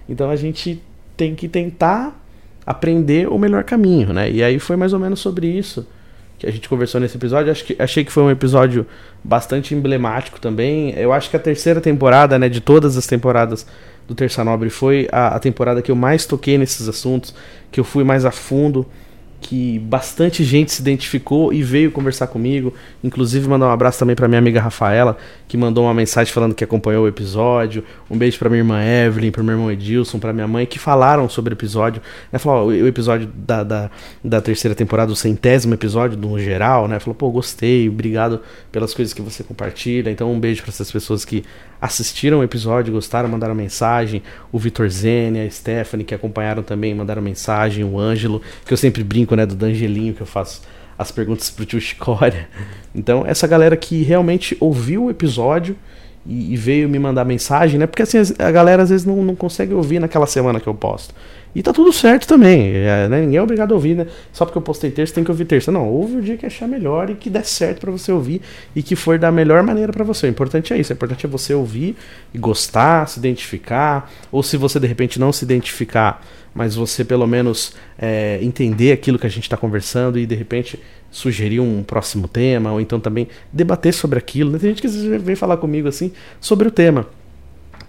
Então 0.09 0.31
a 0.31 0.37
gente 0.37 0.81
tem 1.17 1.35
que 1.35 1.49
tentar 1.49 2.17
aprender 2.65 3.29
o 3.29 3.37
melhor 3.37 3.65
caminho, 3.65 4.13
né? 4.13 4.31
E 4.31 4.43
aí 4.43 4.61
foi 4.61 4.77
mais 4.77 4.93
ou 4.93 5.01
menos 5.01 5.19
sobre 5.19 5.49
isso 5.49 5.85
que 6.39 6.47
a 6.47 6.53
gente 6.53 6.69
conversou 6.69 7.01
nesse 7.01 7.17
episódio. 7.17 7.51
Acho 7.51 7.65
que, 7.65 7.77
achei 7.83 8.05
que 8.05 8.13
foi 8.13 8.23
um 8.23 8.31
episódio 8.31 8.87
bastante 9.23 9.75
emblemático 9.75 10.39
também. 10.39 10.95
Eu 10.97 11.13
acho 11.13 11.29
que 11.29 11.37
a 11.37 11.41
terceira 11.41 11.81
temporada, 11.81 12.39
né, 12.39 12.49
de 12.49 12.61
todas 12.61 12.97
as 12.97 13.07
temporadas 13.07 13.67
do 14.07 14.15
Terça 14.15 14.45
Nobre, 14.45 14.71
foi 14.71 15.09
a, 15.11 15.35
a 15.35 15.39
temporada 15.41 15.83
que 15.83 15.91
eu 15.91 15.97
mais 15.97 16.25
toquei 16.25 16.57
nesses 16.57 16.89
assuntos, 16.89 17.35
que 17.73 17.81
eu 17.81 17.85
fui 17.85 18.05
mais 18.05 18.25
a 18.25 18.31
fundo 18.31 18.87
que 19.45 19.79
bastante 19.79 20.43
gente 20.43 20.73
se 20.73 20.81
identificou 20.81 21.53
e 21.53 21.63
veio 21.63 21.93
conversar 21.93 22.29
comigo. 22.29 22.73
Inclusive, 23.03 23.47
mandar 23.47 23.67
um 23.67 23.71
abraço 23.71 23.99
também 23.99 24.17
para 24.17 24.27
minha 24.27 24.39
amiga 24.39 24.59
Rafaela, 24.59 25.19
que 25.47 25.55
mandou 25.55 25.85
uma 25.85 25.93
mensagem 25.93 26.33
falando 26.33 26.55
que 26.55 26.65
acompanhou 26.65 27.05
o 27.05 27.09
episódio. 27.09 27.85
Um 28.11 28.17
beijo 28.17 28.39
para 28.39 28.49
minha 28.49 28.61
irmã 28.61 28.83
Evelyn, 28.83 29.31
para 29.31 29.43
meu 29.43 29.55
irmão 29.55 29.71
Edilson, 29.71 30.19
para 30.19 30.33
minha 30.33 30.49
mãe, 30.49 30.65
que 30.65 30.79
falaram 30.79 31.29
sobre 31.29 31.53
o 31.53 31.57
episódio. 31.57 32.01
Né? 32.33 32.39
Falou, 32.39 32.63
ó, 32.63 32.67
o 32.69 32.89
episódio 32.89 33.29
da, 33.35 33.63
da, 33.63 33.91
da, 34.25 34.41
terceira 34.41 34.75
temporada, 34.75 35.13
o 35.13 35.17
centésimo 35.17 35.75
episódio, 35.75 36.19
no 36.19 36.39
geral, 36.39 36.89
né? 36.89 36.99
Falou, 36.99 37.15
pô, 37.15 37.31
gostei, 37.31 37.87
obrigado 37.87 38.41
pelas 38.73 38.95
coisas 38.95 39.13
que 39.13 39.21
você 39.21 39.45
compartilha. 39.45 40.09
Então, 40.11 40.33
um 40.33 40.41
beijo 40.41 40.63
para 40.63 40.71
essas 40.71 40.91
pessoas 40.91 41.23
que 41.23 41.45
assistiram 41.85 42.39
o 42.39 42.43
episódio, 42.43 42.95
gostaram, 42.95 43.29
mandaram 43.29 43.55
mensagem. 43.55 44.23
O 44.51 44.59
Vitor 44.59 44.89
Zene, 44.89 45.41
a 45.41 45.51
Stephanie, 45.51 46.03
que 46.03 46.15
acompanharam 46.15 46.63
também, 46.63 46.95
mandaram 46.95 47.21
mensagem. 47.21 47.85
O 47.85 47.99
Ângelo, 47.99 48.41
que 48.65 48.73
eu 48.73 48.77
sempre 48.77 49.05
brinco, 49.05 49.37
né, 49.37 49.45
do 49.45 49.55
Dangelinho, 49.55 50.15
que 50.15 50.23
eu 50.23 50.27
faço 50.27 50.63
as 50.99 51.11
perguntas 51.11 51.51
pro 51.51 51.67
tio 51.67 51.81
Chicória. 51.81 52.49
Então, 52.97 53.27
essa 53.27 53.49
galera 53.49 53.77
que 53.77 54.05
realmente 54.05 54.57
ouviu 54.61 55.07
o 55.07 55.11
episódio 55.11 55.77
e, 56.25 56.53
e, 56.53 56.57
veio 56.57 56.89
me 56.89 56.97
mandar 56.97 57.25
mensagem, 57.25 57.77
né? 57.77 57.89
Porque 57.89 58.03
assim, 58.03 58.19
a 58.39 58.51
galera 58.53 58.85
às 58.85 58.91
vezes 58.91 59.05
não, 59.05 59.17
não 59.17 59.35
consegue 59.35 59.75
ouvir 59.75 59.99
naquela 59.99 60.29
semana 60.29 60.61
que 60.61 60.69
eu 60.69 60.75
posto. 60.75 61.13
E 61.55 61.63
tá 61.63 61.73
tudo 61.73 61.93
certo 61.93 62.27
também. 62.27 62.73
É, 62.75 63.09
né? 63.09 63.21
Ninguém 63.21 63.37
é 63.37 63.43
obrigado 63.43 63.73
a 63.73 63.75
ouvir, 63.75 63.95
né? 63.95 64.07
Só 64.33 64.45
porque 64.45 64.59
eu 64.59 64.63
postei 64.63 64.91
terça, 64.91 65.15
tem 65.15 65.23
que 65.23 65.31
ouvir 65.31 65.45
terça. 65.45 65.71
Não, 65.71 65.89
ouve 65.89 66.17
o 66.17 66.23
dia 66.23 66.37
que 66.37 66.45
achar 66.45 66.67
melhor 66.67 67.11
e 67.11 67.15
que 67.15 67.31
der 67.31 67.45
certo 67.45 67.81
para 67.81 67.93
você 67.93 68.11
ouvir 68.11 68.41
e 68.75 68.83
que 68.83 68.97
for 68.97 69.19
da 69.19 69.31
melhor 69.31 69.63
maneira 69.63 69.93
para 69.93 70.05
você. 70.05 70.27
O 70.27 70.31
importante 70.31 70.73
é 70.73 70.79
isso. 70.79 70.93
O 70.93 70.95
importante 70.95 71.25
é 71.25 71.29
você 71.29 71.55
ouvir 71.55 71.97
e 72.33 72.39
gostar, 72.39 73.09
se 73.09 73.19
identificar. 73.19 74.11
Ou 74.33 74.43
se 74.43 74.57
você 74.57 74.81
de 74.81 74.87
repente 74.87 75.21
não 75.21 75.33
se 75.33 75.45
identificar, 75.45 76.27
mas 76.53 76.75
você 76.75 77.05
pelo 77.05 77.27
menos 77.27 77.75
é, 77.97 78.41
entender 78.43 78.91
aquilo 78.91 79.19
que 79.19 79.27
a 79.27 79.31
gente 79.31 79.45
está 79.45 79.57
conversando 79.57 80.19
e 80.19 80.27
de 80.27 80.35
repente 80.35 80.81
sugerir 81.11 81.61
um 81.61 81.85
próximo 81.85 82.27
tema, 82.27 82.73
ou 82.73 82.81
então 82.81 82.99
também 82.99 83.29
debater 83.53 83.95
sobre 83.95 84.19
aquilo. 84.19 84.51
Né? 84.51 84.59
Tem 84.59 84.71
gente 84.71 84.83
que 84.83 84.89
vem 85.19 85.37
falar 85.37 85.57
comigo 85.59 85.87
assim 85.87 86.11
sobre 86.41 86.67
o 86.67 86.71
tema 86.73 87.07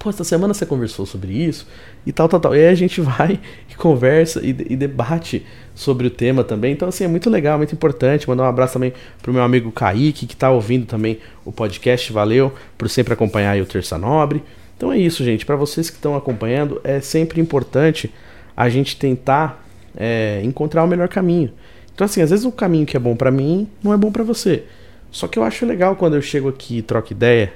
pô, 0.06 0.12
essa 0.12 0.24
semana 0.24 0.54
você 0.54 0.68
conversou 0.68 1.04
sobre 1.04 1.34
isso 1.34 1.68
e 2.06 2.12
tal, 2.12 2.30
tal, 2.30 2.40
tal. 2.40 2.56
E 2.56 2.60
aí 2.60 2.68
a 2.68 2.76
gente 2.76 3.02
vai 3.02 3.40
e 3.68 3.74
conversa 3.74 4.40
e, 4.46 4.50
e, 4.50 4.76
debate 4.76 5.44
sobre 5.74 6.06
o 6.06 6.12
tema 6.12 6.44
também. 6.44 6.74
Então, 6.74 6.88
assim, 6.88 7.04
é 7.04 7.08
muito 7.08 7.28
legal, 7.28 7.58
muito 7.58 7.74
importante. 7.74 8.30
Mandar 8.30 8.44
um 8.44 8.48
abraço 8.48 8.74
também 8.74 8.94
pro 9.24 9.34
meu 9.34 9.42
amigo 9.42 9.72
Kaique, 9.72 10.28
que 10.28 10.36
tá 10.36 10.52
ouvindo 10.52 10.86
também 10.86 11.18
o 11.44 11.52
podcast. 11.52 12.14
Valeu 12.14 12.54
por 12.78 12.88
sempre 12.88 13.14
acompanhar 13.14 13.60
o 13.60 13.66
Terça 13.66 13.98
Nobre. 13.98 14.44
Então 14.78 14.92
é 14.92 14.98
isso, 15.00 15.24
gente. 15.24 15.44
Para 15.44 15.56
vocês 15.56 15.90
que 15.90 15.96
estão 15.96 16.16
acompanhando, 16.16 16.80
é 16.84 17.00
sempre 17.00 17.42
importante 17.42 18.14
a 18.56 18.70
gente 18.70 18.98
tentar 18.98 19.66
é, 19.98 20.40
encontrar 20.44 20.84
o 20.84 20.88
melhor 20.88 21.08
caminho. 21.08 21.52
Então, 21.96 22.06
assim, 22.06 22.22
às 22.22 22.30
vezes 22.30 22.46
o 22.46 22.52
caminho 22.52 22.86
que 22.86 22.96
é 22.96 23.00
bom 23.00 23.16
para 23.16 23.32
mim 23.32 23.68
não 23.82 23.92
é 23.92 23.98
bom 23.98 24.12
para 24.12 24.24
você. 24.24 24.66
Só 25.10 25.28
que 25.28 25.40
eu 25.40 25.44
acho 25.44 25.66
legal 25.66 25.96
quando 25.96 26.16
eu 26.16 26.22
chego 26.22 26.48
aqui 26.48 26.78
e 26.78 26.82
troco 26.84 27.12
ideia 27.12 27.54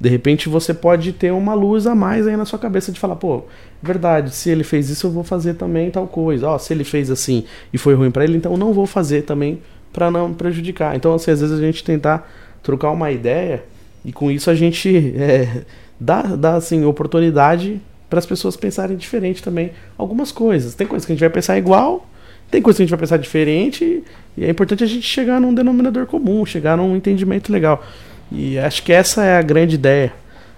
de 0.00 0.08
repente 0.08 0.48
você 0.48 0.72
pode 0.72 1.12
ter 1.12 1.32
uma 1.32 1.54
luz 1.54 1.86
a 1.86 1.94
mais 1.94 2.26
aí 2.26 2.36
na 2.36 2.44
sua 2.44 2.58
cabeça 2.58 2.92
de 2.92 3.00
falar, 3.00 3.16
pô, 3.16 3.44
verdade, 3.82 4.34
se 4.34 4.48
ele 4.48 4.62
fez 4.62 4.88
isso 4.88 5.06
eu 5.08 5.10
vou 5.10 5.24
fazer 5.24 5.54
também 5.54 5.90
tal 5.90 6.06
coisa. 6.06 6.48
Ó, 6.48 6.58
se 6.58 6.72
ele 6.72 6.84
fez 6.84 7.10
assim 7.10 7.44
e 7.72 7.78
foi 7.78 7.94
ruim 7.94 8.10
para 8.10 8.24
ele, 8.24 8.36
então 8.36 8.56
não 8.56 8.72
vou 8.72 8.86
fazer 8.86 9.22
também 9.22 9.60
para 9.92 10.10
não 10.10 10.32
prejudicar. 10.32 10.94
Então, 10.94 11.14
assim, 11.14 11.30
às 11.30 11.40
vezes 11.40 11.58
a 11.58 11.60
gente 11.60 11.82
tentar 11.82 12.30
trocar 12.62 12.90
uma 12.90 13.10
ideia 13.10 13.64
e 14.04 14.12
com 14.12 14.30
isso 14.30 14.50
a 14.50 14.54
gente 14.54 15.14
é, 15.18 15.64
dá, 15.98 16.22
dá 16.22 16.54
assim, 16.54 16.84
oportunidade 16.84 17.80
para 18.08 18.20
as 18.20 18.26
pessoas 18.26 18.56
pensarem 18.56 18.96
diferente 18.96 19.42
também 19.42 19.72
algumas 19.96 20.30
coisas. 20.30 20.74
Tem 20.74 20.86
coisas 20.86 21.04
que 21.04 21.12
a 21.12 21.14
gente 21.14 21.20
vai 21.20 21.30
pensar 21.30 21.58
igual, 21.58 22.08
tem 22.50 22.62
coisas 22.62 22.76
que 22.76 22.82
a 22.82 22.86
gente 22.86 22.90
vai 22.90 23.00
pensar 23.00 23.16
diferente 23.16 24.02
e 24.36 24.44
é 24.44 24.48
importante 24.48 24.84
a 24.84 24.86
gente 24.86 25.06
chegar 25.06 25.40
num 25.40 25.52
denominador 25.52 26.06
comum, 26.06 26.46
chegar 26.46 26.76
num 26.76 26.96
entendimento 26.96 27.52
legal. 27.52 27.84
E 28.30 28.58
acho 28.58 28.82
que 28.82 28.92
essa 28.92 29.24
é 29.24 29.38
a 29.38 29.42
grande 29.42 29.74
ideia 29.74 30.12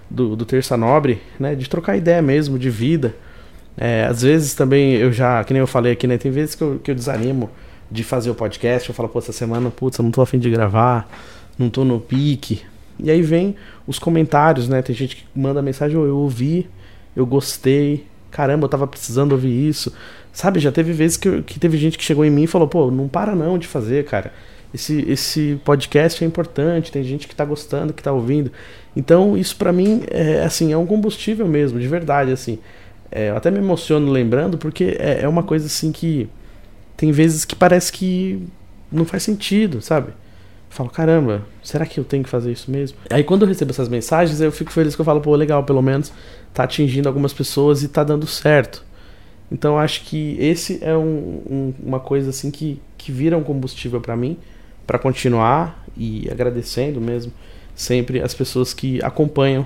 do, 0.09 0.35
do 0.35 0.45
Terça 0.45 0.75
Nobre, 0.75 1.21
né? 1.39 1.55
De 1.55 1.69
trocar 1.69 1.95
ideia 1.95 2.21
mesmo, 2.21 2.59
de 2.59 2.69
vida. 2.69 3.15
É, 3.77 4.05
às 4.05 4.21
vezes 4.21 4.53
também 4.53 4.93
eu 4.95 5.11
já, 5.11 5.43
que 5.43 5.53
nem 5.53 5.61
eu 5.61 5.67
falei 5.67 5.93
aqui, 5.93 6.05
né? 6.05 6.17
Tem 6.17 6.31
vezes 6.31 6.55
que 6.55 6.61
eu, 6.61 6.79
que 6.83 6.91
eu 6.91 6.95
desanimo 6.95 7.49
de 7.89 8.03
fazer 8.03 8.29
o 8.29 8.35
podcast. 8.35 8.89
Eu 8.89 8.95
falo, 8.95 9.07
pô, 9.07 9.19
essa 9.19 9.31
semana, 9.31 9.69
putz, 9.69 9.97
eu 9.97 10.03
não 10.03 10.11
tô 10.11 10.21
afim 10.21 10.37
de 10.37 10.49
gravar, 10.49 11.09
não 11.57 11.69
tô 11.69 11.85
no 11.85 11.99
pique. 11.99 12.61
E 12.99 13.09
aí 13.09 13.21
vem 13.21 13.55
os 13.87 13.97
comentários, 13.97 14.67
né? 14.67 14.81
Tem 14.81 14.95
gente 14.95 15.15
que 15.15 15.23
manda 15.33 15.61
mensagem, 15.61 15.97
oh, 15.97 16.05
eu 16.05 16.17
ouvi, 16.17 16.69
eu 17.15 17.25
gostei, 17.25 18.05
caramba, 18.29 18.65
eu 18.65 18.69
tava 18.69 18.85
precisando 18.85 19.31
ouvir 19.31 19.67
isso. 19.67 19.93
Sabe, 20.33 20.59
já 20.59 20.71
teve 20.71 20.93
vezes 20.93 21.17
que, 21.17 21.41
que 21.41 21.59
teve 21.59 21.77
gente 21.77 21.97
que 21.97 22.03
chegou 22.03 22.23
em 22.23 22.29
mim 22.29 22.43
e 22.43 22.47
falou, 22.47 22.67
pô, 22.67 22.91
não 22.91 23.07
para 23.07 23.35
não 23.35 23.57
de 23.57 23.67
fazer, 23.67 24.05
cara 24.05 24.31
esse, 24.73 25.01
esse 25.09 25.59
podcast 25.65 26.23
é 26.23 26.27
importante, 26.27 26.91
tem 26.91 27.03
gente 27.03 27.27
que 27.27 27.33
está 27.33 27.43
gostando, 27.43 27.93
que 27.93 27.99
está 27.99 28.11
ouvindo. 28.11 28.51
Então, 28.95 29.37
isso 29.37 29.55
para 29.57 29.73
mim 29.73 30.03
é 30.09 30.43
assim, 30.43 30.71
é 30.71 30.77
um 30.77 30.85
combustível 30.85 31.47
mesmo, 31.47 31.79
de 31.79 31.87
verdade, 31.87 32.31
assim. 32.31 32.59
É, 33.11 33.29
eu 33.29 33.37
até 33.37 33.51
me 33.51 33.57
emociono 33.57 34.09
lembrando, 34.09 34.57
porque 34.57 34.95
é, 34.97 35.21
é, 35.23 35.27
uma 35.27 35.43
coisa 35.43 35.65
assim 35.65 35.91
que 35.91 36.29
tem 36.95 37.11
vezes 37.11 37.43
que 37.43 37.55
parece 37.55 37.91
que 37.91 38.41
não 38.89 39.03
faz 39.03 39.23
sentido, 39.23 39.81
sabe? 39.81 40.09
Eu 40.09 40.13
falo, 40.75 40.89
caramba, 40.89 41.45
será 41.61 41.85
que 41.85 41.99
eu 41.99 42.05
tenho 42.05 42.23
que 42.23 42.29
fazer 42.29 42.51
isso 42.53 42.71
mesmo? 42.71 42.97
Aí 43.09 43.25
quando 43.25 43.41
eu 43.41 43.47
recebo 43.49 43.71
essas 43.71 43.89
mensagens, 43.89 44.39
eu 44.39 44.51
fico 44.51 44.71
feliz 44.71 44.95
que 44.95 45.01
eu 45.01 45.05
falo, 45.05 45.19
pô, 45.19 45.35
legal, 45.35 45.65
pelo 45.65 45.81
menos 45.81 46.13
tá 46.53 46.63
atingindo 46.63 47.09
algumas 47.09 47.33
pessoas 47.33 47.83
e 47.83 47.89
tá 47.89 48.05
dando 48.05 48.25
certo. 48.25 48.85
Então 49.51 49.77
acho 49.77 50.05
que 50.05 50.37
esse 50.39 50.79
é 50.81 50.95
um, 50.95 51.41
um, 51.49 51.73
uma 51.83 51.99
coisa 51.99 52.29
assim 52.29 52.49
que, 52.49 52.81
que 52.97 53.11
vira 53.11 53.37
um 53.37 53.43
combustível 53.43 53.99
para 53.99 54.15
mim 54.15 54.37
para 54.91 54.99
continuar 54.99 55.85
e 55.95 56.27
agradecendo 56.29 56.99
mesmo 56.99 57.31
sempre 57.73 58.21
as 58.21 58.33
pessoas 58.33 58.73
que 58.73 59.01
acompanham 59.01 59.65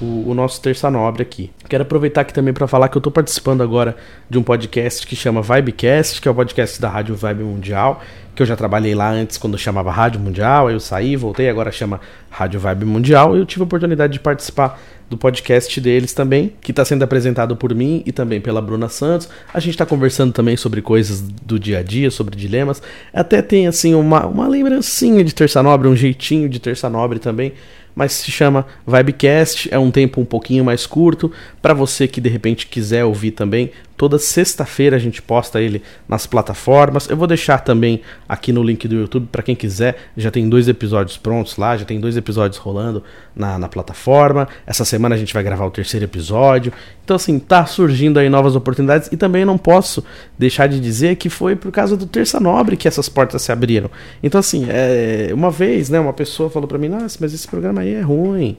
o, 0.00 0.30
o, 0.30 0.34
nosso 0.34 0.58
Terça 0.62 0.90
Nobre 0.90 1.22
aqui. 1.22 1.50
Quero 1.68 1.82
aproveitar 1.82 2.22
aqui 2.22 2.32
também 2.32 2.54
para 2.54 2.66
falar 2.66 2.88
que 2.88 2.96
eu 2.96 3.00
estou 3.00 3.12
participando 3.12 3.62
agora 3.62 3.94
de 4.30 4.38
um 4.38 4.42
podcast 4.42 5.06
que 5.06 5.14
chama 5.14 5.42
Vibecast, 5.42 6.18
que 6.18 6.26
é 6.26 6.30
o 6.30 6.34
podcast 6.34 6.80
da 6.80 6.88
Rádio 6.88 7.14
Vibe 7.14 7.42
Mundial, 7.42 8.00
que 8.34 8.40
eu 8.40 8.46
já 8.46 8.56
trabalhei 8.56 8.94
lá 8.94 9.10
antes 9.10 9.36
quando 9.36 9.58
chamava 9.58 9.90
Rádio 9.90 10.18
Mundial, 10.18 10.68
aí 10.68 10.74
eu 10.74 10.80
saí, 10.80 11.14
voltei, 11.14 11.50
agora 11.50 11.70
chama 11.70 12.00
Rádio 12.30 12.58
Vibe 12.58 12.86
Mundial, 12.86 13.36
e 13.36 13.40
eu 13.40 13.44
tive 13.44 13.62
a 13.62 13.66
oportunidade 13.66 14.14
de 14.14 14.20
participar 14.20 14.80
do 15.08 15.16
podcast 15.16 15.80
deles 15.80 16.12
também, 16.12 16.52
que 16.60 16.70
está 16.70 16.84
sendo 16.84 17.02
apresentado 17.02 17.56
por 17.56 17.74
mim 17.74 18.02
e 18.06 18.12
também 18.12 18.40
pela 18.40 18.60
Bruna 18.60 18.88
Santos. 18.88 19.28
A 19.52 19.60
gente 19.60 19.74
está 19.74 19.86
conversando 19.86 20.32
também 20.32 20.56
sobre 20.56 20.80
coisas 20.82 21.20
do 21.20 21.58
dia 21.58 21.78
a 21.78 21.82
dia, 21.82 22.10
sobre 22.10 22.36
dilemas. 22.36 22.82
Até 23.12 23.42
tem 23.42 23.66
assim 23.66 23.94
uma, 23.94 24.26
uma 24.26 24.48
lembrancinha 24.48 25.22
de 25.22 25.34
Terça 25.34 25.62
Nobre, 25.62 25.88
um 25.88 25.96
jeitinho 25.96 26.48
de 26.48 26.58
Terça 26.58 26.88
Nobre 26.88 27.18
também 27.18 27.52
mas 27.94 28.12
se 28.12 28.30
chama 28.30 28.66
Vibecast, 28.86 29.68
é 29.70 29.78
um 29.78 29.90
tempo 29.90 30.20
um 30.20 30.24
pouquinho 30.24 30.64
mais 30.64 30.86
curto. 30.86 31.30
Para 31.62 31.72
você 31.72 32.08
que 32.08 32.20
de 32.20 32.28
repente 32.28 32.66
quiser 32.66 33.04
ouvir 33.04 33.30
também, 33.30 33.70
toda 33.96 34.18
sexta-feira 34.18 34.96
a 34.96 34.98
gente 34.98 35.22
posta 35.22 35.60
ele 35.60 35.82
nas 36.08 36.26
plataformas. 36.26 37.08
Eu 37.08 37.16
vou 37.16 37.26
deixar 37.26 37.58
também 37.58 38.00
aqui 38.28 38.52
no 38.52 38.62
link 38.62 38.86
do 38.88 38.96
YouTube 38.96 39.28
para 39.30 39.42
quem 39.42 39.54
quiser. 39.54 39.96
Já 40.16 40.30
tem 40.30 40.48
dois 40.48 40.68
episódios 40.68 41.16
prontos 41.16 41.56
lá, 41.56 41.76
já 41.76 41.84
tem 41.84 42.00
dois 42.00 42.16
episódios 42.16 42.58
rolando 42.58 43.02
na, 43.34 43.58
na 43.58 43.68
plataforma. 43.68 44.48
Essa 44.66 44.84
semana 44.84 45.14
a 45.14 45.18
gente 45.18 45.32
vai 45.32 45.42
gravar 45.42 45.64
o 45.64 45.70
terceiro 45.70 46.04
episódio. 46.04 46.72
Então, 47.04 47.16
assim, 47.16 47.38
tá 47.38 47.66
surgindo 47.66 48.18
aí 48.18 48.28
novas 48.28 48.56
oportunidades 48.56 49.10
e 49.12 49.16
também 49.16 49.44
não 49.44 49.58
posso 49.58 50.02
deixar 50.38 50.66
de 50.66 50.80
dizer 50.80 51.16
que 51.16 51.28
foi 51.28 51.54
por 51.54 51.70
causa 51.70 51.96
do 51.96 52.06
Terça 52.06 52.40
Nobre 52.40 52.76
que 52.76 52.88
essas 52.88 53.08
portas 53.08 53.42
se 53.42 53.52
abriram. 53.52 53.90
Então, 54.22 54.38
assim, 54.40 54.66
é, 54.68 55.30
uma 55.32 55.50
vez, 55.50 55.90
né, 55.90 56.00
uma 56.00 56.12
pessoa 56.12 56.48
falou 56.48 56.66
para 56.66 56.78
mim: 56.78 56.88
Nossa, 56.88 57.18
mas 57.20 57.34
esse 57.34 57.46
programa 57.46 57.83
aí 57.84 57.94
é 57.94 58.00
ruim. 58.00 58.56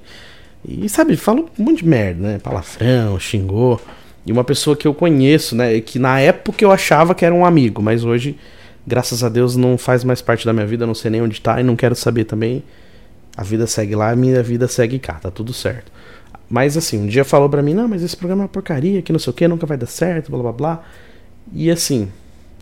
E 0.68 0.90
sabe, 0.90 1.16
falou 1.16 1.50
um 1.60 1.64
monte 1.64 1.84
de 1.84 1.88
merda, 1.88 2.22
né? 2.22 2.40
Palavrão, 2.40 3.20
xingou. 3.20 3.80
E 4.26 4.32
uma 4.32 4.44
pessoa 4.44 4.76
que 4.76 4.88
eu 4.88 4.94
conheço, 4.94 5.56
né? 5.56 5.80
Que 5.82 6.00
na 6.00 6.20
época 6.20 6.64
eu 6.64 6.72
achava 6.72 7.14
que 7.14 7.24
era 7.24 7.34
um 7.34 7.46
amigo, 7.46 7.82
mas 7.82 8.04
hoje, 8.04 8.38
graças 8.86 9.24
a 9.24 9.30
Deus, 9.30 9.56
não 9.56 9.78
faz 9.78 10.04
mais 10.04 10.22
parte 10.22 10.46
da 10.46 10.54
minha 10.54 10.66
vida, 10.66 10.88
não 10.88 10.96
sei 10.96 11.12
nem 11.12 11.22
onde 11.22 11.40
tá 11.40 11.60
e 11.60 11.64
não 11.64 11.76
quero 11.76 11.96
saber 11.96 12.26
também. 12.26 12.64
A 13.38 13.44
vida 13.44 13.68
segue 13.68 13.96
lá, 13.96 14.12
a 14.12 14.16
minha 14.16 14.42
vida 14.42 14.68
segue 14.68 14.98
cá, 14.98 15.16
tá 15.16 15.30
tudo 15.30 15.54
certo. 15.54 15.92
Mas 16.50 16.78
assim, 16.78 17.00
um 17.00 17.08
dia 17.08 17.26
falou 17.26 17.50
pra 17.50 17.62
mim, 17.62 17.74
não, 17.74 17.88
mas 17.88 18.02
esse 18.02 18.16
programa 18.16 18.44
é 18.44 18.46
uma 18.46 18.50
porcaria, 18.50 19.02
que 19.02 19.12
não 19.12 19.20
sei 19.20 19.32
o 19.32 19.34
que, 19.34 19.48
nunca 19.48 19.66
vai 19.66 19.78
dar 19.78 19.88
certo, 19.88 20.32
blá 20.32 20.42
blá 20.42 20.52
blá. 20.52 20.84
E 21.54 21.70
assim, 21.70 22.10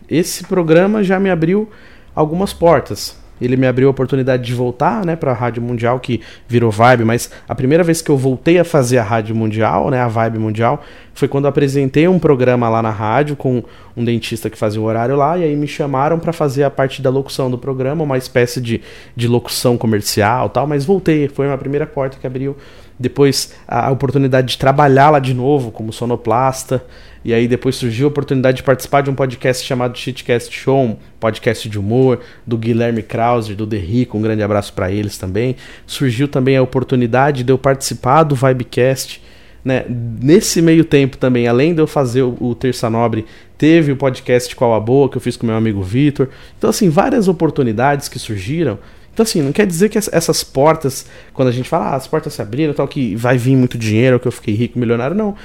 esse 0.08 0.44
programa 0.44 1.02
já 1.02 1.18
me 1.18 1.30
abriu 1.30 1.70
algumas 2.14 2.52
portas. 2.52 3.16
Ele 3.40 3.56
me 3.56 3.66
abriu 3.66 3.88
a 3.88 3.90
oportunidade 3.90 4.42
de 4.42 4.54
voltar, 4.54 5.04
né, 5.04 5.16
para 5.16 5.30
a 5.30 5.34
Rádio 5.34 5.62
Mundial, 5.62 5.98
que 6.00 6.20
virou 6.46 6.70
Vibe, 6.70 7.04
mas 7.04 7.30
a 7.48 7.54
primeira 7.54 7.82
vez 7.82 8.00
que 8.00 8.10
eu 8.10 8.16
voltei 8.16 8.58
a 8.58 8.64
fazer 8.64 8.98
a 8.98 9.02
Rádio 9.02 9.34
Mundial, 9.34 9.90
né, 9.90 10.00
a 10.00 10.08
Vibe 10.08 10.38
Mundial, 10.38 10.82
foi 11.14 11.28
quando 11.28 11.46
apresentei 11.46 12.06
um 12.08 12.18
programa 12.18 12.68
lá 12.68 12.82
na 12.82 12.90
rádio 12.90 13.36
com 13.36 13.62
um 13.96 14.04
dentista 14.04 14.50
que 14.50 14.58
fazia 14.58 14.80
o 14.80 14.84
horário 14.84 15.16
lá, 15.16 15.38
e 15.38 15.44
aí 15.44 15.56
me 15.56 15.66
chamaram 15.66 16.18
para 16.18 16.32
fazer 16.32 16.64
a 16.64 16.70
parte 16.70 17.00
da 17.00 17.08
locução 17.08 17.50
do 17.50 17.56
programa, 17.56 18.04
uma 18.04 18.18
espécie 18.18 18.60
de, 18.60 18.82
de 19.14 19.28
locução 19.28 19.78
comercial 19.78 20.48
tal, 20.48 20.66
mas 20.66 20.84
voltei, 20.84 21.28
foi 21.28 21.50
a 21.50 21.56
primeira 21.56 21.86
porta 21.86 22.18
que 22.20 22.26
abriu. 22.26 22.56
Depois 22.98 23.52
a 23.66 23.90
oportunidade 23.90 24.48
de 24.48 24.58
trabalhar 24.58 25.10
lá 25.10 25.18
de 25.18 25.34
novo 25.34 25.70
como 25.72 25.92
sonoplasta. 25.92 26.84
E 27.24 27.32
aí 27.32 27.48
depois 27.48 27.74
surgiu 27.76 28.06
a 28.06 28.08
oportunidade 28.08 28.58
de 28.58 28.62
participar 28.62 29.00
de 29.00 29.10
um 29.10 29.14
podcast 29.14 29.66
chamado 29.66 29.96
Shitcast 29.96 30.54
Show, 30.54 30.84
um 30.84 30.96
podcast 31.18 31.68
de 31.68 31.78
humor, 31.78 32.20
do 32.46 32.58
Guilherme 32.58 33.02
Krause, 33.02 33.54
do 33.54 33.64
Derrico, 33.64 34.18
um 34.18 34.22
grande 34.22 34.42
abraço 34.42 34.74
para 34.74 34.92
eles 34.92 35.16
também. 35.16 35.56
Surgiu 35.86 36.28
também 36.28 36.56
a 36.56 36.62
oportunidade 36.62 37.42
de 37.42 37.50
eu 37.50 37.56
participar 37.56 38.24
do 38.24 38.34
Vibecast. 38.36 39.22
Né? 39.64 39.84
Nesse 39.88 40.60
meio 40.60 40.84
tempo 40.84 41.16
também, 41.16 41.48
além 41.48 41.74
de 41.74 41.80
eu 41.80 41.86
fazer 41.86 42.22
o, 42.22 42.36
o 42.38 42.54
Terça 42.54 42.90
Nobre, 42.90 43.24
teve 43.56 43.92
o 43.92 43.96
podcast 43.96 44.54
Qual 44.54 44.74
a 44.74 44.80
Boa, 44.80 45.08
que 45.08 45.16
eu 45.16 45.20
fiz 45.20 45.36
com 45.36 45.46
meu 45.46 45.56
amigo 45.56 45.82
Vitor. 45.82 46.28
Então, 46.58 46.68
assim, 46.68 46.90
várias 46.90 47.28
oportunidades 47.28 48.08
que 48.08 48.18
surgiram 48.18 48.78
então, 49.14 49.22
assim, 49.22 49.40
não 49.40 49.52
quer 49.52 49.64
dizer 49.64 49.88
que 49.90 49.96
essas 49.96 50.42
portas, 50.42 51.06
quando 51.32 51.46
a 51.46 51.52
gente 51.52 51.68
fala, 51.68 51.90
ah, 51.90 51.94
as 51.94 52.04
portas 52.04 52.34
se 52.34 52.42
abriram, 52.42 52.74
tal, 52.74 52.88
que 52.88 53.14
vai 53.14 53.38
vir 53.38 53.56
muito 53.56 53.78
dinheiro, 53.78 54.18
que 54.18 54.26
eu 54.26 54.32
fiquei 54.32 54.52
rico, 54.52 54.76
milionário, 54.76 55.16
não. 55.16 55.36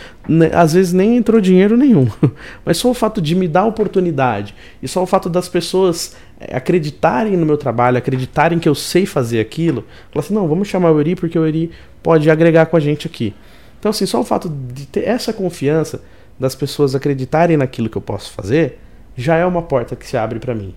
Às 0.51 0.73
vezes 0.73 0.91
nem 0.91 1.15
entrou 1.15 1.39
dinheiro 1.39 1.77
nenhum. 1.77 2.07
Mas 2.65 2.77
só 2.77 2.89
o 2.89 2.95
fato 2.95 3.21
de 3.21 3.35
me 3.35 3.47
dar 3.47 3.65
oportunidade 3.65 4.55
e 4.81 4.87
só 4.87 5.03
o 5.03 5.05
fato 5.05 5.29
das 5.29 5.47
pessoas 5.47 6.15
eh, 6.39 6.57
acreditarem 6.57 7.37
no 7.37 7.45
meu 7.45 7.57
trabalho, 7.57 7.99
acreditarem 7.99 8.57
que 8.57 8.67
eu 8.67 8.73
sei 8.73 9.05
fazer 9.05 9.39
aquilo, 9.39 9.85
falar 10.11 10.25
assim, 10.25 10.33
não, 10.33 10.47
vamos 10.47 10.67
chamar 10.67 10.91
o 10.91 10.99
Eri 10.99 11.15
porque 11.15 11.37
o 11.37 11.45
Eri 11.45 11.69
pode 12.01 12.27
agregar 12.27 12.65
com 12.65 12.75
a 12.75 12.79
gente 12.79 13.05
aqui. 13.05 13.35
Então, 13.79 13.89
assim, 13.89 14.05
só 14.05 14.19
o 14.19 14.25
fato 14.25 14.49
de 14.49 14.85
ter 14.85 15.07
essa 15.07 15.31
confiança 15.33 16.01
das 16.39 16.55
pessoas 16.55 16.95
acreditarem 16.95 17.57
naquilo 17.57 17.89
que 17.89 17.97
eu 17.97 18.01
posso 18.01 18.31
fazer, 18.31 18.79
já 19.15 19.35
é 19.35 19.45
uma 19.45 19.61
porta 19.61 19.95
que 19.95 20.07
se 20.07 20.15
abre 20.15 20.39
para 20.39 20.55
mim. 20.55 20.73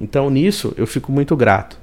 Então 0.00 0.28
nisso 0.28 0.74
eu 0.76 0.86
fico 0.86 1.12
muito 1.12 1.36
grato. 1.36 1.78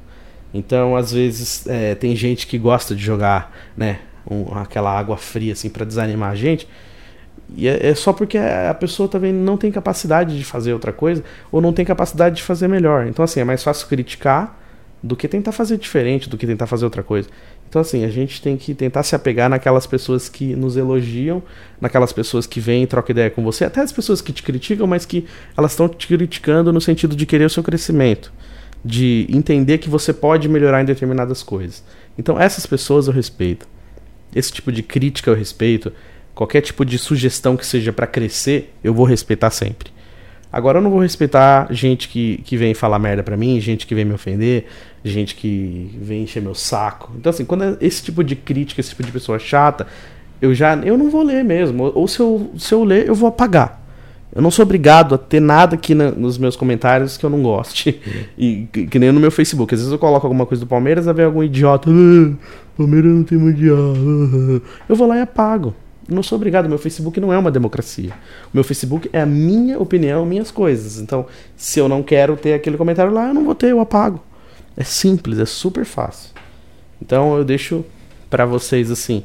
Então 0.53 0.95
às 0.95 1.11
vezes 1.11 1.65
é, 1.67 1.95
tem 1.95 2.15
gente 2.15 2.45
que 2.45 2.57
gosta 2.57 2.93
de 2.93 3.03
jogar, 3.03 3.51
né, 3.75 3.99
um, 4.29 4.55
aquela 4.57 4.91
água 4.97 5.17
fria 5.17 5.53
assim 5.53 5.69
para 5.69 5.85
desanimar 5.85 6.31
a 6.31 6.35
gente. 6.35 6.67
E 7.55 7.67
é, 7.67 7.87
é, 7.87 7.95
só 7.95 8.13
porque 8.13 8.37
a 8.37 8.73
pessoa 8.73 9.07
também 9.07 9.31
não 9.31 9.57
tem 9.57 9.71
capacidade 9.71 10.37
de 10.37 10.43
fazer 10.43 10.73
outra 10.73 10.91
coisa 10.91 11.23
ou 11.51 11.61
não 11.61 11.73
tem 11.73 11.85
capacidade 11.85 12.35
de 12.35 12.43
fazer 12.43 12.67
melhor. 12.67 13.07
Então 13.07 13.23
assim 13.23 13.39
é 13.39 13.43
mais 13.43 13.63
fácil 13.63 13.87
criticar 13.87 14.59
do 15.01 15.15
que 15.15 15.27
tentar 15.27 15.51
fazer 15.51 15.77
diferente, 15.77 16.29
do 16.29 16.37
que 16.37 16.47
tentar 16.47 16.67
fazer 16.67 16.85
outra 16.85 17.03
coisa. 17.03 17.29
Então, 17.73 17.81
assim, 17.81 18.05
a 18.05 18.09
gente 18.09 18.39
tem 18.39 18.55
que 18.55 18.75
tentar 18.75 19.01
se 19.01 19.15
apegar 19.15 19.49
naquelas 19.49 19.87
pessoas 19.87 20.29
que 20.29 20.55
nos 20.55 20.77
elogiam, 20.77 21.41
naquelas 21.81 22.13
pessoas 22.13 22.45
que 22.45 22.59
vêm 22.59 22.83
e 22.83 22.85
trocam 22.85 23.15
ideia 23.15 23.31
com 23.31 23.43
você, 23.43 23.65
até 23.65 23.81
as 23.81 23.91
pessoas 23.91 24.21
que 24.21 24.31
te 24.31 24.43
criticam, 24.43 24.85
mas 24.85 25.07
que 25.07 25.25
elas 25.57 25.71
estão 25.71 25.89
te 25.89 26.05
criticando 26.05 26.71
no 26.71 26.79
sentido 26.79 27.15
de 27.15 27.25
querer 27.25 27.45
o 27.45 27.49
seu 27.49 27.63
crescimento, 27.63 28.31
de 28.85 29.25
entender 29.27 29.79
que 29.79 29.89
você 29.89 30.13
pode 30.13 30.47
melhorar 30.47 30.83
em 30.83 30.85
determinadas 30.85 31.41
coisas. 31.41 31.83
Então, 32.15 32.39
essas 32.39 32.67
pessoas 32.67 33.07
eu 33.07 33.13
respeito. 33.13 33.67
Esse 34.35 34.53
tipo 34.53 34.71
de 34.71 34.83
crítica 34.83 35.31
eu 35.31 35.35
respeito. 35.35 35.91
Qualquer 36.35 36.61
tipo 36.61 36.85
de 36.85 36.99
sugestão 36.99 37.57
que 37.57 37.65
seja 37.65 37.91
para 37.91 38.05
crescer, 38.05 38.71
eu 38.83 38.93
vou 38.93 39.07
respeitar 39.07 39.49
sempre. 39.49 39.89
Agora 40.51 40.77
eu 40.77 40.83
não 40.83 40.91
vou 40.91 40.99
respeitar 40.99 41.67
gente 41.71 42.07
que, 42.07 42.37
que 42.45 42.55
vem 42.55 42.75
falar 42.75 42.99
merda 42.99 43.23
pra 43.23 43.35
mim, 43.35 43.59
gente 43.59 43.87
que 43.87 43.95
vem 43.95 44.05
me 44.05 44.13
ofender, 44.13 44.67
gente 45.03 45.35
que 45.35 45.97
vem 46.01 46.23
encher 46.23 46.41
meu 46.41 46.55
saco. 46.55 47.11
Então, 47.17 47.29
assim, 47.29 47.45
quando 47.45 47.63
é 47.63 47.77
esse 47.81 48.03
tipo 48.03 48.23
de 48.23 48.35
crítica, 48.35 48.79
esse 48.79 48.89
tipo 48.89 49.03
de 49.03 49.11
pessoa 49.11 49.37
chata, 49.37 49.87
eu 50.41 50.53
já 50.53 50.75
eu 50.77 50.97
não 50.97 51.09
vou 51.09 51.23
ler 51.23 51.43
mesmo. 51.43 51.91
Ou 51.93 52.07
se 52.07 52.19
eu, 52.19 52.51
se 52.57 52.73
eu 52.73 52.83
ler, 52.83 53.07
eu 53.07 53.15
vou 53.15 53.29
apagar. 53.29 53.81
Eu 54.35 54.41
não 54.41 54.49
sou 54.49 54.63
obrigado 54.63 55.13
a 55.13 55.17
ter 55.17 55.39
nada 55.39 55.75
aqui 55.75 55.93
na, 55.93 56.09
nos 56.09 56.37
meus 56.37 56.55
comentários 56.55 57.17
que 57.17 57.25
eu 57.25 57.29
não 57.29 57.43
goste. 57.43 58.01
E 58.37 58.67
que, 58.71 58.87
que, 58.87 58.99
nem 58.99 59.11
no 59.11 59.19
meu 59.19 59.29
Facebook. 59.29 59.73
Às 59.73 59.81
vezes 59.81 59.91
eu 59.91 59.99
coloco 59.99 60.25
alguma 60.25 60.45
coisa 60.45 60.63
do 60.63 60.67
Palmeiras, 60.67 61.07
aí 61.07 61.13
vem 61.13 61.25
algum 61.25 61.43
idiota. 61.43 61.89
Ah, 61.89 62.33
Palmeiras 62.75 63.11
não 63.11 63.23
tem 63.23 63.37
mundial. 63.37 63.77
Ah, 64.03 64.61
ah. 64.63 64.85
Eu 64.89 64.95
vou 64.95 65.07
lá 65.07 65.17
e 65.17 65.21
apago 65.21 65.75
não 66.07 66.21
sou 66.21 66.35
obrigado, 66.35 66.67
meu 66.67 66.77
Facebook 66.77 67.19
não 67.19 67.31
é 67.31 67.37
uma 67.37 67.51
democracia. 67.51 68.11
O 68.45 68.55
meu 68.55 68.63
Facebook 68.63 69.09
é 69.13 69.21
a 69.21 69.25
minha 69.25 69.79
opinião, 69.79 70.25
minhas 70.25 70.51
coisas. 70.51 70.99
Então, 70.99 71.25
se 71.55 71.79
eu 71.79 71.87
não 71.87 72.03
quero 72.03 72.35
ter 72.35 72.53
aquele 72.53 72.77
comentário 72.77 73.11
lá, 73.11 73.29
eu 73.29 73.33
não 73.33 73.43
vou 73.43 73.55
ter, 73.55 73.71
eu 73.71 73.79
apago. 73.79 74.19
É 74.75 74.83
simples, 74.83 75.39
é 75.39 75.45
super 75.45 75.85
fácil. 75.85 76.31
Então, 77.01 77.37
eu 77.37 77.43
deixo 77.43 77.85
para 78.29 78.45
vocês 78.45 78.89
assim 78.89 79.23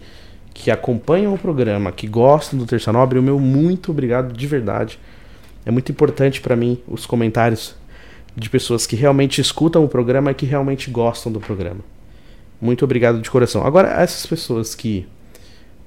que 0.52 0.70
acompanham 0.70 1.32
o 1.32 1.38
programa, 1.38 1.92
que 1.92 2.06
gostam 2.06 2.58
do 2.58 2.66
Terça 2.66 2.92
Nobre, 2.92 3.18
o 3.18 3.22
meu 3.22 3.38
muito 3.38 3.92
obrigado 3.92 4.32
de 4.36 4.46
verdade. 4.46 4.98
É 5.64 5.70
muito 5.70 5.92
importante 5.92 6.40
para 6.40 6.56
mim 6.56 6.82
os 6.88 7.06
comentários 7.06 7.76
de 8.34 8.50
pessoas 8.50 8.86
que 8.86 8.96
realmente 8.96 9.40
escutam 9.40 9.84
o 9.84 9.88
programa 9.88 10.30
e 10.32 10.34
que 10.34 10.46
realmente 10.46 10.90
gostam 10.90 11.30
do 11.30 11.40
programa. 11.40 11.80
Muito 12.60 12.84
obrigado 12.84 13.20
de 13.20 13.30
coração. 13.30 13.64
Agora, 13.64 13.88
essas 14.02 14.26
pessoas 14.26 14.74
que 14.74 15.06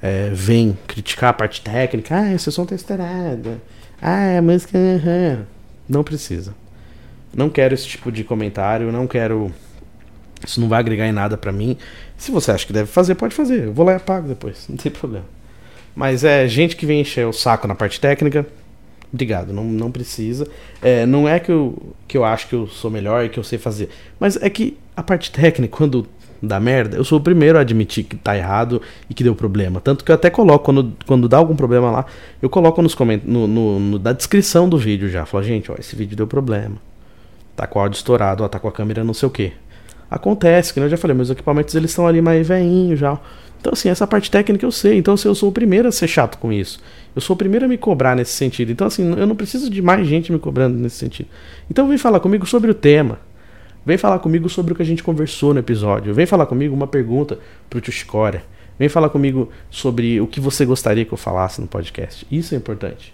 é, 0.01 0.29
vem 0.33 0.77
criticar 0.87 1.31
a 1.31 1.33
parte 1.33 1.61
técnica, 1.61 2.15
ah, 2.15 2.33
esse 2.33 2.51
som 2.51 2.65
tá 2.65 2.75
estourado, 2.75 3.61
ah, 4.01 4.37
a 4.37 4.41
música. 4.41 4.77
Uhum. 4.77 5.43
Não 5.87 6.03
precisa. 6.03 6.55
Não 7.33 7.49
quero 7.49 7.73
esse 7.73 7.87
tipo 7.87 8.11
de 8.11 8.23
comentário, 8.23 8.91
não 8.91 9.07
quero. 9.07 9.51
Isso 10.45 10.59
não 10.59 10.67
vai 10.67 10.79
agregar 10.79 11.07
em 11.07 11.11
nada 11.11 11.37
para 11.37 11.51
mim. 11.51 11.77
Se 12.17 12.31
você 12.31 12.51
acha 12.51 12.65
que 12.65 12.73
deve 12.73 12.87
fazer, 12.87 13.15
pode 13.15 13.33
fazer. 13.33 13.65
Eu 13.65 13.73
vou 13.73 13.85
lá 13.85 13.93
e 13.93 13.95
apago 13.95 14.27
depois, 14.27 14.65
não 14.67 14.75
tem 14.75 14.91
problema. 14.91 15.25
Mas 15.95 16.23
é 16.23 16.47
gente 16.47 16.75
que 16.75 16.85
vem 16.85 17.01
encher 17.01 17.25
o 17.27 17.33
saco 17.33 17.67
na 17.67 17.75
parte 17.75 17.99
técnica. 17.99 18.45
Obrigado, 19.13 19.51
não, 19.51 19.63
não 19.63 19.91
precisa. 19.91 20.47
É, 20.81 21.05
não 21.05 21.27
é 21.27 21.39
que 21.39 21.51
eu, 21.51 21.95
que 22.07 22.17
eu 22.17 22.23
acho 22.23 22.47
que 22.47 22.55
eu 22.55 22.67
sou 22.67 22.89
melhor 22.89 23.25
e 23.25 23.29
que 23.29 23.37
eu 23.37 23.43
sei 23.43 23.59
fazer. 23.59 23.89
Mas 24.19 24.41
é 24.41 24.49
que 24.49 24.77
a 24.95 25.03
parte 25.03 25.31
técnica, 25.31 25.75
quando 25.75 26.07
da 26.41 26.59
merda, 26.59 26.97
eu 26.97 27.03
sou 27.03 27.19
o 27.19 27.21
primeiro 27.21 27.57
a 27.57 27.61
admitir 27.61 28.03
que 28.03 28.15
tá 28.15 28.35
errado 28.35 28.81
e 29.09 29.13
que 29.13 29.23
deu 29.23 29.35
problema. 29.35 29.79
Tanto 29.79 30.03
que 30.03 30.11
eu 30.11 30.15
até 30.15 30.29
coloco, 30.29 30.65
quando, 30.65 30.93
quando 31.05 31.29
dá 31.29 31.37
algum 31.37 31.55
problema 31.55 31.91
lá, 31.91 32.05
eu 32.41 32.49
coloco 32.49 32.81
nos 32.81 32.95
no, 33.23 33.47
no, 33.47 33.79
no, 33.79 33.99
da 33.99 34.11
descrição 34.11 34.67
do 34.67 34.77
vídeo 34.77 35.07
já. 35.09 35.25
Falo, 35.25 35.43
gente, 35.43 35.71
ó, 35.71 35.75
esse 35.77 35.95
vídeo 35.95 36.15
deu 36.17 36.25
problema. 36.25 36.77
Tá 37.55 37.67
com 37.67 37.79
o 37.79 37.81
áudio 37.81 37.97
estourado, 37.97 38.43
ó, 38.43 38.47
tá 38.47 38.59
com 38.59 38.67
a 38.67 38.71
câmera 38.71 39.03
não 39.03 39.13
sei 39.13 39.27
o 39.27 39.31
que. 39.31 39.53
Acontece, 40.09 40.73
que 40.73 40.79
eu 40.79 40.89
já 40.89 40.97
falei, 40.97 41.15
meus 41.15 41.29
equipamentos 41.29 41.73
eles 41.75 41.91
estão 41.91 42.05
ali 42.05 42.21
mais 42.21 42.47
veinho 42.47 42.95
já. 42.97 43.17
Então, 43.61 43.73
assim, 43.73 43.89
essa 43.89 44.07
parte 44.07 44.29
técnica 44.31 44.65
eu 44.65 44.71
sei. 44.71 44.97
Então, 44.97 45.13
assim, 45.13 45.27
eu 45.27 45.35
sou 45.35 45.49
o 45.49 45.51
primeiro 45.51 45.87
a 45.87 45.91
ser 45.91 46.07
chato 46.07 46.37
com 46.39 46.51
isso. 46.51 46.79
Eu 47.15 47.21
sou 47.21 47.35
o 47.35 47.37
primeiro 47.37 47.65
a 47.65 47.67
me 47.67 47.77
cobrar 47.77 48.15
nesse 48.15 48.31
sentido. 48.31 48.71
Então, 48.71 48.87
assim, 48.87 49.07
eu 49.17 49.27
não 49.27 49.35
preciso 49.35 49.69
de 49.69 49.81
mais 49.81 50.07
gente 50.07 50.31
me 50.31 50.39
cobrando 50.39 50.77
nesse 50.77 50.97
sentido. 50.97 51.29
Então, 51.69 51.87
vem 51.87 51.97
falar 51.97 52.19
comigo 52.19 52.45
sobre 52.45 52.71
o 52.71 52.73
tema. 52.73 53.19
Vem 53.85 53.97
falar 53.97 54.17
comigo 54.19 54.49
sobre 54.49 54.73
o 54.73 54.75
que 54.75 54.81
a 54.81 54.85
gente 54.85 55.03
conversou 55.03 55.53
no 55.53 55.59
episódio. 55.59 56.13
Vem 56.13 56.25
falar 56.25 56.47
comigo 56.47 56.73
uma 56.73 56.87
pergunta 56.87 57.37
pro 57.69 57.79
tio 57.79 57.93
Chicória. 57.93 58.43
Vem 58.79 58.89
falar 58.89 59.09
comigo 59.09 59.49
sobre 59.69 60.19
o 60.19 60.25
que 60.25 60.39
você 60.39 60.65
gostaria 60.65 61.05
que 61.05 61.13
eu 61.13 61.17
falasse 61.17 61.61
no 61.61 61.67
podcast. 61.67 62.25
Isso 62.31 62.55
é 62.55 62.57
importante. 62.57 63.13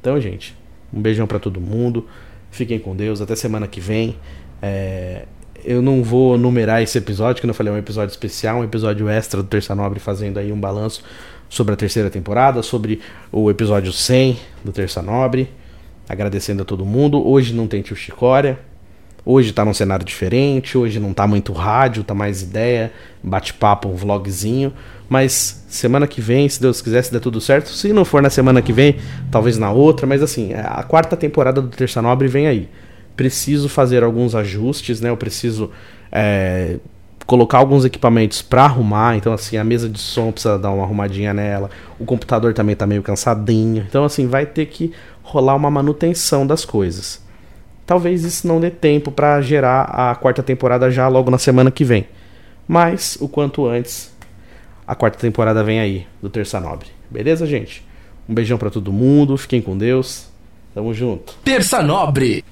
Então, 0.00 0.20
gente, 0.20 0.56
um 0.92 1.00
beijão 1.00 1.26
para 1.26 1.38
todo 1.38 1.60
mundo. 1.60 2.06
Fiquem 2.54 2.78
com 2.78 2.94
Deus. 2.94 3.20
Até 3.20 3.34
semana 3.34 3.66
que 3.66 3.80
vem. 3.80 4.16
É... 4.62 5.24
Eu 5.64 5.82
não 5.82 6.04
vou 6.04 6.38
numerar 6.38 6.80
esse 6.82 6.96
episódio, 6.96 7.42
que 7.42 7.50
eu 7.50 7.54
falei, 7.54 7.72
é 7.72 7.76
um 7.76 7.78
episódio 7.78 8.12
especial, 8.12 8.58
um 8.58 8.64
episódio 8.64 9.08
extra 9.08 9.42
do 9.42 9.48
Terça 9.48 9.74
Nobre, 9.74 9.98
fazendo 9.98 10.38
aí 10.38 10.52
um 10.52 10.60
balanço 10.60 11.02
sobre 11.48 11.74
a 11.74 11.76
terceira 11.76 12.10
temporada, 12.10 12.62
sobre 12.62 13.00
o 13.32 13.50
episódio 13.50 13.92
100 13.92 14.38
do 14.64 14.70
Terça 14.70 15.02
Nobre. 15.02 15.50
Agradecendo 16.08 16.62
a 16.62 16.64
todo 16.64 16.84
mundo. 16.84 17.26
Hoje 17.26 17.52
não 17.52 17.66
tem 17.66 17.82
tio 17.82 17.96
Chicória, 17.96 18.60
Hoje 19.26 19.54
tá 19.54 19.64
num 19.64 19.72
cenário 19.72 20.04
diferente, 20.04 20.76
hoje 20.76 21.00
não 21.00 21.14
tá 21.14 21.26
muito 21.26 21.54
rádio, 21.54 22.04
tá 22.04 22.12
mais 22.12 22.42
ideia, 22.42 22.92
bate-papo, 23.22 23.88
um 23.88 23.94
vlogzinho. 23.94 24.70
Mas 25.08 25.64
semana 25.68 26.06
que 26.06 26.20
vem, 26.20 26.48
se 26.48 26.60
Deus 26.60 26.80
quiser, 26.80 27.02
se 27.02 27.12
der 27.12 27.20
tudo 27.20 27.40
certo. 27.40 27.68
Se 27.68 27.92
não 27.92 28.04
for 28.04 28.22
na 28.22 28.30
semana 28.30 28.62
que 28.62 28.72
vem, 28.72 28.96
talvez 29.30 29.58
na 29.58 29.70
outra. 29.70 30.06
Mas 30.06 30.22
assim, 30.22 30.52
a 30.54 30.82
quarta 30.82 31.16
temporada 31.16 31.60
do 31.60 31.68
Terça 31.68 32.00
Nobre 32.00 32.28
vem 32.28 32.46
aí. 32.46 32.68
Preciso 33.16 33.68
fazer 33.68 34.02
alguns 34.02 34.34
ajustes, 34.34 35.00
né? 35.00 35.10
Eu 35.10 35.16
preciso 35.16 35.70
é, 36.10 36.78
colocar 37.26 37.58
alguns 37.58 37.84
equipamentos 37.84 38.42
para 38.42 38.64
arrumar. 38.64 39.16
Então, 39.16 39.32
assim, 39.32 39.56
a 39.56 39.64
mesa 39.64 39.88
de 39.88 39.98
som 39.98 40.32
precisa 40.32 40.58
dar 40.58 40.70
uma 40.70 40.84
arrumadinha 40.84 41.32
nela. 41.32 41.70
O 41.98 42.04
computador 42.04 42.54
também 42.54 42.74
tá 42.74 42.86
meio 42.86 43.02
cansadinho. 43.02 43.84
Então, 43.88 44.04
assim, 44.04 44.26
vai 44.26 44.46
ter 44.46 44.66
que 44.66 44.92
rolar 45.22 45.54
uma 45.54 45.70
manutenção 45.70 46.46
das 46.46 46.64
coisas. 46.64 47.22
Talvez 47.86 48.24
isso 48.24 48.46
não 48.46 48.60
dê 48.60 48.70
tempo 48.70 49.12
para 49.12 49.40
gerar 49.42 49.82
a 49.82 50.14
quarta 50.14 50.42
temporada 50.42 50.90
já 50.90 51.06
logo 51.08 51.30
na 51.30 51.38
semana 51.38 51.70
que 51.70 51.84
vem. 51.84 52.06
Mas 52.66 53.18
o 53.20 53.28
quanto 53.28 53.66
antes 53.66 54.13
a 54.86 54.94
quarta 54.94 55.18
temporada 55.18 55.62
vem 55.64 55.80
aí 55.80 56.06
do 56.22 56.28
Terça 56.28 56.60
Nobre. 56.60 56.88
Beleza, 57.10 57.46
gente? 57.46 57.84
Um 58.28 58.34
beijão 58.34 58.58
para 58.58 58.70
todo 58.70 58.92
mundo, 58.92 59.36
fiquem 59.36 59.60
com 59.60 59.76
Deus. 59.76 60.28
Tamo 60.74 60.92
junto. 60.92 61.34
Terça 61.44 61.82
Nobre. 61.82 62.44